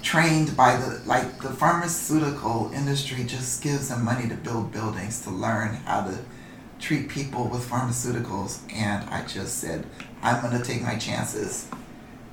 trained 0.01 0.55
by 0.57 0.75
the 0.75 1.01
like 1.05 1.41
the 1.41 1.49
pharmaceutical 1.49 2.71
industry 2.73 3.23
just 3.23 3.61
gives 3.61 3.89
them 3.89 4.03
money 4.03 4.27
to 4.27 4.35
build 4.35 4.71
buildings 4.71 5.21
to 5.21 5.29
learn 5.29 5.75
how 5.85 6.01
to 6.05 6.17
treat 6.79 7.07
people 7.09 7.47
with 7.47 7.67
pharmaceuticals 7.69 8.59
and 8.73 9.07
I 9.09 9.25
just 9.27 9.59
said 9.59 9.85
I'm 10.23 10.41
gonna 10.41 10.63
take 10.63 10.81
my 10.81 10.95
chances 10.95 11.67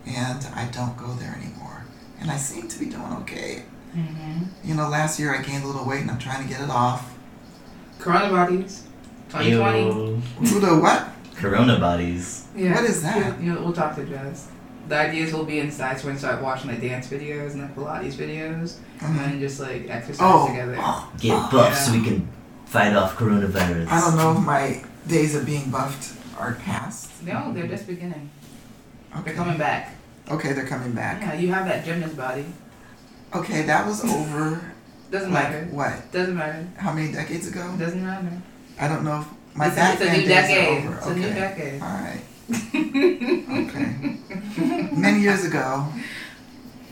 and 0.07 0.47
I 0.55 0.69
don't 0.73 0.97
go 0.97 1.13
there 1.15 1.39
anymore 1.43 1.85
and 2.21 2.31
I 2.31 2.37
seem 2.37 2.69
to 2.69 2.79
be 2.79 2.87
doing 2.87 3.13
okay 3.23 3.65
Mm-hmm. 3.97 4.45
you 4.69 4.75
know 4.75 4.87
last 4.91 5.19
year 5.19 5.35
I 5.35 5.41
gained 5.43 5.65
a 5.65 5.67
little 5.67 5.87
weight 5.87 6.03
and 6.03 6.11
I'm 6.11 6.19
trying 6.19 6.43
to 6.43 6.49
get 6.49 6.61
it 6.61 6.69
off 6.69 7.15
Corona 7.99 8.29
bodies. 8.31 8.85
2020. 9.31 9.81
Ew. 9.83 10.17
who 10.47 10.61
the 10.61 10.77
what 10.79 11.09
Corona 11.37 11.79
bodies. 11.81 12.47
Yeah. 12.55 12.75
What 12.75 12.85
is 12.85 13.03
that? 13.03 13.41
You 13.41 13.55
know, 13.55 13.63
we'll 13.63 13.73
talk 13.73 13.95
to 13.97 14.05
Jess. 14.05 14.49
The 14.89 14.97
ideas 14.97 15.33
we'll 15.35 15.45
be 15.45 15.59
inside, 15.61 16.01
so 16.01 16.09
we're 16.09 16.17
start 16.17 16.41
watching 16.43 16.71
like 16.71 16.81
dance 16.81 17.09
videos 17.09 17.53
and 17.53 17.63
like 17.63 17.77
Pilates 17.77 18.15
videos, 18.15 18.77
and 19.01 19.15
Mhm. 19.15 19.19
then 19.19 19.41
just 19.41 19.61
like 19.61 19.89
exercise 19.89 20.19
oh, 20.23 20.49
together. 20.49 20.77
oh, 20.79 21.13
Get 21.21 21.51
buff 21.51 21.77
so 21.77 21.93
we 21.93 22.03
can 22.03 22.27
fight 22.67 22.95
off 22.97 23.17
coronavirus. 23.17 23.89
I 23.91 24.01
don't 24.01 24.17
know 24.17 24.33
if 24.33 24.39
my 24.45 24.83
days 25.07 25.35
of 25.35 25.45
being 25.45 25.71
buffed 25.71 26.15
are 26.39 26.55
past 26.55 27.11
No, 27.25 27.53
they're 27.53 27.67
just 27.67 27.87
beginning. 27.87 28.31
okay 29.15 29.23
They're 29.27 29.35
coming 29.35 29.59
back. 29.59 29.95
okay 30.31 30.53
they're 30.53 30.67
coming 30.67 30.93
back 30.93 31.21
Yeah, 31.21 31.35
you 31.35 31.53
have 31.53 31.67
that 31.67 31.85
gymnast 31.85 32.17
body. 32.17 32.45
okay 33.35 33.63
that 33.63 33.87
was 33.87 34.05
over 34.05 34.61
Doesn't 35.11 35.33
like 35.33 35.51
matter. 35.51 35.69
what 35.71 36.13
Doesn't 36.13 36.37
matter. 36.37 36.67
how 36.77 36.93
many 36.93 37.11
decades 37.13 37.49
ago 37.49 37.75
Doesn't 37.79 38.05
matter. 38.05 38.31
I 38.81 38.87
don't 38.89 39.03
know 39.05 39.21
if 39.21 39.27
my 39.57 39.67
it's, 39.67 39.75
a, 39.77 39.81
back 39.81 39.95
it's 39.95 40.03
a 40.03 40.13
new 40.13 40.19
days 40.21 40.29
decade. 40.29 40.85
are 40.85 40.89
over. 40.89 40.97
It's 40.99 41.07
a 41.07 41.15
new 41.17 41.35
decade. 41.35 41.83
All 41.83 41.89
right. 41.89 42.21
Okay. 42.51 44.17
Many 44.97 45.21
years 45.21 45.45
ago, 45.45 45.87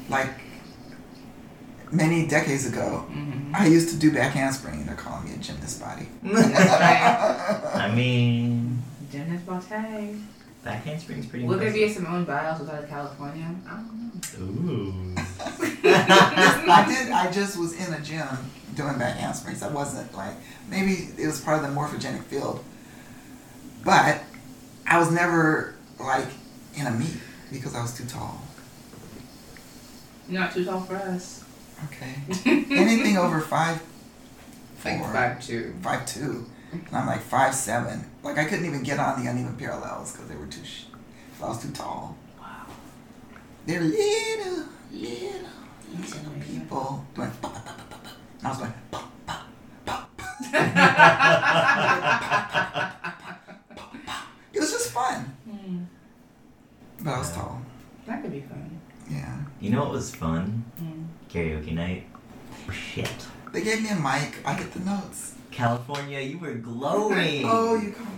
like 0.09 0.29
many 1.91 2.27
decades 2.27 2.67
ago, 2.67 3.07
hmm 3.09 3.35
I 3.55 3.67
used 3.69 3.89
to 3.91 3.97
do 3.97 4.13
back 4.13 4.33
handspring. 4.33 4.85
They're 4.85 4.95
calling 4.97 5.25
me 5.29 5.35
a 5.35 5.39
gymnast 5.39 5.81
body. 5.81 6.09
I 6.25 7.91
mean, 7.95 8.83
Gymnast 9.11 9.47
body. 9.47 10.19
back 10.63 10.85
handspring's 10.85 11.27
pretty 11.27 11.47
Will 11.47 11.57
there 11.59 11.73
be 11.73 11.85
impressive. 11.85 12.03
a 12.03 12.07
Simone 12.07 12.25
Biles 12.25 12.61
without 12.61 12.87
California? 12.89 13.49
I 13.67 13.71
don't 13.77 14.67
know. 14.67 14.73
Ooh. 14.73 15.15
I 15.89 16.85
did. 16.89 17.13
I 17.13 17.31
just 17.33 17.57
was 17.59 17.73
in 17.75 17.95
a 17.95 18.01
gym 18.01 18.27
doing 18.75 18.99
back 18.99 19.17
handsprings. 19.17 19.63
I 19.63 19.69
wasn't 19.69 20.13
like 20.15 20.35
maybe 20.69 21.09
it 21.17 21.27
was 21.27 21.41
part 21.41 21.57
of 21.57 21.69
the 21.69 21.75
morphogenic 21.75 22.25
field, 22.25 22.63
but 23.85 24.21
I 24.89 24.99
was 24.99 25.11
never 25.11 25.75
like 25.99 26.29
in 26.75 26.87
a 26.87 26.91
meet 26.91 27.17
because 27.53 27.75
I 27.75 27.83
was 27.83 27.97
too 27.97 28.05
tall. 28.05 28.41
You're 30.29 30.41
not 30.41 30.53
too 30.53 30.65
tall 30.65 30.81
for 30.81 30.97
us. 30.97 31.45
Okay. 31.87 32.15
Anything 32.71 33.17
over 33.17 33.41
five, 33.41 33.83
Like 34.85 34.99
four, 35.01 35.13
five 35.13 35.41
two. 35.45 35.75
five 35.83 36.07
two, 36.07 36.47
and 36.73 36.89
I'm 36.93 37.07
like 37.07 37.21
five 37.21 37.55
seven. 37.55 38.05
Like 38.23 38.39
I 38.39 38.45
couldn't 38.45 38.65
even 38.67 38.83
get 38.83 38.99
on 38.99 39.23
the 39.23 39.31
uneven 39.31 39.57
parallels 39.57 40.13
because 40.13 40.29
they 40.29 40.37
were 40.37 40.47
too. 40.47 40.65
Sh- 40.65 40.85
I 41.43 41.49
was 41.49 41.63
too 41.63 41.71
tall. 41.73 42.17
Wow. 42.41 42.67
They're 43.67 43.81
little, 43.83 44.65
little, 44.91 45.49
little 45.93 46.33
people 46.43 47.05
doing. 47.15 47.31
Pop, 47.43 47.55
pop, 47.55 47.65
pop, 47.67 47.91
pop, 47.91 48.03
pop. 48.03 48.13
And 48.39 48.47
I 48.47 48.49
was 48.51 48.59
going. 48.59 48.73
Pop, 48.91 49.11
pop, 49.27 49.47
pop, 49.85 50.09
pop, 50.25 50.57
pop. 53.13 53.26
It 54.57 54.61
was 54.61 54.73
just 54.73 54.91
fun, 54.91 55.37
Hmm. 55.49 55.79
but 57.05 57.13
I 57.15 57.19
was 57.19 57.29
Yeah. 57.31 57.37
tall. 57.37 57.61
That 58.07 58.23
could 58.23 58.33
be 58.33 58.41
fun. 58.41 58.71
Yeah. 59.11 59.35
You 59.61 59.71
know 59.71 59.81
what 59.85 59.93
was 59.93 60.15
fun? 60.15 60.65
Hmm. 60.79 61.03
Karaoke 61.31 61.73
night. 61.75 62.07
Shit. 62.73 63.27
They 63.53 63.63
gave 63.63 63.83
me 63.83 63.91
a 63.91 63.95
mic. 63.97 64.39
I 64.45 64.55
get 64.59 64.73
the 64.73 64.81
notes. 64.81 65.35
California, 65.51 66.21
you 66.21 66.39
were 66.39 66.55
glowing. 66.55 67.45
Oh, 67.49 67.75
you 67.77 67.93
called 67.93 68.09
me. 68.09 68.15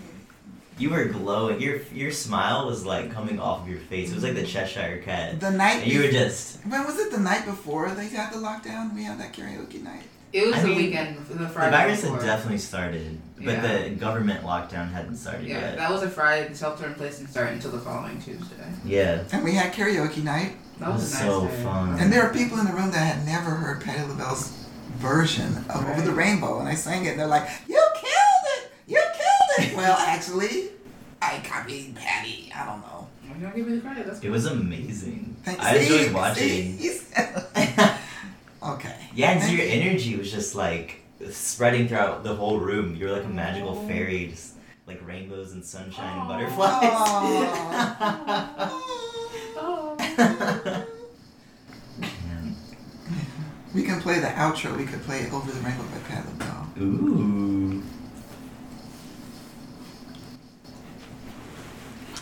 You 0.78 0.90
were 0.90 1.06
glowing. 1.06 1.60
Your 1.60 1.80
your 1.92 2.12
smile 2.12 2.66
was 2.66 2.84
like 2.86 3.12
coming 3.12 3.40
off 3.40 3.62
of 3.62 3.68
your 3.68 3.80
face. 3.80 4.10
It 4.10 4.14
was 4.14 4.22
like 4.22 4.36
the 4.36 4.46
Cheshire 4.46 5.02
cat. 5.04 5.40
The 5.40 5.50
night. 5.50 5.82
And 5.82 5.92
you 5.92 6.02
were 6.02 6.10
just 6.10 6.64
When 6.64 6.84
was 6.86 6.98
it? 7.00 7.10
The 7.10 7.18
night 7.18 7.44
before 7.46 7.90
they 7.90 8.08
had 8.08 8.32
the 8.32 8.38
lockdown. 8.38 8.94
We 8.94 9.02
had 9.02 9.18
that 9.18 9.32
karaoke 9.32 9.82
night. 9.82 10.04
It 10.32 10.46
was 10.46 10.56
I 10.56 10.60
the 10.62 10.68
mean, 10.68 10.76
weekend, 10.76 11.16
the 11.26 11.48
Friday. 11.48 11.70
the 11.70 11.76
virus 11.76 12.00
before. 12.02 12.16
had 12.18 12.26
definitely 12.26 12.58
started, 12.58 13.18
but 13.36 13.44
Yeah. 13.46 13.60
the 13.84 13.90
government 13.90 14.44
lockdown 14.44 14.90
hadn't 14.92 15.16
started 15.16 15.46
Yeah, 15.46 15.54
yet. 15.60 15.70
Yeah, 15.70 15.76
that 15.76 15.90
was 15.90 16.02
a 16.02 16.10
Friday. 16.10 16.48
The 16.48 16.54
shelter 16.58 16.86
in 16.86 16.94
place 16.94 17.18
didn't 17.18 17.30
start 17.30 17.48
until 17.52 17.70
the 17.70 17.78
following 17.78 18.20
Tuesday. 18.20 18.54
yeah. 18.84 19.22
And 19.32 19.42
we 19.42 19.54
had 19.54 19.72
karaoke 19.72 20.22
night. 20.22 20.56
That 20.80 20.92
was, 20.92 21.02
was 21.02 21.12
a 21.12 21.14
nice 21.16 21.24
so 21.24 21.46
day. 21.46 21.62
fun. 21.64 21.98
And 21.98 22.12
there 22.12 22.24
were 22.24 22.32
people 22.32 22.58
in 22.58 22.66
the 22.66 22.72
room 22.72 22.90
that 22.90 23.16
had 23.16 23.26
never 23.26 23.50
heard 23.50 23.80
Patti 23.82 24.00
LaBelle's 24.06 24.52
version 24.98 25.64
of 25.70 25.84
Over 25.88 26.02
the 26.02 26.12
Rainbow. 26.12 26.58
And 26.60 26.68
I 26.68 26.74
sang 26.74 27.04
it, 27.06 27.10
and 27.12 27.20
they're 27.20 27.26
like, 27.26 27.48
You 27.66 27.82
killed 27.94 28.44
it! 28.58 28.70
You 28.86 29.02
killed 29.14 29.70
it! 29.70 29.76
well, 29.76 29.96
actually, 30.06 30.70
I 31.22 31.40
copied 31.44 31.96
Patti. 31.96 32.52
I 32.54 32.66
don't 32.66 32.80
know. 32.82 33.08
I'm 33.30 33.40
gonna 33.40 33.56
give 33.56 33.68
you 33.68 33.76
the 33.76 33.80
credit. 33.82 34.06
That's 34.06 34.20
It 34.20 34.30
was 34.30 34.46
amazing. 34.46 35.36
Thank- 35.44 35.60
I 35.62 35.78
see? 35.80 35.98
enjoyed 35.98 36.14
watching. 36.14 36.78
See? 36.78 37.00
He's- 39.18 39.26
okay. 39.26 39.26
Yeah, 39.26 39.30
and 39.32 39.42
so 39.42 39.48
your 39.50 39.66
energy 39.66 40.16
was 40.16 40.30
just 40.30 40.54
like 40.54 41.00
spreading 41.30 41.88
throughout 41.88 42.22
the 42.24 42.34
whole 42.34 42.58
room. 42.58 42.94
You 42.96 43.06
were 43.06 43.12
like 43.12 43.24
a 43.24 43.28
magical 43.28 43.76
Aw. 43.78 43.88
fairy, 43.88 44.28
just 44.28 44.54
like 44.86 45.00
rainbows 45.06 45.52
and 45.52 45.64
sunshine 45.64 46.18
and 46.18 46.22
Aw. 46.22 46.28
butterflies. 46.28 46.92
Oh. 49.60 50.84
We 53.74 53.82
can 53.82 54.00
play 54.00 54.18
the 54.18 54.28
outro. 54.28 54.76
We 54.76 54.86
could 54.86 55.02
play 55.02 55.28
Over 55.30 55.52
the 55.52 55.60
Rainbow 55.60 55.84
by 55.92 55.98
Patti 56.08 56.26
LaBelle. 56.38 56.68
Ooh. 56.80 57.82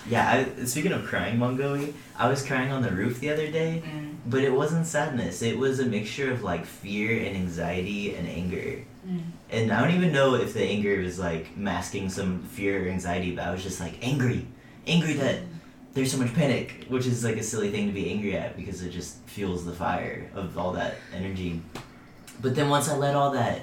Yeah, 0.09 0.47
I, 0.59 0.65
speaking 0.65 0.93
of 0.93 1.05
crying, 1.05 1.39
Mongoey, 1.39 1.93
I 2.17 2.29
was 2.29 2.45
crying 2.47 2.71
on 2.71 2.83
the 2.83 2.91
roof 2.93 3.19
the 3.21 3.31
other 3.31 3.49
day, 3.51 3.83
Mm. 3.85 4.15
but 4.27 4.41
it 4.43 4.53
wasn't 4.53 4.87
sadness. 4.87 5.43
It 5.43 5.59
was 5.59 5.81
a 5.81 5.85
mixture 5.87 6.31
of 6.33 6.43
like 6.43 6.65
fear 6.65 7.11
and 7.27 7.37
anxiety 7.37 8.15
and 8.15 8.29
anger. 8.29 8.83
Mm. 9.09 9.21
And 9.51 9.73
I 9.73 9.81
don't 9.81 9.95
even 9.97 10.13
know 10.13 10.35
if 10.35 10.55
the 10.55 10.63
anger 10.63 10.97
was 11.01 11.19
like 11.19 11.57
masking 11.57 12.09
some 12.09 12.43
fear 12.43 12.85
or 12.85 12.89
anxiety, 12.89 13.33
but 13.35 13.45
I 13.47 13.51
was 13.53 13.63
just 13.63 13.81
like 13.81 13.95
angry. 14.03 14.47
Angry 14.87 15.15
that 15.15 15.41
there's 15.95 16.13
so 16.13 16.19
much 16.19 16.33
panic, 16.35 16.85
which 16.89 17.07
is 17.07 17.25
like 17.25 17.37
a 17.37 17.43
silly 17.43 17.71
thing 17.71 17.87
to 17.89 17.93
be 17.93 18.11
angry 18.11 18.37
at 18.37 18.57
because 18.57 18.83
it 18.83 18.91
just 18.91 19.17
fuels 19.27 19.65
the 19.65 19.73
fire 19.73 20.31
of 20.35 20.57
all 20.59 20.73
that 20.73 20.97
energy. 21.15 21.61
But 22.41 22.55
then 22.55 22.69
once 22.69 22.89
I 22.89 22.97
let 22.97 23.17
all 23.17 23.31
that 23.33 23.63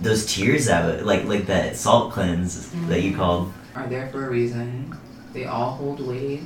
those 0.00 0.26
tears 0.26 0.68
out, 0.68 1.04
like 1.06 1.24
like 1.24 1.46
that 1.46 1.76
salt 1.76 2.12
cleanse 2.12 2.68
that 2.88 3.02
you 3.02 3.14
called, 3.16 3.52
Are 3.74 3.86
there 3.86 4.08
for 4.08 4.26
a 4.26 4.30
reason. 4.30 4.96
They 5.32 5.46
all 5.46 5.70
hold 5.72 6.06
weight, 6.06 6.42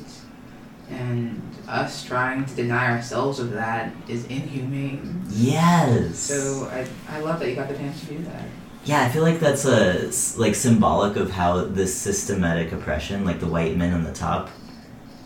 and 0.90 1.42
us 1.66 2.04
trying 2.04 2.44
to 2.44 2.54
deny 2.54 2.92
ourselves 2.92 3.40
of 3.40 3.50
that 3.52 3.92
is 4.08 4.26
inhumane. 4.26 5.24
yes. 5.28 6.18
So 6.18 6.68
I, 6.70 6.86
I 7.08 7.20
love 7.20 7.40
that 7.40 7.48
you 7.48 7.56
got 7.56 7.68
the 7.68 7.74
chance 7.74 8.00
to 8.00 8.06
do 8.06 8.18
that. 8.24 8.44
Yeah, 8.84 9.02
I 9.02 9.08
feel 9.08 9.22
like 9.22 9.40
that's 9.40 9.64
a 9.64 10.12
like 10.40 10.54
symbolic 10.54 11.16
of 11.16 11.32
how 11.32 11.64
this 11.64 11.92
systematic 11.92 12.70
oppression, 12.70 13.24
like 13.24 13.40
the 13.40 13.48
white 13.48 13.76
men 13.76 13.92
on 13.92 14.04
the 14.04 14.12
top, 14.12 14.48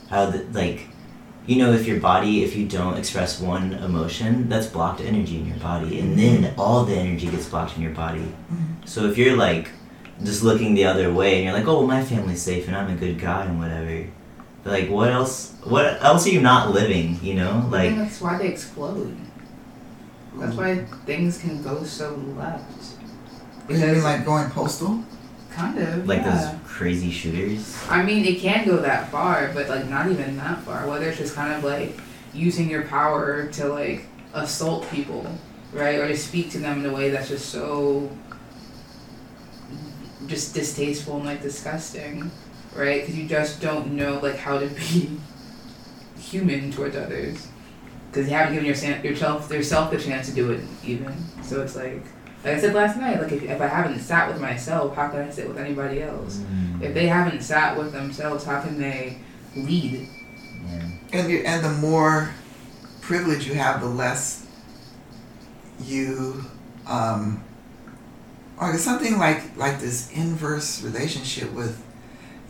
how 0.08 0.30
the, 0.30 0.44
like, 0.52 0.88
you 1.44 1.56
know, 1.56 1.72
if 1.72 1.86
your 1.86 2.00
body, 2.00 2.42
if 2.42 2.56
you 2.56 2.66
don't 2.66 2.96
express 2.96 3.38
one 3.38 3.74
emotion, 3.74 4.48
that's 4.48 4.66
blocked 4.66 5.02
energy 5.02 5.36
in 5.36 5.46
your 5.46 5.58
body, 5.58 6.00
and 6.00 6.18
then 6.18 6.54
all 6.56 6.86
the 6.86 6.94
energy 6.94 7.26
gets 7.28 7.46
blocked 7.50 7.76
in 7.76 7.82
your 7.82 7.92
body. 7.92 8.20
Mm-hmm. 8.20 8.86
So 8.86 9.04
if 9.04 9.18
you're 9.18 9.36
like 9.36 9.68
just 10.24 10.42
looking 10.42 10.74
the 10.74 10.84
other 10.84 11.12
way, 11.12 11.36
and 11.36 11.44
you're 11.44 11.52
like, 11.52 11.66
oh, 11.66 11.78
well, 11.78 11.86
my 11.86 12.04
family's 12.04 12.42
safe, 12.42 12.66
and 12.66 12.76
I'm 12.76 12.90
a 12.90 12.94
good 12.94 13.18
guy, 13.18 13.44
and 13.44 13.58
whatever. 13.58 14.06
But 14.62 14.72
like, 14.72 14.90
what 14.90 15.10
else? 15.10 15.54
What 15.64 16.02
else 16.02 16.26
are 16.26 16.30
you 16.30 16.40
not 16.40 16.72
living? 16.72 17.18
You 17.22 17.34
know, 17.34 17.62
I 17.66 17.68
like. 17.68 17.88
think 17.88 17.98
that's 17.98 18.20
why 18.20 18.38
they 18.38 18.48
explode. 18.48 19.16
That's 20.36 20.56
why 20.56 20.84
things 21.06 21.38
can 21.38 21.62
go 21.62 21.82
so 21.84 22.14
left. 22.36 22.94
You 23.68 23.76
mean 23.76 24.02
like 24.02 24.24
going 24.24 24.50
postal? 24.50 25.04
kind 25.50 25.78
of 25.78 26.06
like 26.06 26.22
yeah. 26.22 26.52
those 26.52 26.60
crazy 26.64 27.10
shooters. 27.10 27.76
I 27.88 28.02
mean, 28.02 28.24
it 28.24 28.40
can 28.40 28.66
go 28.66 28.78
that 28.78 29.10
far, 29.10 29.50
but 29.52 29.68
like 29.68 29.88
not 29.88 30.10
even 30.10 30.36
that 30.36 30.62
far. 30.62 30.88
Whether 30.88 31.08
it's 31.08 31.18
just 31.18 31.34
kind 31.34 31.52
of 31.52 31.64
like 31.64 31.98
using 32.32 32.70
your 32.70 32.82
power 32.82 33.48
to 33.48 33.68
like 33.68 34.06
assault 34.32 34.88
people, 34.90 35.26
right, 35.72 35.98
or 35.98 36.08
to 36.08 36.16
speak 36.16 36.50
to 36.52 36.58
them 36.58 36.84
in 36.84 36.90
a 36.90 36.94
way 36.94 37.10
that's 37.10 37.28
just 37.28 37.50
so 37.50 38.10
just 40.26 40.54
distasteful 40.54 41.16
and 41.16 41.24
like 41.26 41.42
disgusting, 41.42 42.30
right? 42.74 43.00
Because 43.02 43.16
you 43.18 43.26
just 43.28 43.60
don't 43.60 43.92
know 43.92 44.18
like 44.20 44.36
how 44.36 44.58
to 44.58 44.66
be 44.66 45.18
human 46.18 46.70
towards 46.72 46.96
others, 46.96 47.48
because 48.10 48.28
you 48.28 48.34
haven't 48.34 48.54
given 48.54 48.66
your 48.66 48.74
yourself 49.04 49.50
yourself 49.50 49.90
the 49.90 49.98
chance 49.98 50.28
to 50.28 50.34
do 50.34 50.50
it 50.52 50.60
even. 50.84 51.14
So 51.42 51.62
it's 51.62 51.76
like. 51.76 52.02
Like 52.42 52.54
I 52.54 52.60
said 52.60 52.74
last 52.74 52.96
night, 52.96 53.20
like 53.20 53.32
if, 53.32 53.42
if 53.42 53.60
I 53.60 53.66
haven't 53.66 54.00
sat 54.00 54.32
with 54.32 54.40
myself, 54.40 54.96
how 54.96 55.08
can 55.08 55.20
I 55.20 55.30
sit 55.30 55.46
with 55.46 55.58
anybody 55.58 56.00
else? 56.02 56.38
Mm, 56.38 56.80
If 56.80 56.94
they 56.94 57.06
haven't 57.06 57.42
sat 57.42 57.76
with 57.76 57.92
themselves, 57.92 58.44
how 58.46 58.62
can 58.62 58.80
they 58.80 59.18
lead? 59.54 60.08
yeah. 60.66 60.88
And 61.12 61.30
you, 61.30 61.40
and 61.44 61.62
the 61.62 61.72
more 61.86 62.30
privilege 63.02 63.46
you 63.46 63.52
have, 63.52 63.82
the 63.82 63.88
less 63.88 64.46
you, 65.84 66.42
um, 66.86 67.44
or 68.60 68.76
something 68.78 69.18
like 69.18 69.56
like 69.56 69.80
this 69.80 70.10
inverse 70.12 70.82
relationship 70.82 71.52
with, 71.52 71.82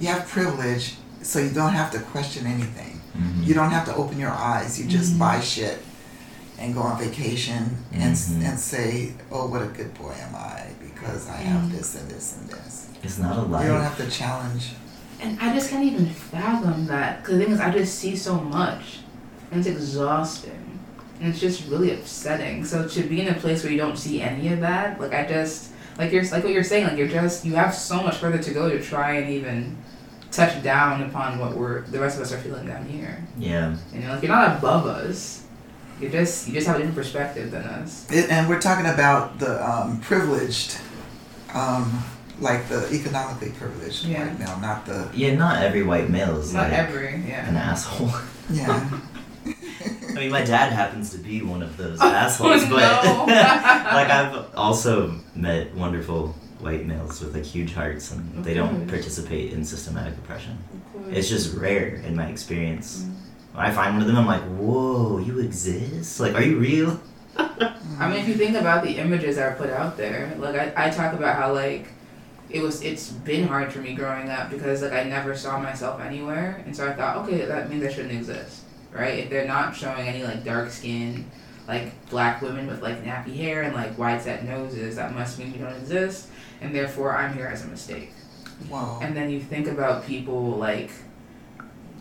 you 0.00 0.08
have 0.08 0.26
privilege, 0.28 0.96
so 1.22 1.38
you 1.38 1.50
don't 1.50 1.72
have 1.74 1.90
to 1.92 1.98
question 2.00 2.46
anything. 2.46 3.00
Mhm. 3.16 3.46
You 3.46 3.54
don't 3.54 3.70
have 3.70 3.84
to 3.86 3.94
open 3.94 4.18
your 4.18 4.30
eyes. 4.30 4.78
You 4.78 4.86
just 4.86 5.14
Mhm. 5.14 5.18
buy 5.18 5.40
shit 5.40 5.78
and 6.58 6.74
go 6.74 6.80
on 6.82 6.98
vacation 6.98 7.76
and 7.92 8.12
s 8.12 8.28
Mhm. 8.30 8.44
and 8.48 8.58
say, 8.58 9.12
"Oh, 9.30 9.46
what 9.46 9.62
a 9.62 9.66
good 9.66 9.92
boy 9.94 10.14
am 10.26 10.34
I 10.34 10.62
because 10.82 11.28
I 11.28 11.36
have 11.36 11.70
this 11.72 11.94
and 11.94 12.08
this 12.10 12.34
and 12.38 12.48
this." 12.50 12.86
It's 13.02 13.18
not 13.18 13.38
a 13.38 13.42
lie. 13.42 13.64
You 13.64 13.72
don't 13.72 13.82
have 13.82 13.96
to 13.98 14.10
challenge. 14.10 14.72
And 15.22 15.38
I 15.40 15.52
just 15.54 15.70
can't 15.70 15.84
even 15.84 16.06
fathom 16.32 16.86
that. 16.86 17.22
Because 17.22 17.38
the 17.38 17.44
thing 17.44 17.52
is, 17.54 17.60
I 17.60 17.70
just 17.70 17.98
see 17.98 18.16
so 18.16 18.34
much. 18.40 19.00
And 19.50 19.58
it's 19.60 19.68
exhausting. 19.68 20.78
And 21.20 21.28
it's 21.30 21.40
just 21.40 21.66
really 21.68 21.92
upsetting. 21.92 22.64
So 22.64 22.86
to 22.88 23.02
be 23.02 23.20
in 23.20 23.28
a 23.28 23.34
place 23.34 23.62
where 23.62 23.72
you 23.72 23.78
don't 23.78 23.98
see 23.98 24.22
any 24.22 24.48
of 24.52 24.60
that, 24.60 24.98
like 25.00 25.12
I 25.14 25.24
just, 25.26 25.66
like 25.98 26.12
you're, 26.12 26.22
like 26.24 26.42
what 26.44 26.52
you're 26.52 26.64
saying, 26.64 26.86
like 26.88 26.96
you're 26.98 27.08
just, 27.08 27.44
you 27.44 27.54
have 27.54 27.74
so 27.74 28.02
much 28.02 28.16
further 28.16 28.38
to 28.38 28.50
go 28.52 28.68
to 28.68 28.82
try 28.82 29.12
and 29.16 29.30
even 29.30 29.76
touch 30.30 30.62
down 30.62 31.02
upon 31.02 31.38
what 31.38 31.54
we're, 31.56 31.82
the 31.82 31.98
rest 31.98 32.16
of 32.16 32.22
us 32.22 32.32
are 32.32 32.38
feeling 32.38 32.66
down 32.66 32.84
here. 32.86 33.24
Yeah. 33.38 33.76
You 33.92 34.00
know, 34.00 34.12
like 34.14 34.22
you're 34.22 34.30
not 34.32 34.58
above 34.58 34.86
us. 34.86 35.44
You're 36.00 36.10
just, 36.10 36.46
you 36.48 36.54
just 36.54 36.66
have 36.66 36.76
a 36.76 36.78
different 36.78 36.96
perspective 36.96 37.50
than 37.50 37.62
us. 37.64 38.10
It, 38.10 38.30
and 38.30 38.48
we're 38.48 38.60
talking 38.60 38.86
about 38.86 39.38
the 39.38 39.62
um, 39.68 40.00
privileged, 40.00 40.78
um, 41.52 42.02
like 42.38 42.68
the 42.68 42.88
economically 42.94 43.50
privileged 43.50 44.06
Yeah. 44.06 44.26
right 44.28 44.38
now, 44.38 44.58
not 44.60 44.86
the 44.86 45.10
Yeah, 45.12 45.34
not 45.34 45.62
every 45.62 45.82
white 45.82 46.08
male 46.08 46.38
is 46.38 46.54
Not 46.54 46.70
like 46.70 46.72
every, 46.78 47.08
an 47.32 47.56
asshole. 47.56 48.10
yeah. 48.50 48.88
I 50.10 50.20
mean, 50.20 50.30
my 50.30 50.42
dad 50.42 50.72
happens 50.72 51.10
to 51.10 51.18
be 51.18 51.42
one 51.42 51.62
of 51.62 51.76
those 51.76 52.00
assholes, 52.00 52.64
but 52.68 53.04
no. 53.04 53.24
like 53.26 54.10
I've 54.10 54.54
also 54.54 55.14
met 55.34 55.74
wonderful 55.74 56.28
white 56.60 56.86
males 56.86 57.20
with 57.20 57.34
like 57.34 57.44
huge 57.44 57.72
hearts, 57.72 58.12
and 58.12 58.38
Of 58.38 58.44
they 58.44 58.54
don't 58.54 58.86
participate 58.88 59.52
in 59.52 59.64
systematic 59.64 60.14
oppression. 60.18 60.58
Of 60.74 60.92
course. 60.92 61.16
It's 61.16 61.28
just 61.28 61.56
rare 61.56 61.96
in 61.96 62.14
my 62.16 62.26
experience. 62.26 63.02
Mm. 63.02 63.14
When 63.54 63.66
I 63.66 63.72
find 63.72 63.94
one 63.94 64.02
of 64.02 64.06
them, 64.06 64.16
I'm 64.16 64.26
like, 64.26 64.42
whoa, 64.42 65.18
you 65.18 65.40
exist? 65.40 66.20
Like, 66.20 66.34
are 66.34 66.42
you 66.42 66.58
real? 66.58 67.00
I 67.36 68.08
mean, 68.08 68.20
if 68.20 68.28
you 68.28 68.34
think 68.34 68.56
about 68.56 68.84
the 68.84 68.96
images 68.96 69.36
that 69.36 69.52
are 69.52 69.56
put 69.56 69.70
out 69.70 69.96
there, 69.96 70.34
like 70.38 70.54
I, 70.54 70.86
I 70.86 70.90
talk 70.90 71.12
about 71.14 71.36
how 71.36 71.52
like 71.52 71.88
it 72.48 72.62
was 72.62 72.82
it's 72.82 73.10
been 73.10 73.46
hard 73.46 73.72
for 73.72 73.80
me 73.80 73.94
growing 73.94 74.28
up 74.28 74.50
because 74.50 74.82
like 74.82 74.92
I 74.92 75.04
never 75.04 75.36
saw 75.36 75.58
myself 75.58 76.00
anywhere, 76.00 76.62
and 76.64 76.76
so 76.76 76.88
I 76.88 76.92
thought, 76.92 77.16
okay, 77.18 77.44
that 77.44 77.70
means 77.70 77.84
I 77.84 77.92
shouldn't 77.92 78.12
exist, 78.12 78.59
right? 78.92 79.20
If 79.20 79.30
they're 79.30 79.46
not 79.46 79.74
showing 79.74 80.08
any 80.08 80.22
like 80.22 80.44
dark 80.44 80.70
skin, 80.70 81.30
like 81.68 82.08
black 82.10 82.42
women 82.42 82.66
with 82.66 82.82
like 82.82 83.04
nappy 83.04 83.36
hair 83.36 83.62
and 83.62 83.74
like 83.74 83.96
wide 83.98 84.22
set 84.22 84.44
noses, 84.44 84.96
that 84.96 85.14
must 85.14 85.38
mean 85.38 85.52
we 85.52 85.58
don't 85.58 85.74
exist, 85.74 86.28
and 86.60 86.74
therefore 86.74 87.16
I'm 87.16 87.34
here 87.34 87.46
as 87.46 87.64
a 87.64 87.68
mistake. 87.68 88.12
Wow. 88.68 88.98
And 89.02 89.16
then 89.16 89.30
you 89.30 89.40
think 89.40 89.66
about 89.68 90.06
people 90.06 90.50
like 90.50 90.90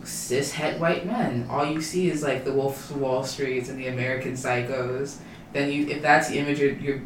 cis 0.04 0.52
het 0.52 0.78
white 0.80 1.06
men. 1.06 1.46
All 1.48 1.64
you 1.64 1.80
see 1.80 2.10
is 2.10 2.22
like 2.22 2.44
the 2.44 2.52
Wolf 2.52 2.90
of 2.90 3.00
Wall 3.00 3.22
Streets 3.24 3.68
and 3.68 3.78
the 3.78 3.88
American 3.88 4.32
Psychos. 4.32 5.18
Then 5.52 5.70
you, 5.70 5.88
if 5.88 6.02
that's 6.02 6.28
the 6.28 6.38
image 6.38 6.60
you're, 6.60 6.72
you're 6.72 7.02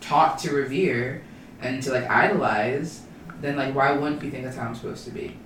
taught 0.00 0.38
to 0.40 0.52
revere 0.52 1.22
and 1.60 1.82
to 1.82 1.92
like 1.92 2.08
idolize, 2.08 3.02
then 3.40 3.56
like 3.56 3.74
why 3.74 3.92
wouldn't 3.92 4.22
you 4.22 4.30
think 4.30 4.44
that's 4.44 4.56
how 4.56 4.66
I'm 4.66 4.74
supposed 4.74 5.04
to 5.06 5.10
be? 5.10 5.36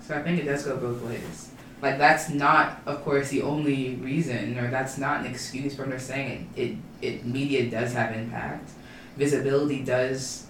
So 0.00 0.16
I 0.16 0.22
think 0.22 0.40
it 0.40 0.44
does 0.44 0.64
go 0.64 0.76
both 0.76 1.02
ways. 1.02 1.50
Like 1.82 1.98
that's 1.98 2.28
not, 2.28 2.80
of 2.86 3.02
course, 3.04 3.30
the 3.30 3.42
only 3.42 3.94
reason, 3.96 4.58
or 4.58 4.70
that's 4.70 4.98
not 4.98 5.20
an 5.20 5.26
excuse 5.26 5.74
for 5.74 5.84
them 5.86 5.98
saying 5.98 6.50
it. 6.56 6.62
It, 6.62 6.76
it 7.00 7.26
media 7.26 7.70
does 7.70 7.92
have 7.94 8.14
impact. 8.14 8.70
Visibility 9.16 9.82
does 9.82 10.46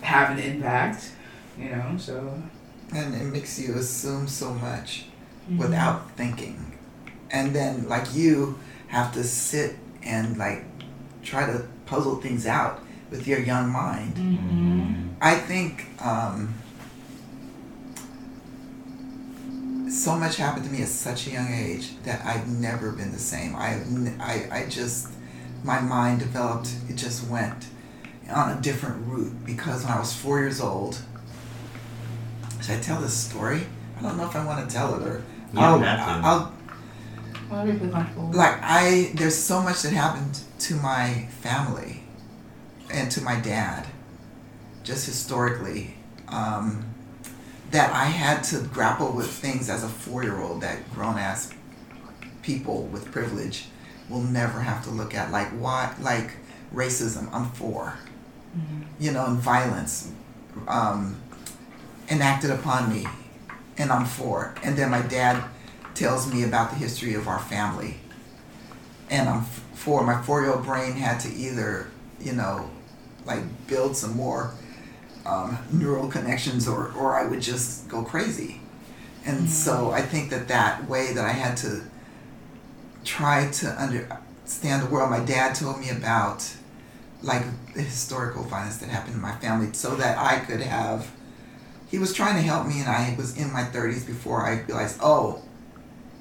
have 0.00 0.36
an 0.36 0.38
impact, 0.38 1.12
you 1.58 1.70
know. 1.70 1.96
So 1.98 2.42
and 2.94 3.14
it 3.14 3.24
makes 3.24 3.58
you 3.58 3.74
assume 3.74 4.28
so 4.28 4.52
much 4.54 5.06
Mm-hmm. 5.42 5.58
without 5.58 6.08
thinking, 6.12 6.78
and 7.32 7.52
then 7.52 7.88
like 7.88 8.14
you 8.14 8.60
have 8.86 9.12
to 9.14 9.24
sit 9.24 9.74
and 10.04 10.38
like 10.38 10.64
try 11.24 11.44
to 11.46 11.66
puzzle 11.84 12.16
things 12.20 12.46
out 12.46 12.78
with 13.10 13.26
your 13.26 13.40
young 13.40 13.68
mind. 13.68 14.14
Mm-hmm. 14.14 15.08
I 15.20 15.34
think 15.34 15.86
um, 16.00 16.54
so 19.92 20.16
much 20.16 20.36
happened 20.36 20.64
to 20.64 20.70
me 20.70 20.82
at 20.82 20.88
such 20.88 21.26
a 21.26 21.30
young 21.30 21.52
age 21.52 21.90
that 22.04 22.24
I've 22.24 22.48
never 22.48 22.92
been 22.92 23.12
the 23.12 23.18
same. 23.18 23.54
I, 23.54 23.80
I, 24.20 24.48
I 24.50 24.66
just, 24.68 25.08
my 25.64 25.80
mind 25.80 26.20
developed, 26.20 26.70
it 26.88 26.96
just 26.96 27.28
went 27.28 27.66
on 28.32 28.56
a 28.56 28.60
different 28.60 29.06
route 29.06 29.44
because 29.44 29.84
when 29.84 29.92
I 29.92 29.98
was 29.98 30.12
four 30.12 30.38
years 30.40 30.60
old, 30.60 31.00
should 32.62 32.76
I 32.76 32.80
tell 32.80 33.00
this 33.00 33.14
story? 33.14 33.62
I 33.98 34.02
don't 34.02 34.16
know 34.16 34.24
if 34.26 34.34
I 34.36 34.44
want 34.44 34.68
to 34.68 34.74
tell 34.74 34.94
it 35.00 35.06
or 35.06 35.22
You 35.52 35.60
I'll, 35.60 35.78
don't. 35.78 35.84
I'll, 35.88 36.52
Whatever 37.48 37.72
you 37.72 37.78
feel 37.80 37.90
comfortable. 37.90 38.30
like 38.32 38.58
I 38.62 39.12
there's 39.14 39.36
so 39.36 39.60
much 39.60 39.82
that 39.82 39.92
happened 39.92 40.40
to 40.60 40.74
my 40.76 41.28
family 41.42 42.02
and 42.90 43.10
to 43.10 43.20
my 43.20 43.38
dad 43.40 43.86
just 44.84 45.04
historically 45.04 45.94
um, 46.28 46.82
that 47.72 47.92
I 47.92 48.04
had 48.06 48.42
to 48.44 48.60
grapple 48.72 49.12
with 49.12 49.28
things 49.28 49.68
as 49.68 49.82
a 49.84 49.88
four 49.88 50.22
year 50.22 50.40
old 50.40 50.60
that 50.62 50.90
grown 50.94 51.18
ass 51.18 51.52
people 52.42 52.84
with 52.84 53.10
privilege 53.12 53.66
will 54.08 54.20
never 54.20 54.60
have 54.60 54.82
to 54.84 54.90
look 54.90 55.14
at 55.14 55.30
like 55.30 55.48
why 55.50 55.94
like 56.00 56.32
racism 56.74 57.28
I'm 57.32 57.50
for 57.50 57.98
Mhm. 58.56 58.84
you 59.00 59.12
know 59.12 59.26
and 59.26 59.38
violence 59.38 60.10
um, 60.68 61.16
enacted 62.10 62.50
upon 62.50 62.92
me 62.92 63.06
and 63.78 63.90
I'm 63.90 64.04
four. 64.04 64.54
and 64.62 64.76
then 64.76 64.90
my 64.90 65.00
dad 65.02 65.42
tells 65.94 66.30
me 66.32 66.42
about 66.42 66.70
the 66.70 66.76
history 66.76 67.14
of 67.14 67.26
our 67.28 67.38
family. 67.38 67.96
And 69.10 69.28
I'm 69.28 69.42
four. 69.74 70.04
my 70.04 70.20
four 70.22 70.42
year 70.42 70.52
old 70.52 70.64
brain 70.64 70.92
had 70.92 71.20
to 71.20 71.28
either, 71.34 71.90
you 72.20 72.32
know, 72.32 72.70
like 73.24 73.42
build 73.66 73.96
some 73.96 74.14
more 74.16 74.52
um, 75.26 75.58
neural 75.72 76.08
connections 76.08 76.66
or, 76.68 76.92
or 76.92 77.14
I 77.16 77.26
would 77.26 77.40
just 77.40 77.88
go 77.88 78.02
crazy. 78.02 78.60
And 79.24 79.48
so 79.48 79.90
I 79.92 80.02
think 80.02 80.30
that 80.30 80.48
that 80.48 80.88
way 80.88 81.12
that 81.12 81.24
I 81.24 81.30
had 81.32 81.56
to 81.58 81.82
try 83.04 83.48
to 83.50 83.66
understand 83.68 84.82
the 84.82 84.86
world, 84.86 85.10
my 85.10 85.20
dad 85.24 85.54
told 85.54 85.80
me 85.80 85.90
about 85.90 86.48
like 87.22 87.42
the 87.74 87.82
historical 87.82 88.42
violence 88.42 88.78
that 88.78 88.88
happened 88.88 89.14
in 89.14 89.20
my 89.20 89.32
family 89.36 89.72
so 89.72 89.94
that 89.94 90.18
I 90.18 90.40
could 90.40 90.60
have 90.60 91.08
he 91.88 91.98
was 91.98 92.12
trying 92.14 92.34
to 92.36 92.40
help 92.40 92.66
me 92.66 92.80
and 92.80 92.88
I 92.88 93.14
was 93.18 93.36
in 93.36 93.52
my 93.52 93.64
30s 93.64 94.06
before 94.06 94.46
I 94.46 94.62
realized, 94.62 94.98
oh, 95.02 95.42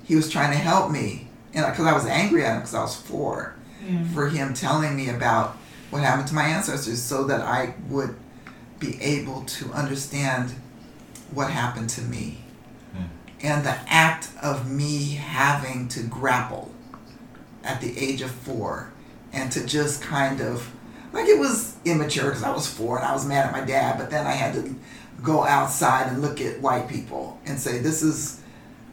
he 0.04 0.16
was 0.18 0.30
trying 0.30 0.52
to 0.52 0.58
help 0.58 0.92
me. 0.92 1.30
And 1.54 1.66
because 1.66 1.86
I 1.86 1.94
was 1.94 2.06
angry 2.06 2.44
at 2.44 2.52
him 2.56 2.60
because 2.60 2.76
I 2.76 2.82
was 2.82 2.96
four, 2.96 3.56
Yeah. 3.88 4.04
for 4.14 4.28
him 4.28 4.54
telling 4.54 4.98
me 4.98 5.08
about 5.10 5.56
what 5.90 6.04
happened 6.04 6.28
to 6.28 6.34
my 6.36 6.44
ancestors 6.44 7.02
so 7.02 7.24
that 7.24 7.40
I 7.40 7.74
would 7.90 8.16
be 8.82 9.02
able 9.02 9.44
to 9.44 9.72
understand 9.72 10.54
what 11.32 11.50
happened 11.50 11.90
to 11.92 12.02
me. 12.02 12.40
Hmm. 12.94 13.04
And 13.42 13.66
the 13.66 13.78
act 13.88 14.30
of 14.42 14.70
me 14.70 15.14
having 15.14 15.88
to 15.90 16.04
grapple 16.04 16.72
at 17.64 17.80
the 17.80 17.98
age 17.98 18.22
of 18.22 18.32
four 18.32 18.92
and 19.32 19.50
to 19.54 19.66
just 19.66 20.02
kind 20.02 20.42
of, 20.42 20.70
like 21.14 21.28
it 21.28 21.40
was 21.40 21.78
immature 21.86 22.30
because 22.30 22.44
I 22.44 22.52
was 22.52 22.68
four 22.68 22.98
and 22.98 23.08
I 23.08 23.14
was 23.14 23.26
mad 23.26 23.46
at 23.46 23.54
my 23.54 23.64
dad, 23.64 23.98
but 23.98 24.10
then 24.10 24.28
I 24.28 24.32
had 24.32 24.54
to 24.56 24.76
go 25.24 25.46
outside 25.46 26.08
and 26.08 26.22
look 26.22 26.42
at 26.42 26.60
white 26.60 26.90
people 26.90 27.40
and 27.46 27.60
say, 27.60 27.78
this 27.78 28.02
is 28.02 28.42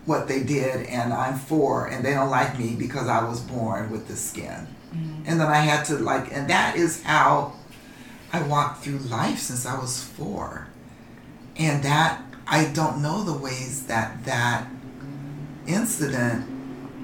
what 0.05 0.29
they 0.29 0.43
did 0.43 0.87
and 0.87 1.13
I'm 1.13 1.39
four 1.39 1.87
and 1.87 2.05
they 2.05 2.13
don't 2.13 2.31
like 2.31 2.59
me 2.59 2.77
because 2.77 3.09
I 3.09 3.25
was 3.25 3.41
born 3.41 3.91
with 3.91 4.07
this 4.07 4.21
skin. 4.21 4.67
And 5.27 5.39
then 5.39 5.49
I 5.49 5.57
had 5.57 5.85
to 5.87 5.99
like, 5.99 6.33
and 6.35 6.49
that 6.49 6.77
is 6.77 7.03
how 7.03 7.53
I 8.33 8.43
walked 8.43 8.85
through 8.85 8.99
life 8.99 9.39
since 9.39 9.67
I 9.67 9.79
was 9.79 10.03
four. 10.03 10.69
And 11.57 11.83
that, 11.83 12.23
I 12.47 12.67
don't 12.67 13.03
know 13.03 13.25
the 13.25 13.33
ways 13.33 13.87
that 13.87 14.25
that 14.25 14.69
incident 15.67 16.47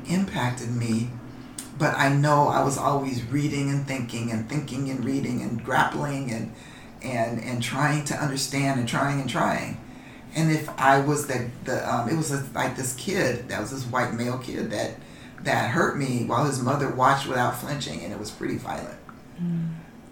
impacted 0.08 0.70
me, 0.70 1.10
but 1.78 1.94
I 1.96 2.08
know 2.08 2.48
I 2.48 2.62
was 2.62 2.78
always 2.78 3.22
reading 3.24 3.70
and 3.70 3.86
thinking 3.86 4.30
and 4.30 4.48
thinking 4.48 4.90
and 4.90 5.04
reading 5.04 5.42
and 5.42 5.64
grappling 5.64 6.30
and, 6.30 6.52
and, 7.02 7.42
and 7.42 7.62
trying 7.62 8.04
to 8.06 8.14
understand 8.14 8.78
and 8.78 8.88
trying 8.88 9.20
and 9.20 9.28
trying. 9.28 9.80
And 10.34 10.50
if 10.50 10.68
I 10.78 11.00
was 11.00 11.26
the, 11.26 11.48
the 11.64 11.92
um, 11.92 12.08
it 12.08 12.16
was 12.16 12.32
a, 12.32 12.44
like 12.54 12.76
this 12.76 12.94
kid, 12.94 13.48
that 13.48 13.60
was 13.60 13.70
this 13.70 13.84
white 13.84 14.14
male 14.14 14.38
kid 14.38 14.70
that 14.70 14.96
that 15.42 15.70
hurt 15.70 15.96
me 15.96 16.24
while 16.24 16.44
his 16.46 16.60
mother 16.60 16.88
watched 16.90 17.28
without 17.28 17.56
flinching, 17.56 18.00
and 18.02 18.12
it 18.12 18.18
was 18.18 18.30
pretty 18.30 18.56
violent. 18.56 18.98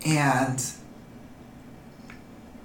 And 0.07 0.65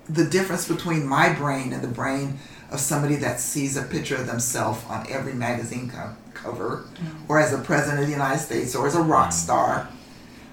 the 0.09 0.25
difference 0.25 0.67
between 0.67 1.05
my 1.05 1.33
brain 1.33 1.73
and 1.73 1.81
the 1.81 1.87
brain 1.87 2.39
of 2.71 2.79
somebody 2.79 3.15
that 3.15 3.39
sees 3.39 3.77
a 3.77 3.83
picture 3.83 4.15
of 4.15 4.27
themselves 4.27 4.83
on 4.87 5.05
every 5.09 5.33
magazine 5.33 5.89
co- 5.89 6.15
cover, 6.33 6.85
or 7.27 7.39
as 7.39 7.53
a 7.53 7.57
president 7.59 7.99
of 8.01 8.05
the 8.07 8.11
United 8.11 8.39
States, 8.39 8.75
or 8.75 8.87
as 8.87 8.95
a 8.95 9.01
rock 9.01 9.31
star, 9.31 9.89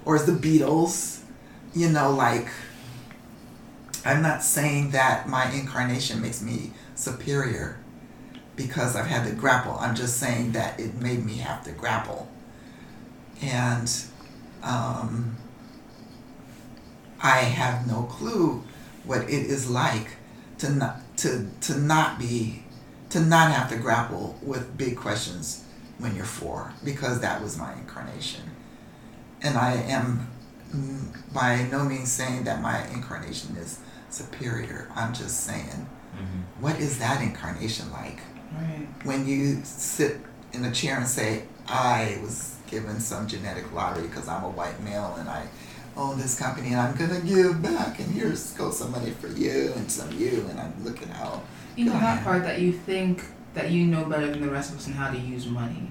or 0.04 0.16
as 0.16 0.26
the 0.26 0.32
Beatles, 0.32 1.20
you 1.74 1.88
know, 1.88 2.10
like. 2.10 2.48
I'm 4.06 4.20
not 4.20 4.42
saying 4.42 4.90
that 4.90 5.26
my 5.30 5.50
incarnation 5.50 6.20
makes 6.20 6.42
me 6.42 6.72
superior 6.94 7.78
because 8.54 8.96
I've 8.96 9.06
had 9.06 9.26
to 9.26 9.34
grapple. 9.34 9.76
I'm 9.80 9.94
just 9.94 10.18
saying 10.18 10.52
that 10.52 10.78
it 10.78 10.94
made 10.96 11.24
me 11.24 11.38
have 11.38 11.64
to 11.64 11.72
grapple. 11.72 12.28
And 13.42 13.90
um, 14.62 15.36
I 17.22 17.38
have 17.38 17.86
no 17.86 18.02
clue 18.02 18.62
what 19.04 19.22
it 19.22 19.30
is 19.30 19.68
like 19.70 20.08
to 20.58 20.70
not 20.70 21.00
to 21.18 21.46
to 21.62 21.78
not 21.78 22.18
be 22.18 22.62
to 23.10 23.20
not 23.20 23.52
have 23.52 23.68
to 23.70 23.76
grapple 23.76 24.38
with 24.42 24.76
big 24.76 24.96
questions 24.96 25.64
when 25.98 26.14
you're 26.16 26.24
four 26.24 26.72
because 26.84 27.20
that 27.20 27.42
was 27.42 27.56
my 27.56 27.72
incarnation. 27.74 28.42
And 29.42 29.56
I 29.56 29.74
am 29.74 30.28
by 31.32 31.62
no 31.70 31.84
means 31.84 32.10
saying 32.10 32.44
that 32.44 32.60
my 32.60 32.84
incarnation 32.88 33.56
is 33.56 33.78
superior. 34.10 34.90
I'm 34.96 35.12
just 35.14 35.44
saying 35.44 35.86
Mhm. 36.16 36.42
what 36.60 36.78
is 36.80 36.98
that 36.98 37.20
incarnation 37.22 37.90
like? 37.92 38.20
Right. 38.52 38.86
when 39.04 39.26
you 39.26 39.62
sit 39.64 40.20
in 40.52 40.64
a 40.64 40.70
chair 40.70 40.96
and 40.96 41.08
say, 41.08 41.42
I 41.66 42.18
was 42.22 42.54
given 42.68 43.00
some 43.00 43.26
genetic 43.26 43.72
lottery 43.72 44.06
because 44.06 44.28
I'm 44.28 44.44
a 44.44 44.48
white 44.48 44.80
male 44.84 45.16
and 45.18 45.28
I 45.28 45.42
own 45.96 46.18
this 46.18 46.38
company 46.38 46.68
and 46.68 46.80
I'm 46.80 46.96
gonna 46.96 47.20
give 47.20 47.62
back 47.62 47.98
and 48.00 48.10
here's 48.12 48.52
go 48.54 48.70
some 48.70 48.90
money 48.92 49.10
for 49.12 49.28
you 49.28 49.72
and 49.76 49.90
some 49.90 50.10
you 50.18 50.46
and 50.50 50.58
I'm 50.60 50.72
looking 50.84 51.10
out. 51.12 51.44
You 51.76 51.86
know 51.86 51.92
that 51.92 52.24
part 52.24 52.42
that 52.42 52.60
you 52.60 52.72
think 52.72 53.22
that 53.54 53.70
you 53.70 53.84
know 53.86 54.04
better 54.04 54.28
than 54.30 54.40
the 54.40 54.50
rest 54.50 54.72
of 54.72 54.78
us 54.78 54.86
on 54.88 54.92
how 54.94 55.10
to 55.12 55.18
use 55.18 55.46
money. 55.46 55.88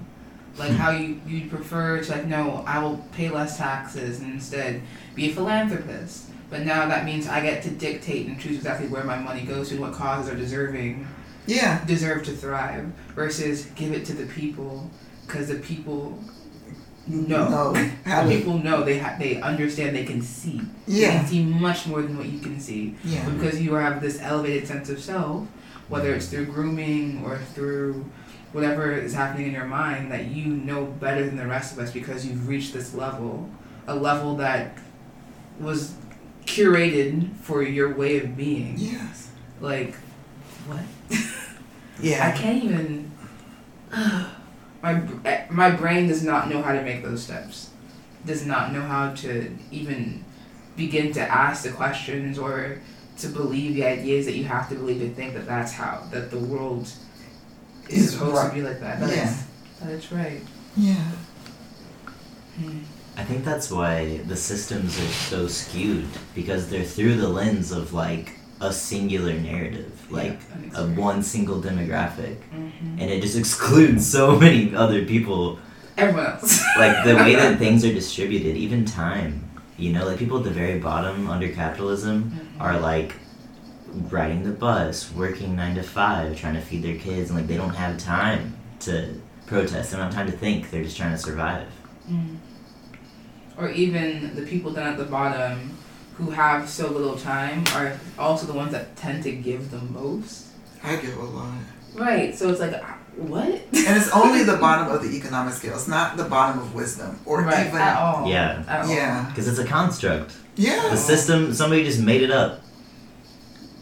Like 0.58 0.70
Hmm. 0.70 0.76
how 0.76 0.90
you 0.90 1.20
you 1.26 1.48
prefer 1.48 2.02
to 2.02 2.12
like 2.12 2.26
no, 2.26 2.62
I 2.66 2.78
will 2.82 2.98
pay 3.12 3.30
less 3.30 3.56
taxes 3.56 4.20
and 4.20 4.32
instead 4.32 4.82
be 5.14 5.30
a 5.30 5.34
philanthropist. 5.34 6.30
But 6.50 6.64
now 6.66 6.86
that 6.86 7.04
means 7.06 7.26
I 7.26 7.40
get 7.40 7.62
to 7.64 7.70
dictate 7.70 8.26
and 8.26 8.38
choose 8.38 8.56
exactly 8.56 8.86
where 8.88 9.04
my 9.04 9.18
money 9.18 9.42
goes 9.42 9.68
to 9.70 9.74
and 9.76 9.82
what 9.82 9.94
causes 9.94 10.30
are 10.32 10.36
deserving 10.36 11.06
Yeah. 11.46 11.84
deserve 11.86 12.24
to 12.24 12.32
thrive 12.32 12.92
versus 13.14 13.66
give 13.74 13.92
it 13.92 14.04
to 14.06 14.12
the 14.12 14.26
people 14.26 14.90
because 15.26 15.48
the 15.48 15.56
people 15.56 16.22
know. 17.06 17.72
No. 17.72 17.74
How 18.04 18.28
people 18.28 18.58
know 18.58 18.82
they 18.82 18.98
ha- 18.98 19.16
they 19.18 19.40
understand 19.40 19.96
they 19.96 20.04
can 20.04 20.22
see. 20.22 20.60
They 20.86 21.02
yeah. 21.02 21.18
can 21.18 21.26
see 21.26 21.44
much 21.44 21.86
more 21.86 22.02
than 22.02 22.16
what 22.16 22.26
you 22.26 22.38
can 22.38 22.58
see 22.60 22.94
Yeah. 23.04 23.28
because 23.30 23.60
you 23.60 23.74
have 23.74 24.00
this 24.00 24.20
elevated 24.20 24.66
sense 24.66 24.88
of 24.88 25.00
self, 25.00 25.46
whether 25.88 26.14
it's 26.14 26.28
through 26.28 26.46
grooming 26.46 27.24
or 27.24 27.38
through 27.38 28.04
whatever 28.52 28.92
is 28.92 29.14
happening 29.14 29.48
in 29.48 29.52
your 29.52 29.66
mind, 29.66 30.12
that 30.12 30.26
you 30.26 30.46
know 30.46 30.84
better 30.84 31.26
than 31.26 31.36
the 31.36 31.46
rest 31.46 31.72
of 31.72 31.78
us 31.80 31.90
because 31.90 32.24
you've 32.26 32.48
reached 32.48 32.72
this 32.72 32.94
level, 32.94 33.50
a 33.86 33.94
level 33.94 34.36
that 34.36 34.78
was 35.60 35.94
curated 36.46 37.34
for 37.36 37.62
your 37.62 37.94
way 37.94 38.18
of 38.18 38.36
being. 38.36 38.74
Yes. 38.78 39.30
Like, 39.60 39.94
what? 40.66 40.80
Yeah 42.00 42.26
i 42.34 42.36
can't 42.36 42.64
even. 42.64 43.12
my 44.84 45.46
my 45.50 45.70
brain 45.70 46.08
does 46.08 46.22
not 46.22 46.48
know 46.50 46.60
how 46.62 46.72
to 46.78 46.82
make 46.82 47.02
those 47.02 47.22
steps. 47.22 47.70
Does 48.26 48.44
not 48.46 48.72
know 48.72 48.82
how 48.82 49.14
to 49.24 49.30
even 49.70 50.24
begin 50.76 51.12
to 51.14 51.20
ask 51.20 51.62
the 51.64 51.70
questions 51.72 52.38
or 52.38 52.78
to 53.18 53.26
believe 53.28 53.74
the 53.74 53.84
ideas 53.84 54.26
that 54.26 54.34
you 54.34 54.44
have 54.44 54.68
to 54.70 54.74
believe 54.74 55.00
to 55.00 55.08
think 55.14 55.34
that 55.34 55.46
that's 55.46 55.72
how 55.72 56.02
that 56.12 56.30
the 56.30 56.38
world 56.38 56.82
is 57.88 57.98
Is 57.98 58.12
supposed 58.12 58.36
right. 58.36 58.48
to 58.50 58.54
be 58.54 58.62
like 58.62 58.80
that. 58.80 59.00
That 59.00 59.10
Yeah. 59.16 59.30
is- 59.30 59.42
that 59.80 59.90
is 59.92 60.12
right. 60.12 60.42
Yeah. 60.76 61.10
Hmm. 62.58 62.78
I 63.16 63.22
think 63.24 63.44
that's 63.44 63.70
why 63.70 64.18
the 64.26 64.36
systems 64.36 64.98
are 64.98 65.12
so 65.30 65.46
skewed 65.46 66.08
because 66.34 66.68
they're 66.68 66.84
through 66.96 67.16
the 67.16 67.28
lens 67.28 67.70
of 67.72 67.92
like 67.92 68.32
a 68.64 68.72
singular 68.72 69.34
narrative, 69.34 69.92
like 70.10 70.38
Yeah, 70.72 70.80
a 70.80 70.86
one 71.08 71.22
single 71.22 71.60
demographic, 71.60 72.36
Mhm. 72.52 73.00
and 73.00 73.06
it 73.14 73.20
just 73.26 73.36
excludes 73.36 74.02
so 74.16 74.38
many 74.44 74.74
other 74.74 75.04
people. 75.04 75.58
Everyone 75.96 76.26
else. 76.32 76.62
Like 76.82 77.04
the 77.04 77.14
way 77.24 77.34
that 77.36 77.58
things 77.58 77.84
are 77.84 77.92
distributed, 77.92 78.56
even 78.56 78.84
time. 78.84 79.32
You 79.76 79.92
know, 79.92 80.04
like 80.08 80.18
people 80.18 80.38
at 80.38 80.44
the 80.44 80.50
very 80.62 80.78
bottom 80.80 81.28
under 81.34 81.48
capitalism 81.48 82.16
Mhm. 82.24 82.60
are 82.64 82.78
like 82.80 83.10
riding 84.10 84.42
the 84.44 84.50
bus, 84.66 84.94
working 85.14 85.54
nine 85.54 85.74
to 85.76 85.82
five, 85.82 86.26
trying 86.40 86.54
to 86.54 86.60
feed 86.68 86.82
their 86.82 86.96
kids, 87.06 87.30
and 87.30 87.38
like 87.38 87.48
they 87.48 87.56
don't 87.56 87.76
have 87.84 87.94
time 87.98 88.42
to 88.86 88.92
protest. 89.46 89.90
They 89.90 89.96
don't 89.98 90.06
have 90.06 90.14
time 90.14 90.30
to 90.32 90.36
think. 90.44 90.70
They're 90.70 90.82
just 90.88 90.96
trying 90.96 91.12
to 91.12 91.18
survive. 91.28 91.68
Mm. 92.10 92.36
Or 93.56 93.68
even 93.70 94.34
the 94.34 94.42
people 94.42 94.72
down 94.72 94.88
at 94.88 94.98
the 94.98 95.04
bottom 95.04 95.56
who 96.16 96.30
have 96.30 96.68
so 96.68 96.90
little 96.90 97.16
time 97.16 97.64
are 97.74 97.98
also 98.18 98.46
the 98.46 98.52
ones 98.52 98.72
that 98.72 98.94
tend 98.96 99.22
to 99.24 99.32
give 99.32 99.70
the 99.70 99.78
most. 99.78 100.46
I 100.82 100.96
give 100.96 101.16
a 101.16 101.22
lot. 101.22 101.58
Right. 101.94 102.34
So 102.34 102.50
it's 102.50 102.60
like, 102.60 102.82
what? 103.16 103.48
And 103.48 103.66
it's 103.72 104.10
only 104.12 104.44
the 104.44 104.56
bottom 104.56 104.94
of 104.94 105.02
the 105.02 105.16
economic 105.16 105.54
scale. 105.54 105.74
It's 105.74 105.88
not 105.88 106.16
the 106.16 106.24
bottom 106.24 106.60
of 106.60 106.74
wisdom 106.74 107.18
or 107.24 107.42
right. 107.42 107.66
even 107.66 107.80
at 107.80 107.96
all. 107.96 108.28
Yeah. 108.28 108.64
At 108.68 108.84
all. 108.84 108.90
Yeah. 108.90 109.26
Because 109.28 109.48
it's 109.48 109.58
a 109.58 109.66
construct. 109.66 110.36
Yeah. 110.56 110.88
The 110.90 110.96
system, 110.96 111.52
somebody 111.52 111.84
just 111.84 112.00
made 112.00 112.22
it 112.22 112.30
up. 112.30 112.60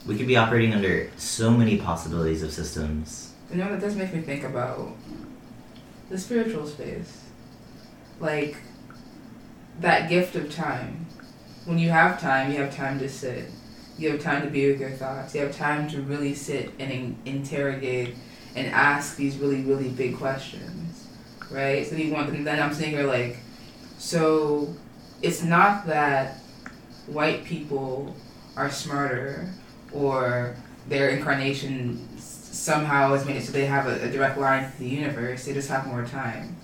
We 0.06 0.16
could 0.16 0.26
be 0.26 0.36
operating 0.36 0.74
under 0.74 1.10
so 1.16 1.50
many 1.50 1.76
possibilities 1.76 2.42
of 2.42 2.52
systems. 2.52 3.32
You 3.50 3.58
know, 3.58 3.70
that 3.70 3.80
does 3.80 3.94
make 3.94 4.12
me 4.12 4.20
think 4.20 4.44
about 4.44 4.96
the 6.08 6.18
spiritual 6.18 6.66
space. 6.66 7.20
Like, 8.18 8.56
that 9.80 10.08
gift 10.08 10.34
of 10.34 10.52
time. 10.54 11.06
When 11.64 11.78
you 11.78 11.90
have 11.90 12.20
time, 12.20 12.50
you 12.50 12.58
have 12.58 12.74
time 12.74 12.98
to 12.98 13.08
sit. 13.08 13.44
You 13.98 14.10
have 14.12 14.20
time 14.20 14.42
to 14.42 14.50
be 14.50 14.70
with 14.70 14.80
your 14.80 14.90
thoughts. 14.90 15.34
You 15.34 15.42
have 15.42 15.56
time 15.56 15.88
to 15.90 16.02
really 16.02 16.34
sit 16.34 16.70
and 16.78 16.90
in- 16.90 17.16
interrogate 17.24 18.14
and 18.54 18.66
ask 18.68 19.16
these 19.16 19.36
really, 19.38 19.62
really 19.62 19.88
big 19.88 20.16
questions. 20.16 21.06
Right? 21.50 21.86
So 21.86 21.96
you 21.96 22.12
want, 22.12 22.30
and 22.30 22.46
then 22.46 22.60
I'm 22.60 22.72
sitting 22.72 22.90
here 22.90 23.06
like, 23.06 23.36
so 23.98 24.74
it's 25.20 25.42
not 25.42 25.86
that 25.86 26.38
white 27.06 27.44
people 27.44 28.16
are 28.56 28.70
smarter 28.70 29.48
or 29.92 30.56
their 30.88 31.10
incarnation 31.10 32.08
somehow 32.18 33.14
is 33.14 33.24
made 33.24 33.42
so 33.42 33.52
they 33.52 33.66
have 33.66 33.86
a, 33.86 34.02
a 34.04 34.10
direct 34.10 34.38
line 34.38 34.70
to 34.70 34.78
the 34.78 34.88
universe. 34.88 35.44
They 35.44 35.52
just 35.52 35.68
have 35.68 35.86
more 35.86 36.04
time, 36.04 36.56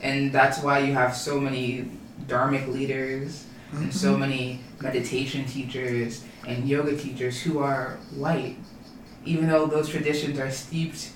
and 0.00 0.32
that's 0.32 0.62
why 0.62 0.80
you 0.80 0.94
have 0.94 1.14
so 1.14 1.40
many 1.40 1.90
dharmic 2.26 2.68
leaders 2.68 3.44
and 3.72 3.92
so 3.92 4.16
many 4.16 4.60
meditation 4.80 5.44
teachers 5.44 6.24
and 6.46 6.68
yoga 6.68 6.96
teachers 6.96 7.40
who 7.42 7.58
are 7.58 7.98
white, 8.16 8.56
even 9.24 9.46
though 9.48 9.66
those 9.66 9.88
traditions 9.88 10.38
are 10.38 10.50
steeped, 10.50 11.10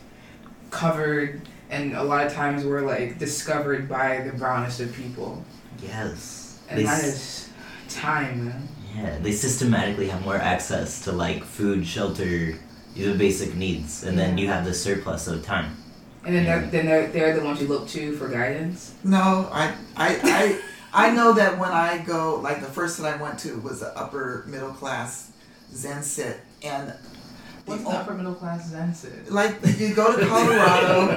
covered, 0.70 1.42
and 1.70 1.94
a 1.94 2.02
lot 2.02 2.26
of 2.26 2.32
times 2.32 2.64
were 2.64 2.82
like 2.82 3.18
discovered 3.18 3.88
by 3.88 4.20
the 4.20 4.32
brownest 4.36 4.80
of 4.80 4.92
people, 4.94 5.42
Yes. 5.82 6.58
and 6.68 6.78
They 6.78 6.84
that 6.84 7.02
s- 7.02 7.04
is 7.04 7.48
Time, 7.88 8.46
man. 8.46 8.68
Yeah, 8.96 9.18
they 9.20 9.32
systematically 9.32 10.08
have 10.08 10.22
more 10.24 10.36
access 10.36 11.04
to 11.04 11.12
like 11.12 11.44
food, 11.44 11.86
shelter, 11.86 12.54
the 12.96 13.14
basic 13.14 13.54
needs, 13.54 14.02
and 14.04 14.18
then 14.18 14.38
you 14.38 14.46
have 14.48 14.64
the 14.64 14.72
surplus 14.72 15.28
of 15.28 15.44
time. 15.44 15.76
And 16.24 16.34
then 16.34 16.44
they're, 16.44 16.66
then 16.70 16.86
they're, 16.86 17.06
they're 17.08 17.36
the 17.38 17.44
ones 17.44 17.60
you 17.60 17.66
look 17.68 17.86
to 17.88 18.16
for 18.16 18.28
guidance. 18.28 18.94
No, 19.04 19.48
I, 19.52 19.74
I, 19.96 20.20
I, 20.22 20.60
I 20.94 21.10
know 21.10 21.32
that 21.34 21.58
when 21.58 21.70
I 21.70 21.98
go, 21.98 22.36
like 22.36 22.60
the 22.60 22.66
first 22.66 22.98
that 22.98 23.14
I 23.14 23.16
went 23.20 23.38
to 23.40 23.58
was 23.60 23.82
an 23.82 23.90
upper 23.96 24.44
middle 24.46 24.72
class 24.72 25.30
Zen 25.74 26.02
sit, 26.02 26.40
and 26.62 26.88
the 26.88 26.96
What's 27.64 27.82
the 27.84 27.90
upper 27.90 28.12
middle 28.14 28.34
class 28.34 28.68
Zen 28.68 28.94
sit? 28.94 29.30
like 29.32 29.56
you 29.78 29.94
go 29.94 30.16
to 30.18 30.26
Colorado, 30.26 31.08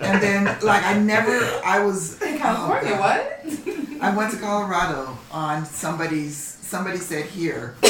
and 0.00 0.22
then 0.22 0.44
like 0.62 0.82
I 0.84 0.98
never, 0.98 1.38
I 1.64 1.84
was 1.84 2.20
In 2.28 2.38
California, 2.38 2.92
oh, 2.94 3.00
what? 3.00 4.00
I 4.02 4.14
went 4.16 4.32
to 4.32 4.38
Colorado 4.38 5.16
on 5.30 5.64
somebody's. 5.64 6.36
Somebody 6.36 6.98
said 6.98 7.26
here. 7.26 7.76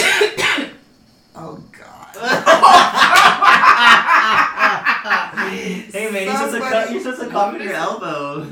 oh 1.34 1.62
God. 1.72 2.16
hey 5.92 6.10
man, 6.12 6.24
you're 6.26 6.34
supposed, 6.34 6.54
to 6.54 6.60
Somebody- 6.60 6.92
you're 6.92 7.02
supposed 7.02 7.20
to 7.22 7.28
cover 7.28 7.58
your 7.58 7.72
elbow. 7.72 8.46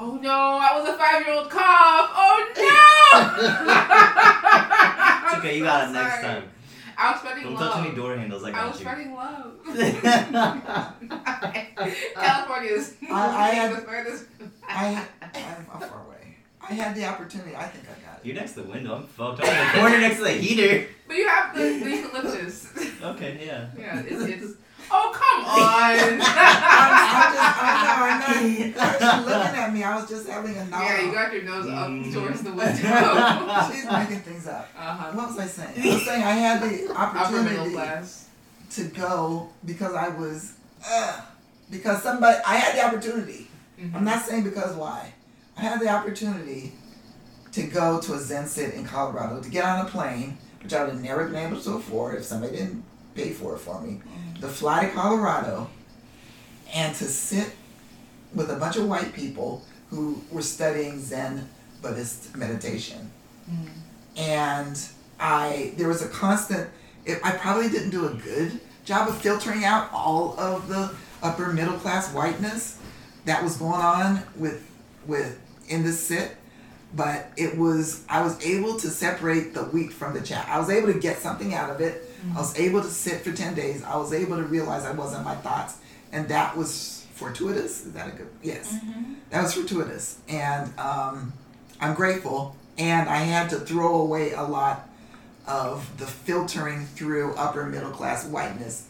Oh 0.00 0.16
no, 0.22 0.30
I 0.30 0.78
was 0.78 0.88
a 0.88 0.96
five 0.96 1.26
year 1.26 1.34
old 1.36 1.50
cough. 1.50 2.10
Oh 2.14 2.46
no! 2.56 2.68
It's 5.28 5.36
okay, 5.38 5.54
you 5.58 5.64
got 5.64 5.88
it 5.88 5.92
next 5.92 6.20
Sorry. 6.20 6.34
time. 6.40 6.44
I 6.96 7.10
was 7.12 7.20
spreading 7.20 7.44
Don't 7.44 7.54
love. 7.54 7.74
touch 7.74 7.86
any 7.86 7.94
door 7.96 8.16
handles. 8.16 8.44
I 8.44 8.48
I 8.48 8.50
got 8.52 8.66
was 8.68 8.76
you. 8.80 8.86
spreading 8.86 9.14
love. 9.14 9.52
California 12.14 12.70
is 12.72 12.94
I- 13.10 13.12
I 13.12 13.48
had- 13.50 13.76
the 13.76 13.80
furthest. 13.82 14.24
I, 14.66 15.04
I'm 15.22 15.80
far 15.80 16.04
away. 16.06 16.36
I 16.60 16.72
had 16.74 16.94
the 16.94 17.04
opportunity. 17.06 17.54
I 17.56 17.64
think 17.64 17.84
I 17.84 18.06
got 18.06 18.18
it. 18.18 18.26
You're 18.26 18.34
next 18.36 18.52
to 18.54 18.62
the 18.62 18.70
window. 18.70 18.96
I'm 18.96 19.06
fucked. 19.06 19.40
I'm 19.42 19.48
in 19.48 19.72
the 19.72 19.78
corner 19.80 19.98
next 20.00 20.16
to 20.16 20.22
the 20.24 20.32
heater. 20.32 20.86
But 21.06 21.16
you 21.16 21.28
have 21.28 21.54
the, 21.56 21.62
the 21.84 21.90
eucalyptus. 21.90 22.68
Okay, 23.02 23.38
yeah. 23.46 23.68
yeah, 23.78 24.00
it's, 24.00 24.22
it's. 24.24 24.52
Oh 24.90 25.10
come 25.12 25.44
on! 25.44 25.58
I'm 25.58 26.18
just, 26.18 27.58
I 27.60 27.62
know, 27.84 28.04
I'm 28.04 28.20
not. 28.20 28.36
She's 28.38 29.26
looking 29.26 29.60
at 29.60 29.72
me. 29.74 29.82
I 29.82 29.96
was 29.96 30.08
just 30.08 30.28
having 30.28 30.56
a 30.56 30.64
nod. 30.66 30.82
yeah, 30.82 31.00
you 31.02 31.12
got 31.12 31.32
your 31.32 31.42
nose 31.42 31.66
up 31.66 31.88
Mm. 31.88 32.12
towards 32.12 32.42
the 32.42 32.50
window. 32.60 33.70
She's 33.70 33.84
making 33.90 34.20
things 34.20 34.46
up. 34.48 34.68
uh-huh. 34.78 35.12
What 35.12 35.28
was 35.28 35.38
I 35.38 35.46
saying? 35.46 35.74
I 35.90 35.94
was 35.94 36.04
saying 36.06 36.22
I 36.22 36.32
had 36.32 36.62
the 36.62 36.92
opportunity 36.94 37.74
to 38.70 38.84
go 38.84 39.48
because 39.64 39.94
I 39.94 40.08
was, 40.08 40.54
uh, 40.88 41.20
because 41.70 42.02
somebody, 42.02 42.38
I 42.46 42.56
had 42.56 42.76
the 42.76 42.84
opportunity. 42.86 43.48
Mhm. 43.80 43.94
I'm 43.94 44.04
not 44.04 44.24
saying 44.24 44.44
because 44.44 44.74
why. 44.76 45.12
I 45.56 45.62
had 45.62 45.80
the 45.80 45.88
opportunity 45.88 46.72
to 47.52 47.62
go 47.64 47.98
to 48.00 48.14
a 48.14 48.18
Zen 48.18 48.46
sit 48.46 48.74
in 48.74 48.84
Colorado, 48.84 49.40
to 49.42 49.50
get 49.50 49.64
on 49.64 49.84
a 49.86 49.88
plane, 49.88 50.38
which 50.62 50.72
I 50.72 50.84
would 50.84 50.92
have 50.94 51.02
never 51.02 51.24
been 51.26 51.36
able 51.46 51.60
to 51.60 51.72
afford 51.72 52.14
if 52.16 52.24
somebody 52.24 52.56
didn't 52.56 52.84
pay 53.14 53.32
for 53.32 53.54
it 53.54 53.58
for 53.58 53.80
me, 53.80 54.00
to 54.40 54.48
fly 54.48 54.86
to 54.86 54.92
Colorado 54.92 55.68
and 56.74 56.94
to 56.96 57.04
sit 57.04 57.52
with 58.34 58.50
a 58.50 58.56
bunch 58.56 58.76
of 58.76 58.86
white 58.88 59.12
people 59.12 59.64
who 59.90 60.22
were 60.30 60.42
studying 60.42 61.00
Zen 61.00 61.48
Buddhist 61.80 62.36
meditation. 62.36 63.10
Mhm. 63.50 63.68
And 64.16 64.88
I, 65.18 65.72
there 65.76 65.88
was 65.88 66.02
a 66.02 66.08
constant, 66.08 66.68
it, 67.04 67.18
I 67.24 67.32
probably 67.32 67.68
didn't 67.68 67.90
do 67.90 68.06
a 68.06 68.14
good 68.14 68.60
job 68.84 69.08
of 69.08 69.18
filtering 69.18 69.64
out 69.64 69.88
all 69.92 70.38
of 70.38 70.68
the 70.68 70.94
upper 71.22 71.52
middle 71.52 71.78
class 71.78 72.12
whiteness 72.12 72.78
that 73.24 73.42
was 73.42 73.56
going 73.56 73.80
on 73.80 74.22
with, 74.36 74.62
with, 75.06 75.38
in 75.68 75.84
this 75.84 76.00
sit 76.06 76.36
but 76.94 77.30
it 77.36 77.56
was 77.56 78.04
I 78.08 78.22
was 78.22 78.42
able 78.44 78.78
to 78.78 78.88
separate 78.88 79.52
the 79.54 79.64
wheat 79.64 79.92
from 79.92 80.14
the 80.14 80.20
chaff. 80.20 80.48
I 80.48 80.58
was 80.58 80.70
able 80.70 80.92
to 80.92 80.98
get 80.98 81.18
something 81.18 81.52
out 81.54 81.70
of 81.70 81.80
it. 81.80 82.07
I 82.34 82.38
was 82.38 82.58
able 82.58 82.82
to 82.82 82.88
sit 82.88 83.22
for 83.22 83.32
ten 83.32 83.54
days. 83.54 83.82
I 83.84 83.96
was 83.96 84.12
able 84.12 84.36
to 84.36 84.42
realize 84.44 84.84
I 84.84 84.92
wasn't 84.92 85.24
my 85.24 85.34
thoughts, 85.36 85.76
and 86.12 86.28
that 86.28 86.56
was 86.56 87.06
fortuitous. 87.14 87.86
Is 87.86 87.92
that 87.92 88.08
a 88.08 88.10
good? 88.10 88.28
Yes, 88.42 88.74
that 89.30 89.42
was 89.42 89.54
fortuitous, 89.54 90.18
and 90.28 90.76
um, 90.78 91.32
I'm 91.80 91.94
grateful. 91.94 92.56
And 92.76 93.08
I 93.08 93.18
had 93.18 93.50
to 93.50 93.56
throw 93.56 94.00
away 94.00 94.32
a 94.32 94.42
lot 94.42 94.88
of 95.46 95.98
the 95.98 96.06
filtering 96.06 96.86
through 96.86 97.34
upper 97.34 97.64
middle 97.66 97.90
class 97.90 98.24
whiteness. 98.26 98.86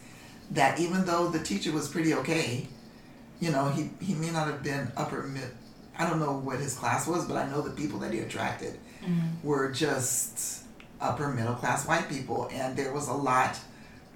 That 0.51 0.79
even 0.79 1.05
though 1.05 1.29
the 1.29 1.39
teacher 1.39 1.71
was 1.71 1.87
pretty 1.87 2.13
okay, 2.15 2.67
you 3.39 3.51
know, 3.51 3.69
he 3.69 3.89
he 4.01 4.13
may 4.15 4.31
not 4.31 4.47
have 4.47 4.63
been 4.63 4.91
upper 4.97 5.23
mid. 5.23 5.49
I 5.97 6.09
don't 6.09 6.19
know 6.19 6.33
what 6.37 6.59
his 6.59 6.75
class 6.75 7.07
was, 7.07 7.25
but 7.27 7.35
I 7.37 7.49
know 7.49 7.61
the 7.61 7.71
people 7.71 7.99
that 7.99 8.11
he 8.13 8.19
attracted 8.19 8.79
were 9.43 9.71
just 9.71 10.58
upper 11.01 11.29
middle 11.29 11.55
class 11.55 11.87
white 11.87 12.09
people, 12.09 12.49
and 12.51 12.75
there 12.75 12.93
was 12.93 13.07
a 13.07 13.13
lot 13.13 13.57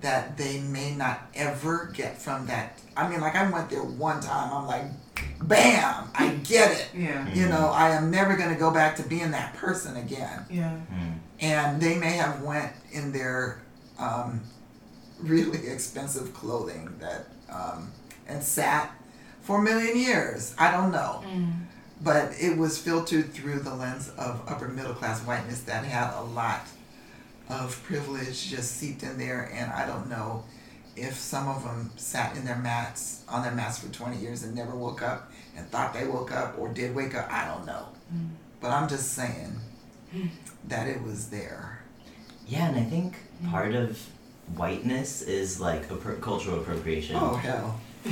that 0.01 0.37
they 0.37 0.59
may 0.59 0.93
not 0.93 1.21
ever 1.33 1.89
get 1.93 2.21
from 2.21 2.45
that. 2.47 2.79
I 2.95 3.07
mean, 3.07 3.21
like 3.21 3.35
I 3.35 3.49
went 3.49 3.69
there 3.69 3.81
one 3.81 4.21
time, 4.21 4.53
I'm 4.53 4.67
like, 4.67 4.83
bam, 5.41 6.09
I 6.13 6.39
get 6.43 6.71
it. 6.71 6.89
Yeah. 6.93 7.33
You 7.33 7.47
know, 7.47 7.69
I 7.69 7.91
am 7.91 8.11
never 8.11 8.35
gonna 8.35 8.57
go 8.57 8.71
back 8.71 8.97
to 8.97 9.03
being 9.03 9.31
that 9.31 9.53
person 9.55 9.95
again. 9.95 10.45
Yeah. 10.49 10.77
Mm. 10.93 11.13
And 11.39 11.81
they 11.81 11.97
may 11.97 12.13
have 12.13 12.41
went 12.41 12.71
in 12.91 13.11
their 13.11 13.61
um, 13.97 14.41
really 15.19 15.67
expensive 15.71 16.33
clothing 16.33 16.93
that 16.99 17.27
um, 17.49 17.91
and 18.27 18.43
sat 18.43 18.91
for 19.41 19.59
a 19.59 19.61
million 19.61 19.97
years. 19.97 20.53
I 20.57 20.71
don't 20.71 20.91
know 20.91 21.23
but 22.03 22.33
it 22.39 22.57
was 22.57 22.77
filtered 22.77 23.31
through 23.33 23.59
the 23.59 23.73
lens 23.73 24.09
of 24.17 24.41
upper 24.47 24.67
middle 24.67 24.93
class 24.93 25.21
whiteness 25.21 25.61
that 25.61 25.85
had 25.85 26.13
a 26.17 26.21
lot 26.21 26.67
of 27.49 27.81
privilege 27.83 28.49
just 28.49 28.77
seeped 28.77 29.03
in 29.03 29.17
there 29.17 29.51
and 29.53 29.71
i 29.71 29.85
don't 29.85 30.09
know 30.09 30.43
if 30.95 31.15
some 31.15 31.47
of 31.47 31.63
them 31.63 31.91
sat 31.95 32.35
in 32.35 32.45
their 32.45 32.57
mats 32.57 33.23
on 33.27 33.43
their 33.43 33.51
mats 33.51 33.79
for 33.79 33.91
20 33.91 34.17
years 34.17 34.43
and 34.43 34.55
never 34.55 34.75
woke 34.75 35.01
up 35.01 35.31
and 35.55 35.65
thought 35.69 35.93
they 35.93 36.05
woke 36.05 36.31
up 36.31 36.57
or 36.57 36.69
did 36.69 36.95
wake 36.95 37.15
up 37.15 37.31
i 37.31 37.45
don't 37.47 37.65
know. 37.65 37.87
Mm. 38.13 38.29
But 38.61 38.71
i'm 38.71 38.87
just 38.87 39.13
saying 39.13 39.59
that 40.67 40.87
it 40.87 41.01
was 41.01 41.29
there. 41.29 41.79
Yeah, 42.47 42.69
and 42.69 42.77
I 42.77 42.83
think 42.83 43.17
mm. 43.43 43.51
part 43.51 43.73
of 43.73 43.99
whiteness 44.55 45.21
is 45.21 45.59
like 45.59 45.89
appro- 45.89 46.21
cultural 46.21 46.59
appropriation. 46.59 47.15
oh 47.15 47.35
hell 47.35 47.79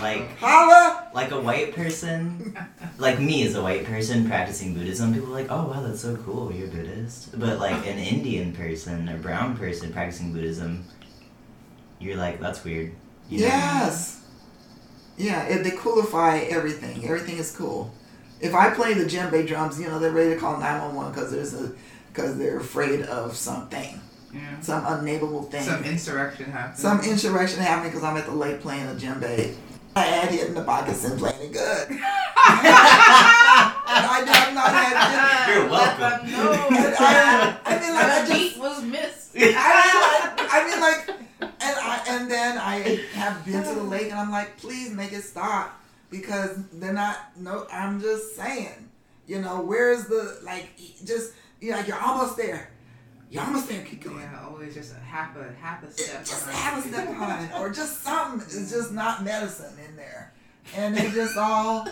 Like, 0.00 0.38
holla 0.38 1.10
like 1.12 1.30
a 1.30 1.40
white 1.40 1.74
person, 1.74 2.56
like 2.98 3.18
me 3.20 3.46
as 3.46 3.54
a 3.54 3.62
white 3.62 3.84
person 3.84 4.26
practicing 4.26 4.74
Buddhism, 4.74 5.12
people 5.12 5.28
are 5.28 5.40
like, 5.40 5.50
oh 5.50 5.66
wow, 5.68 5.82
that's 5.82 6.00
so 6.00 6.16
cool, 6.16 6.52
you're 6.52 6.68
Buddhist. 6.68 7.38
But 7.38 7.58
like 7.58 7.86
an 7.86 7.98
Indian 7.98 8.52
person 8.52 9.08
or 9.08 9.18
brown 9.18 9.56
person 9.56 9.92
practicing 9.92 10.32
Buddhism, 10.32 10.84
you're 11.98 12.16
like, 12.16 12.40
that's 12.40 12.64
weird. 12.64 12.92
You 13.28 13.40
know? 13.40 13.46
Yes. 13.46 14.24
Yeah, 15.18 15.42
it, 15.44 15.64
they 15.64 15.70
coolify 15.70 16.48
everything. 16.48 17.04
Everything 17.04 17.36
is 17.36 17.54
cool. 17.54 17.92
If 18.40 18.54
I 18.54 18.70
play 18.70 18.94
the 18.94 19.04
djembe 19.04 19.46
drums, 19.46 19.78
you 19.78 19.86
know 19.86 19.98
they're 19.98 20.12
ready 20.12 20.30
to 20.30 20.40
call 20.40 20.58
nine 20.58 20.80
one 20.80 20.94
one 20.94 21.12
because 21.12 21.30
there's 21.30 21.52
a 21.52 21.72
because 22.12 22.38
they're 22.38 22.58
afraid 22.58 23.02
of 23.02 23.36
something, 23.36 24.00
Yeah. 24.32 24.60
some 24.60 24.84
unnameable 24.86 25.42
thing, 25.44 25.62
Some 25.64 25.82
insurrection 25.84 26.50
happened. 26.52 26.78
some 26.78 27.00
insurrection 27.00 27.60
happening 27.60 27.90
because 27.90 28.04
I'm 28.04 28.16
at 28.16 28.26
the 28.26 28.32
lake 28.32 28.60
playing 28.60 28.86
a 28.86 28.94
djembe. 28.94 29.54
I 29.96 30.00
had 30.02 30.32
it 30.32 30.46
in 30.48 30.54
the 30.54 30.62
pockets 30.62 31.04
and 31.04 31.18
playing 31.18 31.50
it 31.50 31.52
good. 31.52 31.88
I 33.12 34.22
have 34.26 34.54
not 34.54 34.70
had. 34.72 35.54
You're 35.54 35.68
welcome. 35.68 36.30
them 36.30 36.32
know. 36.32 36.52
I, 37.00 37.56
I 37.64 37.80
mean, 37.80 37.94
like 37.94 38.06
I 38.06 38.26
just 38.26 38.58
was 38.58 38.82
missed. 38.84 39.30
I, 39.36 40.46
I 40.50 40.68
mean, 40.68 40.80
like, 40.80 41.08
and 41.40 41.76
I 41.76 42.04
and 42.08 42.30
then 42.30 42.58
I 42.58 43.00
have 43.14 43.44
been 43.44 43.62
to 43.64 43.74
the 43.74 43.82
lake, 43.82 44.10
and 44.10 44.18
I'm 44.20 44.30
like, 44.30 44.56
please 44.58 44.90
make 44.92 45.12
it 45.12 45.22
stop 45.22 45.80
because 46.10 46.56
they're 46.74 46.92
not. 46.92 47.36
No, 47.36 47.66
I'm 47.72 48.00
just 48.00 48.36
saying, 48.36 48.88
you 49.26 49.40
know, 49.40 49.60
where's 49.60 50.04
the 50.06 50.38
like, 50.44 50.68
just 51.04 51.32
you 51.60 51.70
know, 51.72 51.78
like 51.78 51.88
you're 51.88 52.00
almost 52.00 52.36
there, 52.36 52.70
you're 53.30 53.42
almost 53.42 53.68
there. 53.68 53.82
Keep 53.84 54.04
going. 54.04 54.18
Yeah, 54.20 54.46
always 54.46 54.74
just 54.74 54.94
a 54.94 54.98
half 54.98 55.36
a 55.36 55.52
half 55.60 55.82
a 55.84 55.90
step. 55.90 56.24
Just 56.24 56.46
behind. 56.46 56.64
have 56.64 56.84
a 56.84 56.88
step 56.88 57.08
behind, 57.08 57.50
or 57.58 57.70
just 57.70 58.02
something 58.02 58.40
is 58.48 58.70
just 58.70 58.92
not 58.92 59.22
medicine 59.24 59.72
in 59.88 59.96
there, 59.96 60.32
and 60.76 60.96
they 60.96 61.10
just 61.10 61.36
all. 61.36 61.86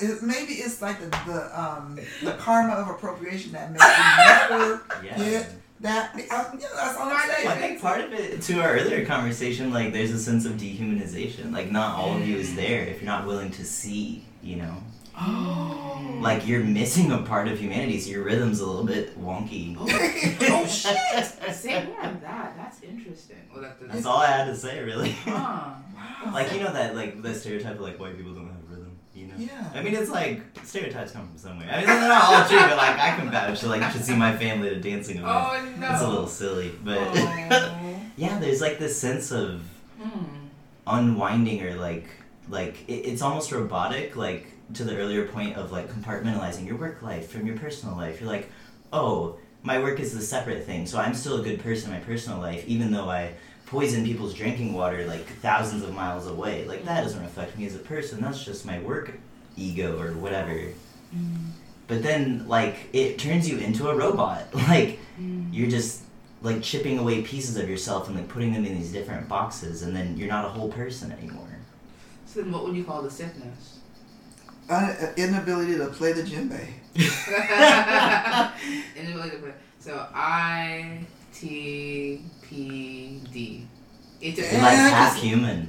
It, 0.00 0.22
maybe 0.22 0.54
it's 0.54 0.82
like 0.82 0.98
the, 1.00 1.06
the 1.26 1.60
um 1.60 1.98
the 2.22 2.32
karma 2.32 2.72
of 2.74 2.88
appropriation 2.88 3.52
that 3.52 3.70
makes 3.72 3.84
you 3.84 4.58
never 4.58 4.82
Yeah. 5.04 5.16
get 5.18 5.50
that. 5.80 6.14
I, 6.14 6.18
you 6.18 6.58
know, 6.60 6.68
that's 6.74 6.98
all 6.98 7.08
I'm 7.10 7.30
saying. 7.30 7.48
I 7.48 7.56
think 7.58 7.80
part 7.80 8.00
of 8.00 8.12
it, 8.12 8.42
to 8.42 8.60
our 8.60 8.74
earlier 8.74 9.04
conversation, 9.06 9.72
like 9.72 9.92
there's 9.92 10.10
a 10.10 10.18
sense 10.18 10.46
of 10.46 10.52
dehumanization. 10.54 11.52
Like 11.52 11.70
not 11.70 11.96
all 11.96 12.16
of 12.16 12.26
you 12.26 12.36
is 12.38 12.56
there 12.56 12.84
if 12.86 13.02
you're 13.02 13.06
not 13.10 13.24
willing 13.26 13.50
to 13.52 13.64
see, 13.64 14.24
you 14.42 14.56
know. 14.56 14.74
Oh. 15.16 15.70
Like 16.24 16.46
you're 16.46 16.64
missing 16.64 17.12
a 17.12 17.18
part 17.18 17.48
of 17.48 17.58
humanity, 17.58 18.00
so 18.00 18.08
your 18.08 18.24
rhythm's 18.24 18.60
a 18.60 18.66
little 18.66 18.84
bit 18.86 19.20
wonky. 19.22 19.76
oh 19.78 20.66
shit! 20.66 20.96
Say 21.54 21.84
more 21.86 22.00
of 22.02 22.18
that. 22.22 22.54
That's 22.56 22.82
interesting. 22.82 23.36
Well, 23.52 23.60
that, 23.60 23.78
that's, 23.78 23.92
That's 23.92 24.06
all 24.06 24.18
I 24.18 24.28
had 24.28 24.46
to 24.46 24.56
say, 24.56 24.82
really. 24.82 25.10
huh. 25.10 25.74
Wow. 26.24 26.32
like 26.32 26.50
you 26.54 26.60
know 26.60 26.72
that 26.72 26.94
like 26.96 27.20
the 27.20 27.34
stereotype 27.34 27.74
of 27.74 27.80
like 27.82 28.00
white 28.00 28.16
people 28.16 28.32
don't 28.32 28.46
have 28.46 28.70
rhythm, 28.70 28.96
you 29.14 29.26
know. 29.26 29.34
know. 29.34 29.40
Yeah. 29.44 29.70
I 29.74 29.82
mean, 29.82 29.94
it's 29.94 30.10
like 30.10 30.40
stereotypes 30.62 31.10
come 31.12 31.28
from 31.28 31.36
somewhere. 31.36 31.68
I 31.70 31.78
mean, 31.78 31.86
they're 31.86 32.00
not 32.08 32.24
all 32.24 32.48
true, 32.48 32.58
but 32.58 32.76
like 32.78 32.98
I 32.98 33.16
can 33.16 33.30
vouch. 33.30 33.62
Like 33.64 33.82
you 33.82 33.90
should 33.90 34.04
see 34.04 34.16
my 34.16 34.34
family 34.34 34.68
at 34.68 34.74
a 34.74 34.80
dancing 34.80 35.18
event. 35.18 35.30
Oh 35.30 35.74
no. 35.78 35.92
It's 35.92 36.00
a 36.02 36.08
little 36.08 36.26
silly, 36.26 36.72
but 36.82 36.96
Oh. 37.02 38.00
yeah, 38.16 38.38
there's 38.38 38.62
like 38.62 38.78
this 38.78 38.98
sense 38.98 39.30
of 39.30 39.60
Hmm. 40.00 40.24
unwinding 40.86 41.62
or 41.64 41.74
like 41.74 42.08
like 42.48 42.76
it, 42.88 42.92
it's 43.12 43.20
almost 43.20 43.52
robotic 43.52 44.16
like 44.16 44.46
to 44.72 44.84
the 44.84 44.96
earlier 44.96 45.26
point 45.26 45.56
of 45.56 45.72
like 45.72 45.88
compartmentalizing 45.90 46.66
your 46.66 46.76
work 46.76 47.02
life 47.02 47.30
from 47.30 47.46
your 47.46 47.56
personal 47.56 47.96
life. 47.96 48.20
You're 48.20 48.30
like 48.30 48.50
oh 48.92 49.36
my 49.62 49.78
work 49.78 49.98
is 50.00 50.14
the 50.14 50.20
separate 50.20 50.64
thing 50.64 50.86
so 50.86 50.98
i'm 50.98 51.14
still 51.14 51.40
a 51.40 51.42
good 51.42 51.58
person 51.58 51.90
in 51.90 51.98
my 51.98 52.04
personal 52.04 52.38
life 52.38 52.64
even 52.68 52.92
though 52.92 53.08
i 53.08 53.32
poison 53.66 54.04
people's 54.04 54.34
drinking 54.34 54.72
water 54.72 55.06
like 55.06 55.26
thousands 55.40 55.82
of 55.82 55.92
miles 55.92 56.26
away. 56.26 56.64
Like 56.64 56.84
that 56.84 57.02
doesn't 57.02 57.20
reflect 57.20 57.56
me 57.58 57.66
as 57.66 57.74
a 57.74 57.80
person. 57.80 58.20
That's 58.20 58.44
just 58.44 58.66
my 58.66 58.78
work 58.80 59.12
ego 59.56 60.00
or 60.00 60.12
whatever. 60.12 60.52
Mm-hmm. 60.52 61.50
But 61.86 62.02
then 62.02 62.46
like 62.46 62.88
it 62.92 63.18
turns 63.18 63.48
you 63.48 63.58
into 63.58 63.88
a 63.88 63.94
robot. 63.94 64.42
Like 64.54 64.98
mm. 65.20 65.48
you're 65.52 65.70
just 65.70 66.02
like 66.42 66.62
chipping 66.62 66.98
away 66.98 67.22
pieces 67.22 67.56
of 67.56 67.68
yourself 67.68 68.08
and 68.08 68.16
like 68.16 68.28
putting 68.28 68.52
them 68.52 68.64
in 68.64 68.74
these 68.74 68.92
different 68.92 69.28
boxes 69.28 69.82
and 69.82 69.94
then 69.94 70.16
you're 70.16 70.28
not 70.28 70.44
a 70.44 70.48
whole 70.48 70.70
person 70.70 71.10
anymore. 71.12 71.48
So 72.26 72.42
then, 72.42 72.52
what 72.52 72.64
would 72.64 72.76
you 72.76 72.84
call 72.84 73.02
the 73.02 73.10
sickness? 73.10 73.78
Uh, 74.68 74.94
inability 75.16 75.76
to 75.76 75.86
play 75.88 76.12
the 76.12 76.22
djembe. 76.22 76.58
Inability 78.96 79.30
to 79.30 79.42
put- 79.42 79.54
So 79.78 80.06
I 80.14 81.00
T 81.32 82.22
P 82.42 83.20
D. 83.32 83.66
It's 84.20 84.38
you're 84.38 84.48
a, 84.60 84.62
like 84.62 84.76
half 84.78 85.16
human 85.16 85.68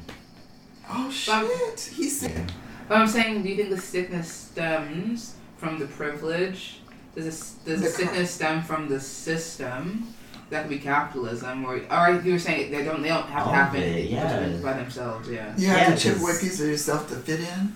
Oh 0.90 1.10
shit! 1.10 1.80
He 1.96 2.08
said. 2.10 2.52
but 2.88 2.98
I'm 3.00 3.08
saying, 3.08 3.42
do 3.44 3.50
you 3.50 3.56
think 3.58 3.70
the 3.72 3.82
sickness 3.82 4.32
stems 4.32 5.36
from 5.58 5.80
the 5.80 5.88
privilege? 5.88 6.80
Does 7.16 7.26
this, 7.26 7.52
does 7.66 7.82
the 7.82 7.88
The 7.88 7.92
cr- 7.94 8.02
sickness 8.02 8.32
stem 8.32 8.62
from 8.64 8.88
the 8.88 9.00
system? 9.00 10.14
That 10.52 10.62
could 10.62 10.70
be 10.70 10.78
capitalism, 10.78 11.66
or 11.66 11.82
or 11.92 12.22
you 12.24 12.34
were 12.34 12.40
saying 12.40 12.72
they 12.72 12.84
don't 12.86 13.02
they 13.02 13.10
don't 13.10 13.26
have 13.26 13.44
to 13.46 13.50
All 13.50 13.56
of 13.56 13.56
happen 13.56 13.82
it, 13.82 14.12
yeah. 14.12 14.48
by 14.62 14.74
themselves, 14.74 15.28
yeah. 15.28 15.54
You 15.58 15.68
have 15.70 15.90
Yeah, 15.90 15.96
to 15.96 16.02
chip 16.02 16.20
away 16.22 16.34
a 16.36 16.40
piece 16.40 16.60
of 16.62 16.68
yourself 16.68 17.10
to 17.10 17.16
fit 17.16 17.40
in. 17.42 17.76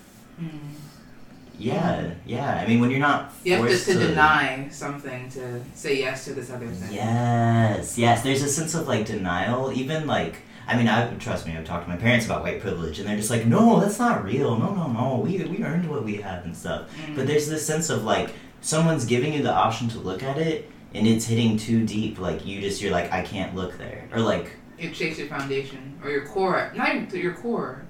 Yeah 1.60 2.10
yeah 2.26 2.54
i 2.54 2.66
mean 2.66 2.80
when 2.80 2.90
you're 2.90 3.00
not 3.00 3.32
You 3.44 3.56
have 3.62 3.68
to, 3.70 3.92
to 3.92 3.98
deny 3.98 4.68
something 4.70 5.28
to 5.30 5.60
say 5.74 5.98
yes 5.98 6.24
to 6.26 6.34
this 6.34 6.50
other 6.50 6.66
thing. 6.68 6.92
Yes, 6.94 7.96
yes. 7.96 8.22
There's 8.22 8.42
a 8.42 8.48
sense 8.48 8.74
of 8.74 8.86
like 8.86 9.06
denial. 9.06 9.72
Even 9.72 10.06
like, 10.06 10.36
I 10.66 10.76
mean, 10.76 10.88
I 10.88 11.12
trust 11.14 11.46
me. 11.46 11.56
I've 11.56 11.64
talked 11.64 11.84
to 11.86 11.90
my 11.90 11.96
parents 11.96 12.26
about 12.26 12.42
white 12.42 12.60
privilege, 12.60 12.98
and 12.98 13.08
they're 13.08 13.16
just 13.16 13.30
like, 13.30 13.46
"No, 13.46 13.80
that's 13.80 13.98
not 13.98 14.24
real. 14.24 14.58
No, 14.58 14.74
no, 14.74 14.86
no. 14.88 15.20
We 15.24 15.42
we 15.44 15.62
earned 15.64 15.88
what 15.88 16.04
we 16.04 16.16
have 16.16 16.44
and 16.44 16.54
stuff." 16.56 16.90
Mm. 17.06 17.16
But 17.16 17.26
there's 17.26 17.48
this 17.48 17.66
sense 17.66 17.88
of 17.90 18.04
like 18.04 18.30
someone's 18.60 19.04
giving 19.04 19.32
you 19.32 19.42
the 19.42 19.52
option 19.52 19.88
to 19.88 19.98
look 19.98 20.22
at 20.22 20.36
it, 20.38 20.70
and 20.94 21.06
it's 21.06 21.24
hitting 21.26 21.56
too 21.56 21.86
deep. 21.86 22.18
Like 22.18 22.46
you 22.46 22.60
just 22.60 22.82
you're 22.82 22.92
like, 22.92 23.10
I 23.12 23.22
can't 23.22 23.54
look 23.54 23.78
there, 23.78 24.08
or 24.12 24.20
like 24.20 24.56
it 24.78 24.94
shakes 24.94 25.18
your 25.18 25.28
foundation 25.28 25.98
or 26.02 26.10
your 26.10 26.26
core, 26.26 26.72
not 26.74 26.94
even 26.94 27.06
to 27.08 27.18
your 27.18 27.34
core. 27.34 27.84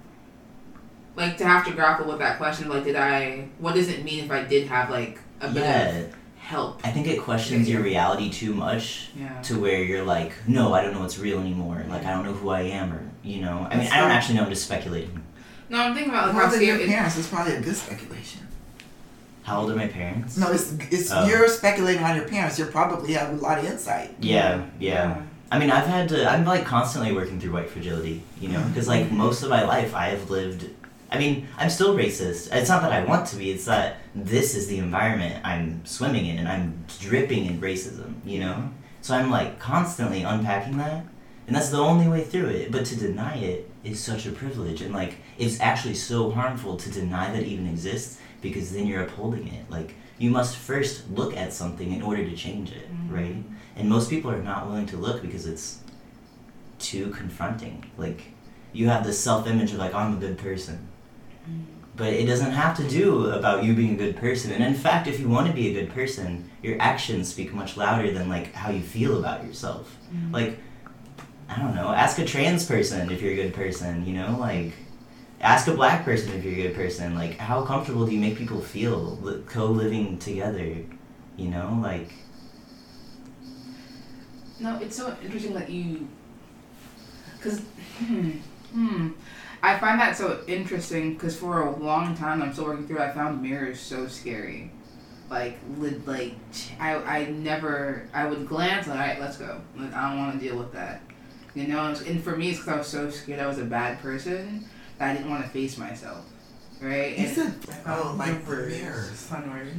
Like 1.17 1.37
to 1.39 1.45
have 1.45 1.65
to 1.67 1.73
grapple 1.73 2.07
with 2.07 2.19
that 2.19 2.39
question, 2.39 2.69
like, 2.69 2.85
did 2.85 2.97
I? 2.97 3.49
What 3.59 3.75
does 3.75 3.89
it 3.89 4.05
mean 4.05 4.25
if 4.25 4.31
I 4.31 4.43
did 4.45 4.69
have 4.69 4.91
like 4.91 5.19
a 5.41 5.49
bit 5.49 5.63
yeah. 5.63 5.89
of 5.89 6.15
help? 6.39 6.81
I 6.85 6.91
think 6.91 7.07
it 7.09 7.21
questions 7.21 7.69
your 7.69 7.83
reality 7.83 8.31
too 8.31 8.55
much 8.55 9.11
Yeah. 9.19 9.41
to 9.43 9.61
where 9.61 9.83
you're 9.83 10.05
like, 10.05 10.33
no, 10.47 10.73
I 10.73 10.83
don't 10.83 10.95
know 10.95 11.01
what's 11.01 11.19
real 11.19 11.41
anymore. 11.41 11.85
Like 11.89 12.05
I 12.05 12.13
don't 12.13 12.25
know 12.25 12.33
who 12.33 12.49
I 12.51 12.63
am, 12.63 12.93
or 12.93 13.03
you 13.23 13.43
know. 13.43 13.67
I 13.71 13.71
mean, 13.71 13.79
That's 13.81 13.93
I 13.93 13.99
don't 13.99 14.09
right. 14.09 14.15
actually 14.15 14.37
know. 14.37 14.45
I'm 14.45 14.51
just 14.51 14.65
speculating. 14.65 15.23
No, 15.69 15.79
I'm 15.81 15.95
thinking 15.95 16.11
about 16.13 16.27
like 16.27 16.35
More 16.35 16.45
how 16.45 16.51
than 16.51 16.63
your 16.63 16.77
it- 16.79 16.89
parents 16.89 17.17
it's 17.19 17.29
probably 17.29 17.55
a 17.55 17.61
good 17.61 17.77
speculation. 17.77 18.47
How 19.43 19.61
old 19.61 19.71
are 19.71 19.77
my 19.77 19.89
parents? 19.89 20.37
No, 20.37 20.51
it's 20.53 20.73
it's 20.91 21.11
Oh. 21.13 21.27
you're 21.27 21.49
speculating 21.49 22.03
on 22.05 22.15
your 22.17 22.29
parents. 22.29 22.59
You 22.59 22.67
probably 22.67 23.15
have 23.15 23.31
a 23.31 23.37
lot 23.37 23.59
of 23.59 23.65
insight. 23.65 24.15
Yeah, 24.21 24.65
yeah. 24.79 25.23
I 25.51 25.59
mean, 25.59 25.71
I've 25.71 25.87
had 25.87 26.09
to. 26.11 26.31
I'm 26.31 26.45
like 26.45 26.65
constantly 26.65 27.13
working 27.13 27.41
through 27.41 27.53
white 27.53 27.69
fragility, 27.69 28.23
you 28.41 28.49
know, 28.49 28.61
mm-hmm. 28.61 28.69
because 28.69 28.87
like 28.87 29.11
most 29.11 29.43
of 29.43 29.51
my 29.51 29.65
life 29.65 29.95
I 29.95 30.07
have 30.09 30.31
lived. 30.31 30.67
I 31.13 31.19
mean, 31.19 31.49
I'm 31.59 31.71
still 31.71 31.97
racist. 31.97 32.53
It's 32.53 32.69
not 32.69 32.83
that 32.83 32.93
I 32.93 33.05
want 33.05 33.27
to 33.29 33.37
be. 33.37 33.51
It's 33.51 33.65
that 33.65 33.97
this 34.15 34.55
is 34.55 34.69
the 34.69 34.79
environment 34.79 35.45
I'm 35.45 35.85
swimming 35.85 36.27
in, 36.27 36.39
and 36.39 36.49
I'm 36.49 36.85
dripping 37.01 37.47
in 37.47 37.61
racism, 37.61 38.15
you 38.25 38.39
know. 38.41 38.71
So 39.03 39.15
I'm 39.17 39.31
like 39.31 39.59
constantly 39.59 40.23
unpacking 40.23 40.77
that, 40.79 41.05
and 41.47 41.57
that's 41.57 41.71
the 41.71 41.79
only 41.79 42.07
way 42.07 42.23
through 42.23 42.47
it. 42.49 42.71
But 42.71 42.85
to 42.87 42.97
deny 42.97 43.37
it 43.39 43.69
is 43.83 43.99
such 43.99 44.27
a 44.27 44.31
privilege, 44.31 44.83
and 44.83 44.95
like 44.95 45.17
it's 45.39 45.59
actually 45.61 45.95
so 45.95 46.31
harmful 46.31 46.77
to 46.77 46.91
deny 46.91 47.33
that 47.33 47.43
it 47.43 47.49
even 47.49 47.67
exists 47.67 48.19
because 48.41 48.73
then 48.73 48.87
you're 48.87 49.03
upholding 49.03 49.49
it. 49.49 49.69
Like 49.71 49.95
you 50.19 50.31
must 50.31 50.57
first 50.57 51.11
look 51.11 51.37
at 51.37 51.53
something 51.53 51.93
in 51.93 52.03
order 52.03 52.25
to 52.25 52.37
change 52.37 52.71
it, 52.73 52.87
Mhm. 52.93 53.11
right? 53.13 53.37
And 53.77 53.89
most 53.89 54.11
people 54.11 54.31
are 54.31 54.43
not 54.43 54.67
willing 54.69 54.87
to 54.87 54.97
look 54.97 55.23
because 55.23 55.47
it's 55.47 55.79
too 56.79 57.09
confronting. 57.11 57.85
Like 57.97 58.23
you 58.73 58.89
have 58.89 59.05
this 59.05 59.19
self-image 59.19 59.73
of 59.73 59.79
like 59.79 59.95
I'm 59.95 60.15
a 60.17 60.21
good 60.21 60.39
person, 60.39 60.89
but 62.01 62.15
it 62.15 62.25
doesn't 62.25 62.53
have 62.53 62.75
to 62.79 62.89
do 62.89 63.27
about 63.27 63.63
you 63.63 63.75
being 63.75 63.93
a 63.93 63.97
good 63.97 64.17
person. 64.17 64.53
And 64.53 64.65
in 64.65 64.73
fact, 64.75 65.07
if 65.07 65.21
you 65.21 65.29
want 65.29 65.49
to 65.49 65.53
be 65.53 65.69
a 65.69 65.75
good 65.75 65.93
person, 65.93 66.49
your 66.63 66.79
actions 66.81 67.29
speak 67.29 67.53
much 67.53 67.77
louder 67.77 68.11
than 68.11 68.27
like 68.31 68.55
how 68.55 68.71
you 68.71 68.81
feel 68.81 69.19
about 69.19 69.45
yourself. 69.45 69.99
Like 70.33 70.59
I 71.51 71.59
don't 71.61 71.75
know, 71.75 71.91
ask 71.93 72.19
a 72.19 72.25
trans 72.25 72.65
person 72.65 73.11
if 73.11 73.21
you're 73.21 73.33
a 73.33 73.37
good 73.37 73.53
person. 73.53 74.07
You 74.07 74.15
know, 74.15 74.39
like 74.41 74.73
ask 75.43 75.69
a 75.69 75.75
black 75.75 76.07
person 76.07 76.33
if 76.33 76.43
you're 76.43 76.55
a 76.55 76.63
good 76.69 76.75
person. 76.75 77.15
Like 77.15 77.37
how 77.37 77.67
comfortable 77.67 78.07
do 78.07 78.13
you 78.13 78.21
make 78.21 78.39
people 78.39 78.63
feel 78.63 79.19
li- 79.21 79.43
co-living 79.47 80.19
together? 80.19 80.75
You 81.37 81.49
know, 81.49 81.79
like 81.83 82.15
No, 84.59 84.79
it's 84.79 84.97
so 84.97 85.17
interesting 85.23 85.55
that 85.55 85.71
you, 85.71 86.07
because, 87.37 87.61
hmm, 87.99 88.31
hmm, 88.73 89.09
I 89.63 89.79
find 89.79 90.01
that 90.01 90.17
so 90.17 90.41
interesting 90.47 91.15
because 91.15 91.37
for 91.37 91.63
a 91.63 91.77
long 91.77 92.17
time 92.17 92.43
I'm 92.43 92.53
still 92.53 92.65
working 92.67 92.87
through. 92.87 93.01
I 93.01 93.11
found 93.11 93.43
mirrors 93.43 93.79
so 93.81 94.07
scary, 94.09 94.71
like, 95.29 95.59
lit, 95.79 96.07
like 96.07 96.35
I, 96.81 96.95
I 96.97 97.25
never, 97.27 98.09
I 98.15 98.27
would 98.27 98.49
glance 98.49 98.87
and 98.87 98.99
all 98.99 99.07
right, 99.07 99.21
let's 99.21 99.37
go. 99.37 99.61
Like, 99.77 99.93
I 99.95 100.11
don't 100.11 100.19
want 100.19 100.41
to 100.41 100.45
deal 100.47 100.57
with 100.59 100.73
that, 100.73 101.03
you 101.55 101.67
know. 101.69 101.95
And 102.07 102.23
for 102.25 102.37
me, 102.37 102.51
it's 102.51 102.59
because 102.61 102.73
I 102.75 102.79
was 102.79 102.87
so 102.87 103.11
scared 103.11 103.41
I 103.41 103.47
was 103.47 103.59
a 103.59 103.65
bad 103.65 104.01
person 104.01 104.65
that 104.99 105.11
I 105.11 105.15
didn't 105.15 105.31
want 105.31 105.45
to 105.45 105.51
face 105.51 105.77
myself, 105.77 106.25
right? 106.81 107.19
You 107.19 107.27
And 107.27 107.35
said 107.37 107.55
oh 107.87 108.15
like 108.19 108.47
mirrors. 108.49 108.81
mirrors. 108.81 109.11
Fun 109.27 109.51
word. 109.51 109.79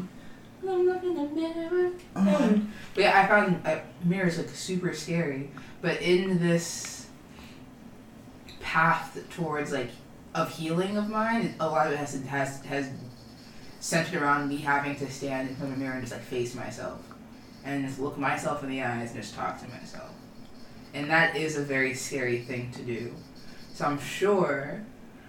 I'm 0.64 0.86
looking 0.86 1.18
in 1.18 1.36
the 1.36 1.42
mirror. 1.42 1.92
Uh-huh. 2.16 2.54
But 2.94 3.02
yeah, 3.04 3.20
I 3.20 3.28
found 3.28 3.66
uh, 3.66 3.80
mirrors 4.04 4.38
like 4.38 4.50
super 4.50 4.94
scary. 4.94 5.50
But 5.82 6.02
in 6.04 6.38
this 6.40 7.01
path 8.72 9.20
towards 9.30 9.74
like 9.74 9.90
of 10.34 10.50
healing 10.50 10.96
of 10.96 11.10
mine, 11.10 11.54
a 11.60 11.68
lot 11.68 11.88
of 11.88 11.92
it 11.94 11.98
has 11.98 12.14
has 12.24 12.64
has 12.64 12.90
centered 13.82 14.22
around 14.22 14.48
me 14.48 14.56
having 14.56 14.96
to 14.96 15.12
stand 15.12 15.50
in 15.50 15.56
front 15.58 15.74
of 15.74 15.78
a 15.78 15.82
mirror 15.82 15.94
and 15.94 16.04
just 16.04 16.14
like 16.14 16.22
face 16.22 16.56
myself, 16.56 17.02
and 17.66 17.86
just 17.86 18.00
look 18.00 18.18
myself 18.18 18.64
in 18.64 18.70
the 18.70 18.82
eyes 18.82 19.12
and 19.12 19.22
just 19.22 19.36
talk 19.36 19.60
to 19.62 19.68
myself, 19.68 20.12
and 20.94 21.10
that 21.10 21.36
is 21.36 21.58
a 21.58 21.62
very 21.62 21.94
scary 21.94 22.40
thing 22.40 22.72
to 22.72 22.82
do. 22.84 23.14
So 23.74 23.84
I'm 23.84 24.00
sure 24.00 24.82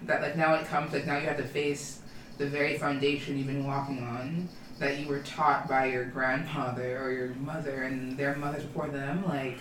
that 0.04 0.22
like 0.22 0.36
now 0.36 0.54
it 0.54 0.66
comes 0.66 0.92
like 0.92 1.04
now 1.04 1.18
you 1.18 1.26
have 1.26 1.36
to 1.38 1.44
face 1.44 2.00
the 2.38 2.46
very 2.46 2.78
foundation 2.78 3.36
you've 3.36 3.48
been 3.48 3.66
walking 3.66 4.04
on 4.04 4.48
that 4.78 5.00
you 5.00 5.08
were 5.08 5.20
taught 5.20 5.68
by 5.68 5.86
your 5.86 6.04
grandmother 6.04 7.02
or 7.02 7.10
your 7.10 7.28
mother 7.34 7.82
and 7.82 8.16
their 8.16 8.36
mothers 8.36 8.62
before 8.62 8.88
them, 8.88 9.24
like 9.26 9.58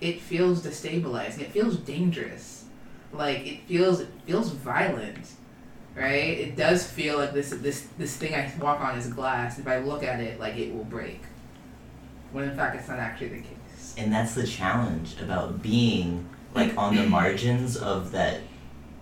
it 0.00 0.18
feels 0.18 0.62
destabilizing. 0.62 1.40
It 1.40 1.52
feels 1.52 1.76
dangerous. 1.76 2.57
Like 3.12 3.46
it 3.46 3.60
feels 3.66 4.00
it 4.00 4.08
feels 4.26 4.50
violent. 4.52 5.26
Right? 5.94 6.38
It 6.38 6.56
does 6.56 6.86
feel 6.86 7.18
like 7.18 7.32
this 7.32 7.50
this 7.50 7.88
this 7.98 8.16
thing 8.16 8.34
I 8.34 8.52
walk 8.60 8.80
on 8.80 8.96
is 8.98 9.08
glass. 9.08 9.58
If 9.58 9.66
I 9.66 9.78
look 9.78 10.02
at 10.02 10.20
it, 10.20 10.38
like 10.38 10.56
it 10.56 10.72
will 10.74 10.84
break. 10.84 11.22
When 12.32 12.44
in 12.44 12.54
fact 12.56 12.76
it's 12.76 12.88
not 12.88 12.98
actually 12.98 13.28
the 13.28 13.40
case. 13.40 13.94
and 13.96 14.12
that's 14.12 14.34
the 14.34 14.46
challenge 14.46 15.16
about 15.20 15.62
being 15.62 16.28
like 16.54 16.76
on 16.76 16.94
the 16.94 17.02
margins 17.18 17.76
of 17.76 18.12
that 18.12 18.40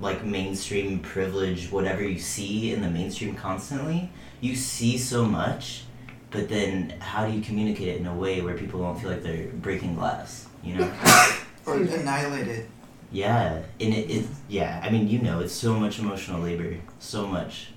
like 0.01 0.25
mainstream 0.25 1.01
privilege 1.01 1.71
whatever 1.73 2.03
you 2.03 2.19
see 2.19 2.73
in 2.73 2.81
the 2.83 2.89
mainstream 2.91 3.35
constantly 3.35 4.11
you 4.41 4.55
see 4.55 4.97
so 4.97 5.25
much 5.25 5.85
but 6.31 6.49
then 6.49 6.95
how 7.01 7.27
do 7.27 7.33
you 7.33 7.41
communicate 7.43 7.89
it 7.89 7.97
in 8.01 8.07
a 8.07 8.15
way 8.15 8.41
where 8.43 8.57
people 8.57 8.81
don't 8.81 8.99
feel 9.01 9.11
like 9.11 9.23
they're 9.23 9.49
breaking 9.55 9.95
glass 9.95 10.47
you 10.63 10.75
know 10.77 10.93
Or 11.67 11.77
annihilated. 11.79 12.69
Yeah 13.13 13.63
and 13.81 13.95
it, 13.95 14.11
it 14.11 14.27
yeah 14.49 14.81
i 14.83 14.91
mean 14.91 15.09
you 15.09 15.19
know 15.21 15.41
it's 15.41 15.53
so 15.53 15.75
much 15.75 15.99
emotional 15.99 16.41
labor 16.41 16.77
so 16.99 17.27
much 17.27 17.69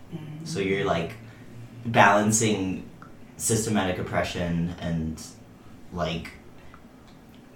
so 0.44 0.60
mm-hmm. 0.60 0.70
you're 0.70 0.86
like 0.86 1.14
balancing 1.86 2.90
systematic 3.38 3.98
oppression 4.00 4.76
and 4.80 5.22
like 5.94 6.32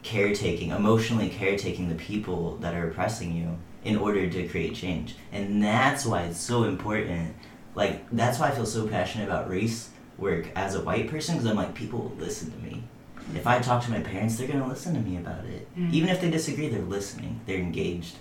caretaking, 0.04 0.72
emotionally 0.72 1.30
caretaking 1.30 1.90
the 1.90 1.96
people 1.96 2.58
that 2.58 2.76
are 2.76 2.90
oppressing 2.90 3.36
you 3.36 3.58
in 3.84 3.98
order 3.98 4.30
to 4.30 4.48
create 4.48 4.76
change. 4.76 5.16
And 5.32 5.64
that's 5.64 6.06
why 6.06 6.24
it's 6.24 6.40
so 6.40 6.64
important 6.64 7.36
Like 7.76 8.06
that's 8.12 8.38
why 8.38 8.50
I 8.50 8.52
feel 8.52 8.68
so 8.68 8.88
passionate 8.88 9.28
about 9.28 9.50
race 9.50 9.90
work 10.20 10.48
as 10.56 10.76
a 10.76 10.82
white 10.82 11.10
person 11.10 11.36
because 11.36 11.50
I'm 11.50 11.58
like 11.58 11.74
people 11.74 12.00
will 12.00 12.18
listen 12.18 12.52
to 12.52 12.58
me. 12.60 12.84
If 13.36 13.48
I 13.48 13.60
talk 13.60 13.84
to 13.86 13.92
my 13.92 14.00
parents, 14.00 14.38
they're 14.38 14.48
gonna 14.48 14.68
listen 14.68 14.94
to 14.94 15.00
me 15.00 15.18
about 15.18 15.46
it. 15.46 15.68
Mm. 15.78 15.94
Even 15.94 16.10
if 16.10 16.22
they 16.22 16.30
disagree, 16.30 16.70
they're 16.70 16.82
listening. 16.82 17.42
They're 17.46 17.58
engaged. 17.58 18.18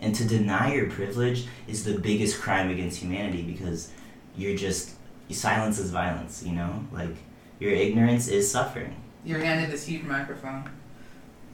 And 0.00 0.14
to 0.16 0.24
deny 0.24 0.74
your 0.74 0.90
privilege 0.90 1.46
is 1.66 1.84
the 1.84 1.98
biggest 1.98 2.40
crime 2.40 2.70
against 2.70 3.00
humanity 3.00 3.42
because 3.42 3.90
you're 4.36 4.56
just 4.56 4.94
silence 5.30 5.78
is 5.78 5.90
violence. 5.90 6.42
You 6.44 6.52
know, 6.52 6.84
like 6.92 7.16
your 7.58 7.72
ignorance 7.72 8.28
is 8.28 8.50
suffering. 8.50 8.94
You're 9.24 9.38
handed 9.38 9.70
this 9.70 9.86
huge 9.86 10.02
microphone, 10.02 10.68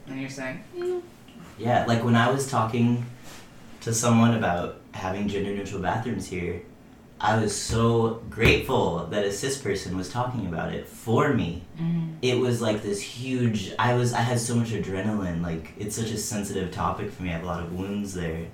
and 0.07 0.19
you're 0.19 0.29
saying, 0.29 0.61
Yeah, 1.57 1.85
like 1.85 2.03
when 2.03 2.15
I 2.15 2.29
was 2.29 2.49
talking 2.49 3.05
to 3.81 3.93
someone 3.93 4.35
about 4.35 4.81
having 4.93 5.27
gender 5.27 5.51
neutral 5.51 5.81
bathrooms 5.81 6.27
here, 6.27 6.61
I 7.23 7.39
was 7.39 7.55
so 7.55 8.23
grateful 8.31 9.05
that 9.11 9.23
a 9.23 9.31
cis 9.31 9.55
person 9.55 9.95
was 9.95 10.09
talking 10.09 10.47
about 10.47 10.73
it 10.73 10.87
for 10.87 11.31
me. 11.33 11.61
Mm-hmm. 11.79 12.13
It 12.23 12.39
was 12.39 12.61
like 12.61 12.81
this 12.81 12.99
huge 12.99 13.73
I 13.77 13.93
was 13.93 14.11
I 14.11 14.21
had 14.21 14.39
so 14.39 14.55
much 14.55 14.69
adrenaline, 14.69 15.43
like 15.43 15.73
it's 15.77 15.95
such 15.95 16.09
a 16.09 16.17
sensitive 16.17 16.71
topic 16.71 17.11
for 17.11 17.21
me. 17.21 17.29
I 17.29 17.33
have 17.33 17.43
a 17.43 17.45
lot 17.45 17.63
of 17.63 17.73
wounds 17.73 18.15
there. 18.15 18.47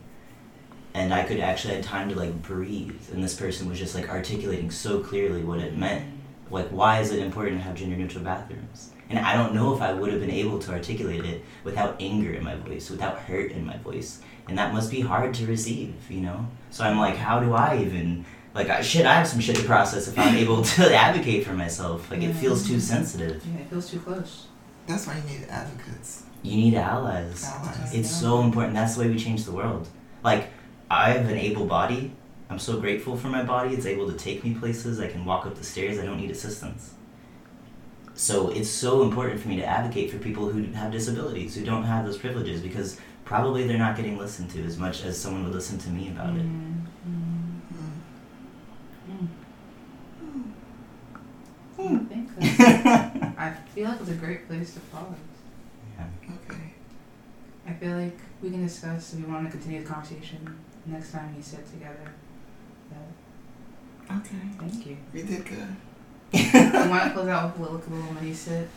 And 0.93 1.13
I 1.13 1.23
could 1.23 1.39
actually 1.39 1.75
had 1.75 1.83
time 1.83 2.09
to 2.09 2.15
like 2.15 2.41
breathe 2.41 3.01
and 3.13 3.23
this 3.23 3.35
person 3.35 3.69
was 3.69 3.79
just 3.79 3.95
like 3.95 4.09
articulating 4.09 4.69
so 4.69 4.99
clearly 4.99 5.43
what 5.43 5.59
it 5.59 5.77
meant. 5.77 6.05
Like 6.51 6.67
why 6.67 6.99
is 6.99 7.11
it 7.11 7.19
important 7.19 7.59
to 7.59 7.63
have 7.63 7.75
gender 7.75 7.95
neutral 7.95 8.25
bathrooms? 8.25 8.91
And 9.09 9.19
I 9.19 9.33
don't 9.37 9.55
know 9.55 9.73
if 9.73 9.81
I 9.81 9.93
would 9.93 10.11
have 10.11 10.19
been 10.19 10.29
able 10.31 10.59
to 10.59 10.71
articulate 10.73 11.23
it 11.23 11.45
without 11.63 11.95
anger 12.01 12.33
in 12.33 12.43
my 12.43 12.55
voice, 12.55 12.89
without 12.89 13.19
hurt 13.19 13.51
in 13.51 13.65
my 13.65 13.77
voice. 13.77 14.19
And 14.49 14.57
that 14.57 14.73
must 14.73 14.91
be 14.91 14.99
hard 14.99 15.33
to 15.35 15.45
receive, 15.45 15.95
you 16.09 16.19
know? 16.21 16.47
So 16.71 16.83
I'm 16.83 16.97
like, 16.97 17.15
how 17.15 17.39
do 17.39 17.53
I 17.53 17.77
even, 17.77 18.25
like, 18.57 18.69
I, 18.69 18.81
shit, 18.81 19.05
I 19.05 19.13
have 19.13 19.27
some 19.27 19.39
shit 19.39 19.55
to 19.57 19.63
process 19.63 20.07
if 20.07 20.17
I'm 20.17 20.35
able 20.35 20.63
to 20.63 20.95
advocate 21.07 21.45
for 21.45 21.53
myself. 21.53 22.09
Like, 22.09 22.23
it 22.23 22.33
feels 22.33 22.67
too 22.67 22.77
mm. 22.77 22.81
sensitive. 22.81 23.45
"Yeah, 23.45 23.61
it 23.61 23.69
feels 23.69 23.89
too 23.89 23.99
close." 23.99 24.47
That's 24.87 25.05
why 25.05 25.17
you 25.17 25.23
need 25.39 25.47
advocates. 25.47 26.23
You 26.41 26.57
need 26.57 26.73
allies. 26.73 27.45
Allies. 27.45 27.93
It's 27.93 28.09
so 28.09 28.41
important. 28.41 28.73
That's 28.73 28.95
the 28.95 29.01
way 29.01 29.09
we 29.09 29.19
change 29.19 29.43
the 29.43 29.51
world. 29.51 29.87
Like, 30.23 30.49
I 30.89 31.11
have 31.11 31.29
an 31.29 31.37
able 31.37 31.65
body. 31.65 32.13
I'm 32.49 32.57
so 32.57 32.79
grateful 32.79 33.15
for 33.15 33.27
my 33.27 33.43
body. 33.43 33.75
It's 33.75 33.85
able 33.85 34.09
to 34.09 34.17
take 34.17 34.43
me 34.43 34.55
places. 34.55 34.99
I 34.99 35.07
can 35.07 35.23
walk 35.23 35.45
up 35.45 35.55
the 35.55 35.63
stairs. 35.63 35.99
I 35.99 36.05
don't 36.05 36.19
need 36.19 36.31
assistance. 36.31 36.95
So 38.15 38.49
it's 38.49 38.69
so 38.69 39.03
important 39.03 39.39
for 39.39 39.49
me 39.49 39.57
to 39.57 39.65
advocate 39.65 40.09
for 40.09 40.17
people 40.17 40.49
who 40.49 40.63
have 40.71 40.91
disabilities, 40.91 41.53
who 41.53 41.63
don't 41.63 41.83
have 41.83 42.05
those 42.05 42.17
privileges, 42.17 42.61
because 42.61 42.99
probably 43.23 43.67
they're 43.67 43.77
not 43.77 43.95
getting 43.95 44.17
listened 44.17 44.49
to 44.51 44.63
as 44.63 44.79
much 44.79 45.03
as 45.03 45.15
someone 45.19 45.43
would 45.43 45.53
listen 45.53 45.77
to 45.77 45.89
me 45.89 46.07
about 46.07 46.35
it. 46.35 46.45
Mm. 46.45 46.76
I 52.39 52.45
think 52.47 52.83
that's, 52.83 53.37
I 53.37 53.53
feel 53.73 53.89
like 53.89 54.01
it's 54.01 54.09
a 54.09 54.13
great 54.13 54.47
place 54.47 54.73
to 54.73 54.79
pause. 54.81 55.03
Yeah. 55.97 56.05
Okay. 56.49 56.73
I 57.67 57.73
feel 57.73 57.97
like 57.97 58.17
we 58.41 58.49
can 58.49 58.63
discuss 58.65 59.13
if 59.13 59.19
we 59.19 59.31
want 59.31 59.45
to 59.45 59.51
continue 59.51 59.81
the 59.81 59.87
conversation 59.87 60.57
next 60.85 61.11
time 61.11 61.35
we 61.35 61.41
sit 61.41 61.65
together. 61.71 62.13
But 62.89 64.15
Okay. 64.17 64.37
thank 64.59 64.85
you. 64.85 64.97
We 65.13 65.23
did 65.23 65.45
good. 65.45 65.75
I 66.33 66.87
want 66.87 67.03
to 67.05 67.11
close 67.11 67.27
out 67.27 67.57
with 67.57 67.67
a 67.69 67.71
little, 67.73 67.95
little 67.97 68.13
mini 68.13 68.33
sit. 68.33 68.67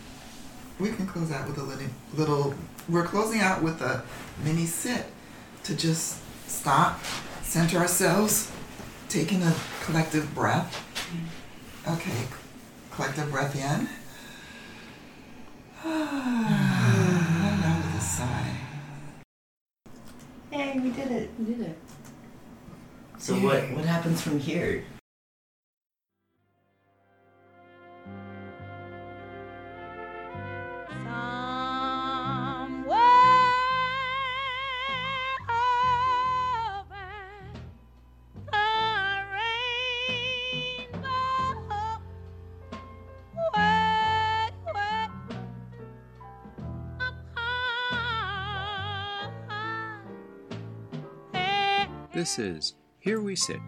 We 0.78 0.90
can 0.92 1.06
close 1.06 1.30
out 1.30 1.46
with 1.46 1.58
a 1.58 1.62
little, 1.62 1.86
little. 2.16 2.54
We're 2.88 3.04
closing 3.04 3.40
out 3.40 3.62
with 3.62 3.80
a 3.82 4.02
mini 4.44 4.64
sit 4.66 5.04
to 5.64 5.76
just 5.76 6.18
stop, 6.48 7.00
center 7.42 7.78
ourselves, 7.78 8.50
taking 9.08 9.42
a 9.42 9.54
collective 9.84 10.34
breath. 10.34 10.74
Mm-hmm. 11.12 11.92
Okay, 11.94 12.26
collective 12.90 13.30
breath 13.30 13.54
in. 13.54 13.88
and 15.84 17.64
out 17.64 17.84
with 17.84 17.94
a 17.96 18.00
sigh. 18.00 18.56
Hey, 20.50 20.78
we 20.78 20.90
did 20.90 21.10
it. 21.10 21.30
We 21.38 21.44
did 21.46 21.60
it. 21.62 21.78
So 23.18 23.34
what 23.34 23.70
what 23.72 23.84
happens 23.84 24.20
from 24.20 24.38
here? 24.38 24.84
This 52.20 52.38
is 52.38 52.74
Here 52.98 53.22
We 53.22 53.34
Sit, 53.34 53.62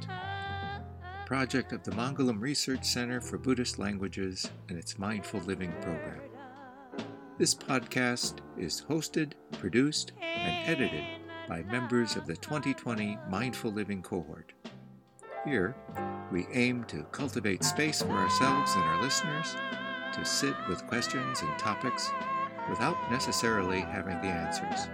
project 1.24 1.72
of 1.72 1.82
the 1.84 1.90
Mangalam 1.92 2.38
Research 2.38 2.84
Center 2.84 3.18
for 3.18 3.38
Buddhist 3.38 3.78
Languages 3.78 4.50
and 4.68 4.76
its 4.76 4.98
Mindful 4.98 5.40
Living 5.40 5.72
program. 5.80 6.20
This 7.38 7.54
podcast 7.54 8.40
is 8.58 8.84
hosted, 8.86 9.32
produced, 9.52 10.12
and 10.20 10.68
edited 10.68 11.02
by 11.48 11.62
members 11.62 12.14
of 12.16 12.26
the 12.26 12.36
2020 12.36 13.16
Mindful 13.30 13.72
Living 13.72 14.02
cohort. 14.02 14.52
Here, 15.46 15.74
we 16.30 16.46
aim 16.52 16.84
to 16.88 17.04
cultivate 17.04 17.64
space 17.64 18.02
for 18.02 18.12
ourselves 18.12 18.74
and 18.74 18.84
our 18.84 19.00
listeners 19.00 19.56
to 20.12 20.26
sit 20.26 20.56
with 20.68 20.86
questions 20.88 21.40
and 21.40 21.58
topics 21.58 22.10
without 22.68 23.10
necessarily 23.10 23.80
having 23.80 24.20
the 24.20 24.28
answers. 24.28 24.90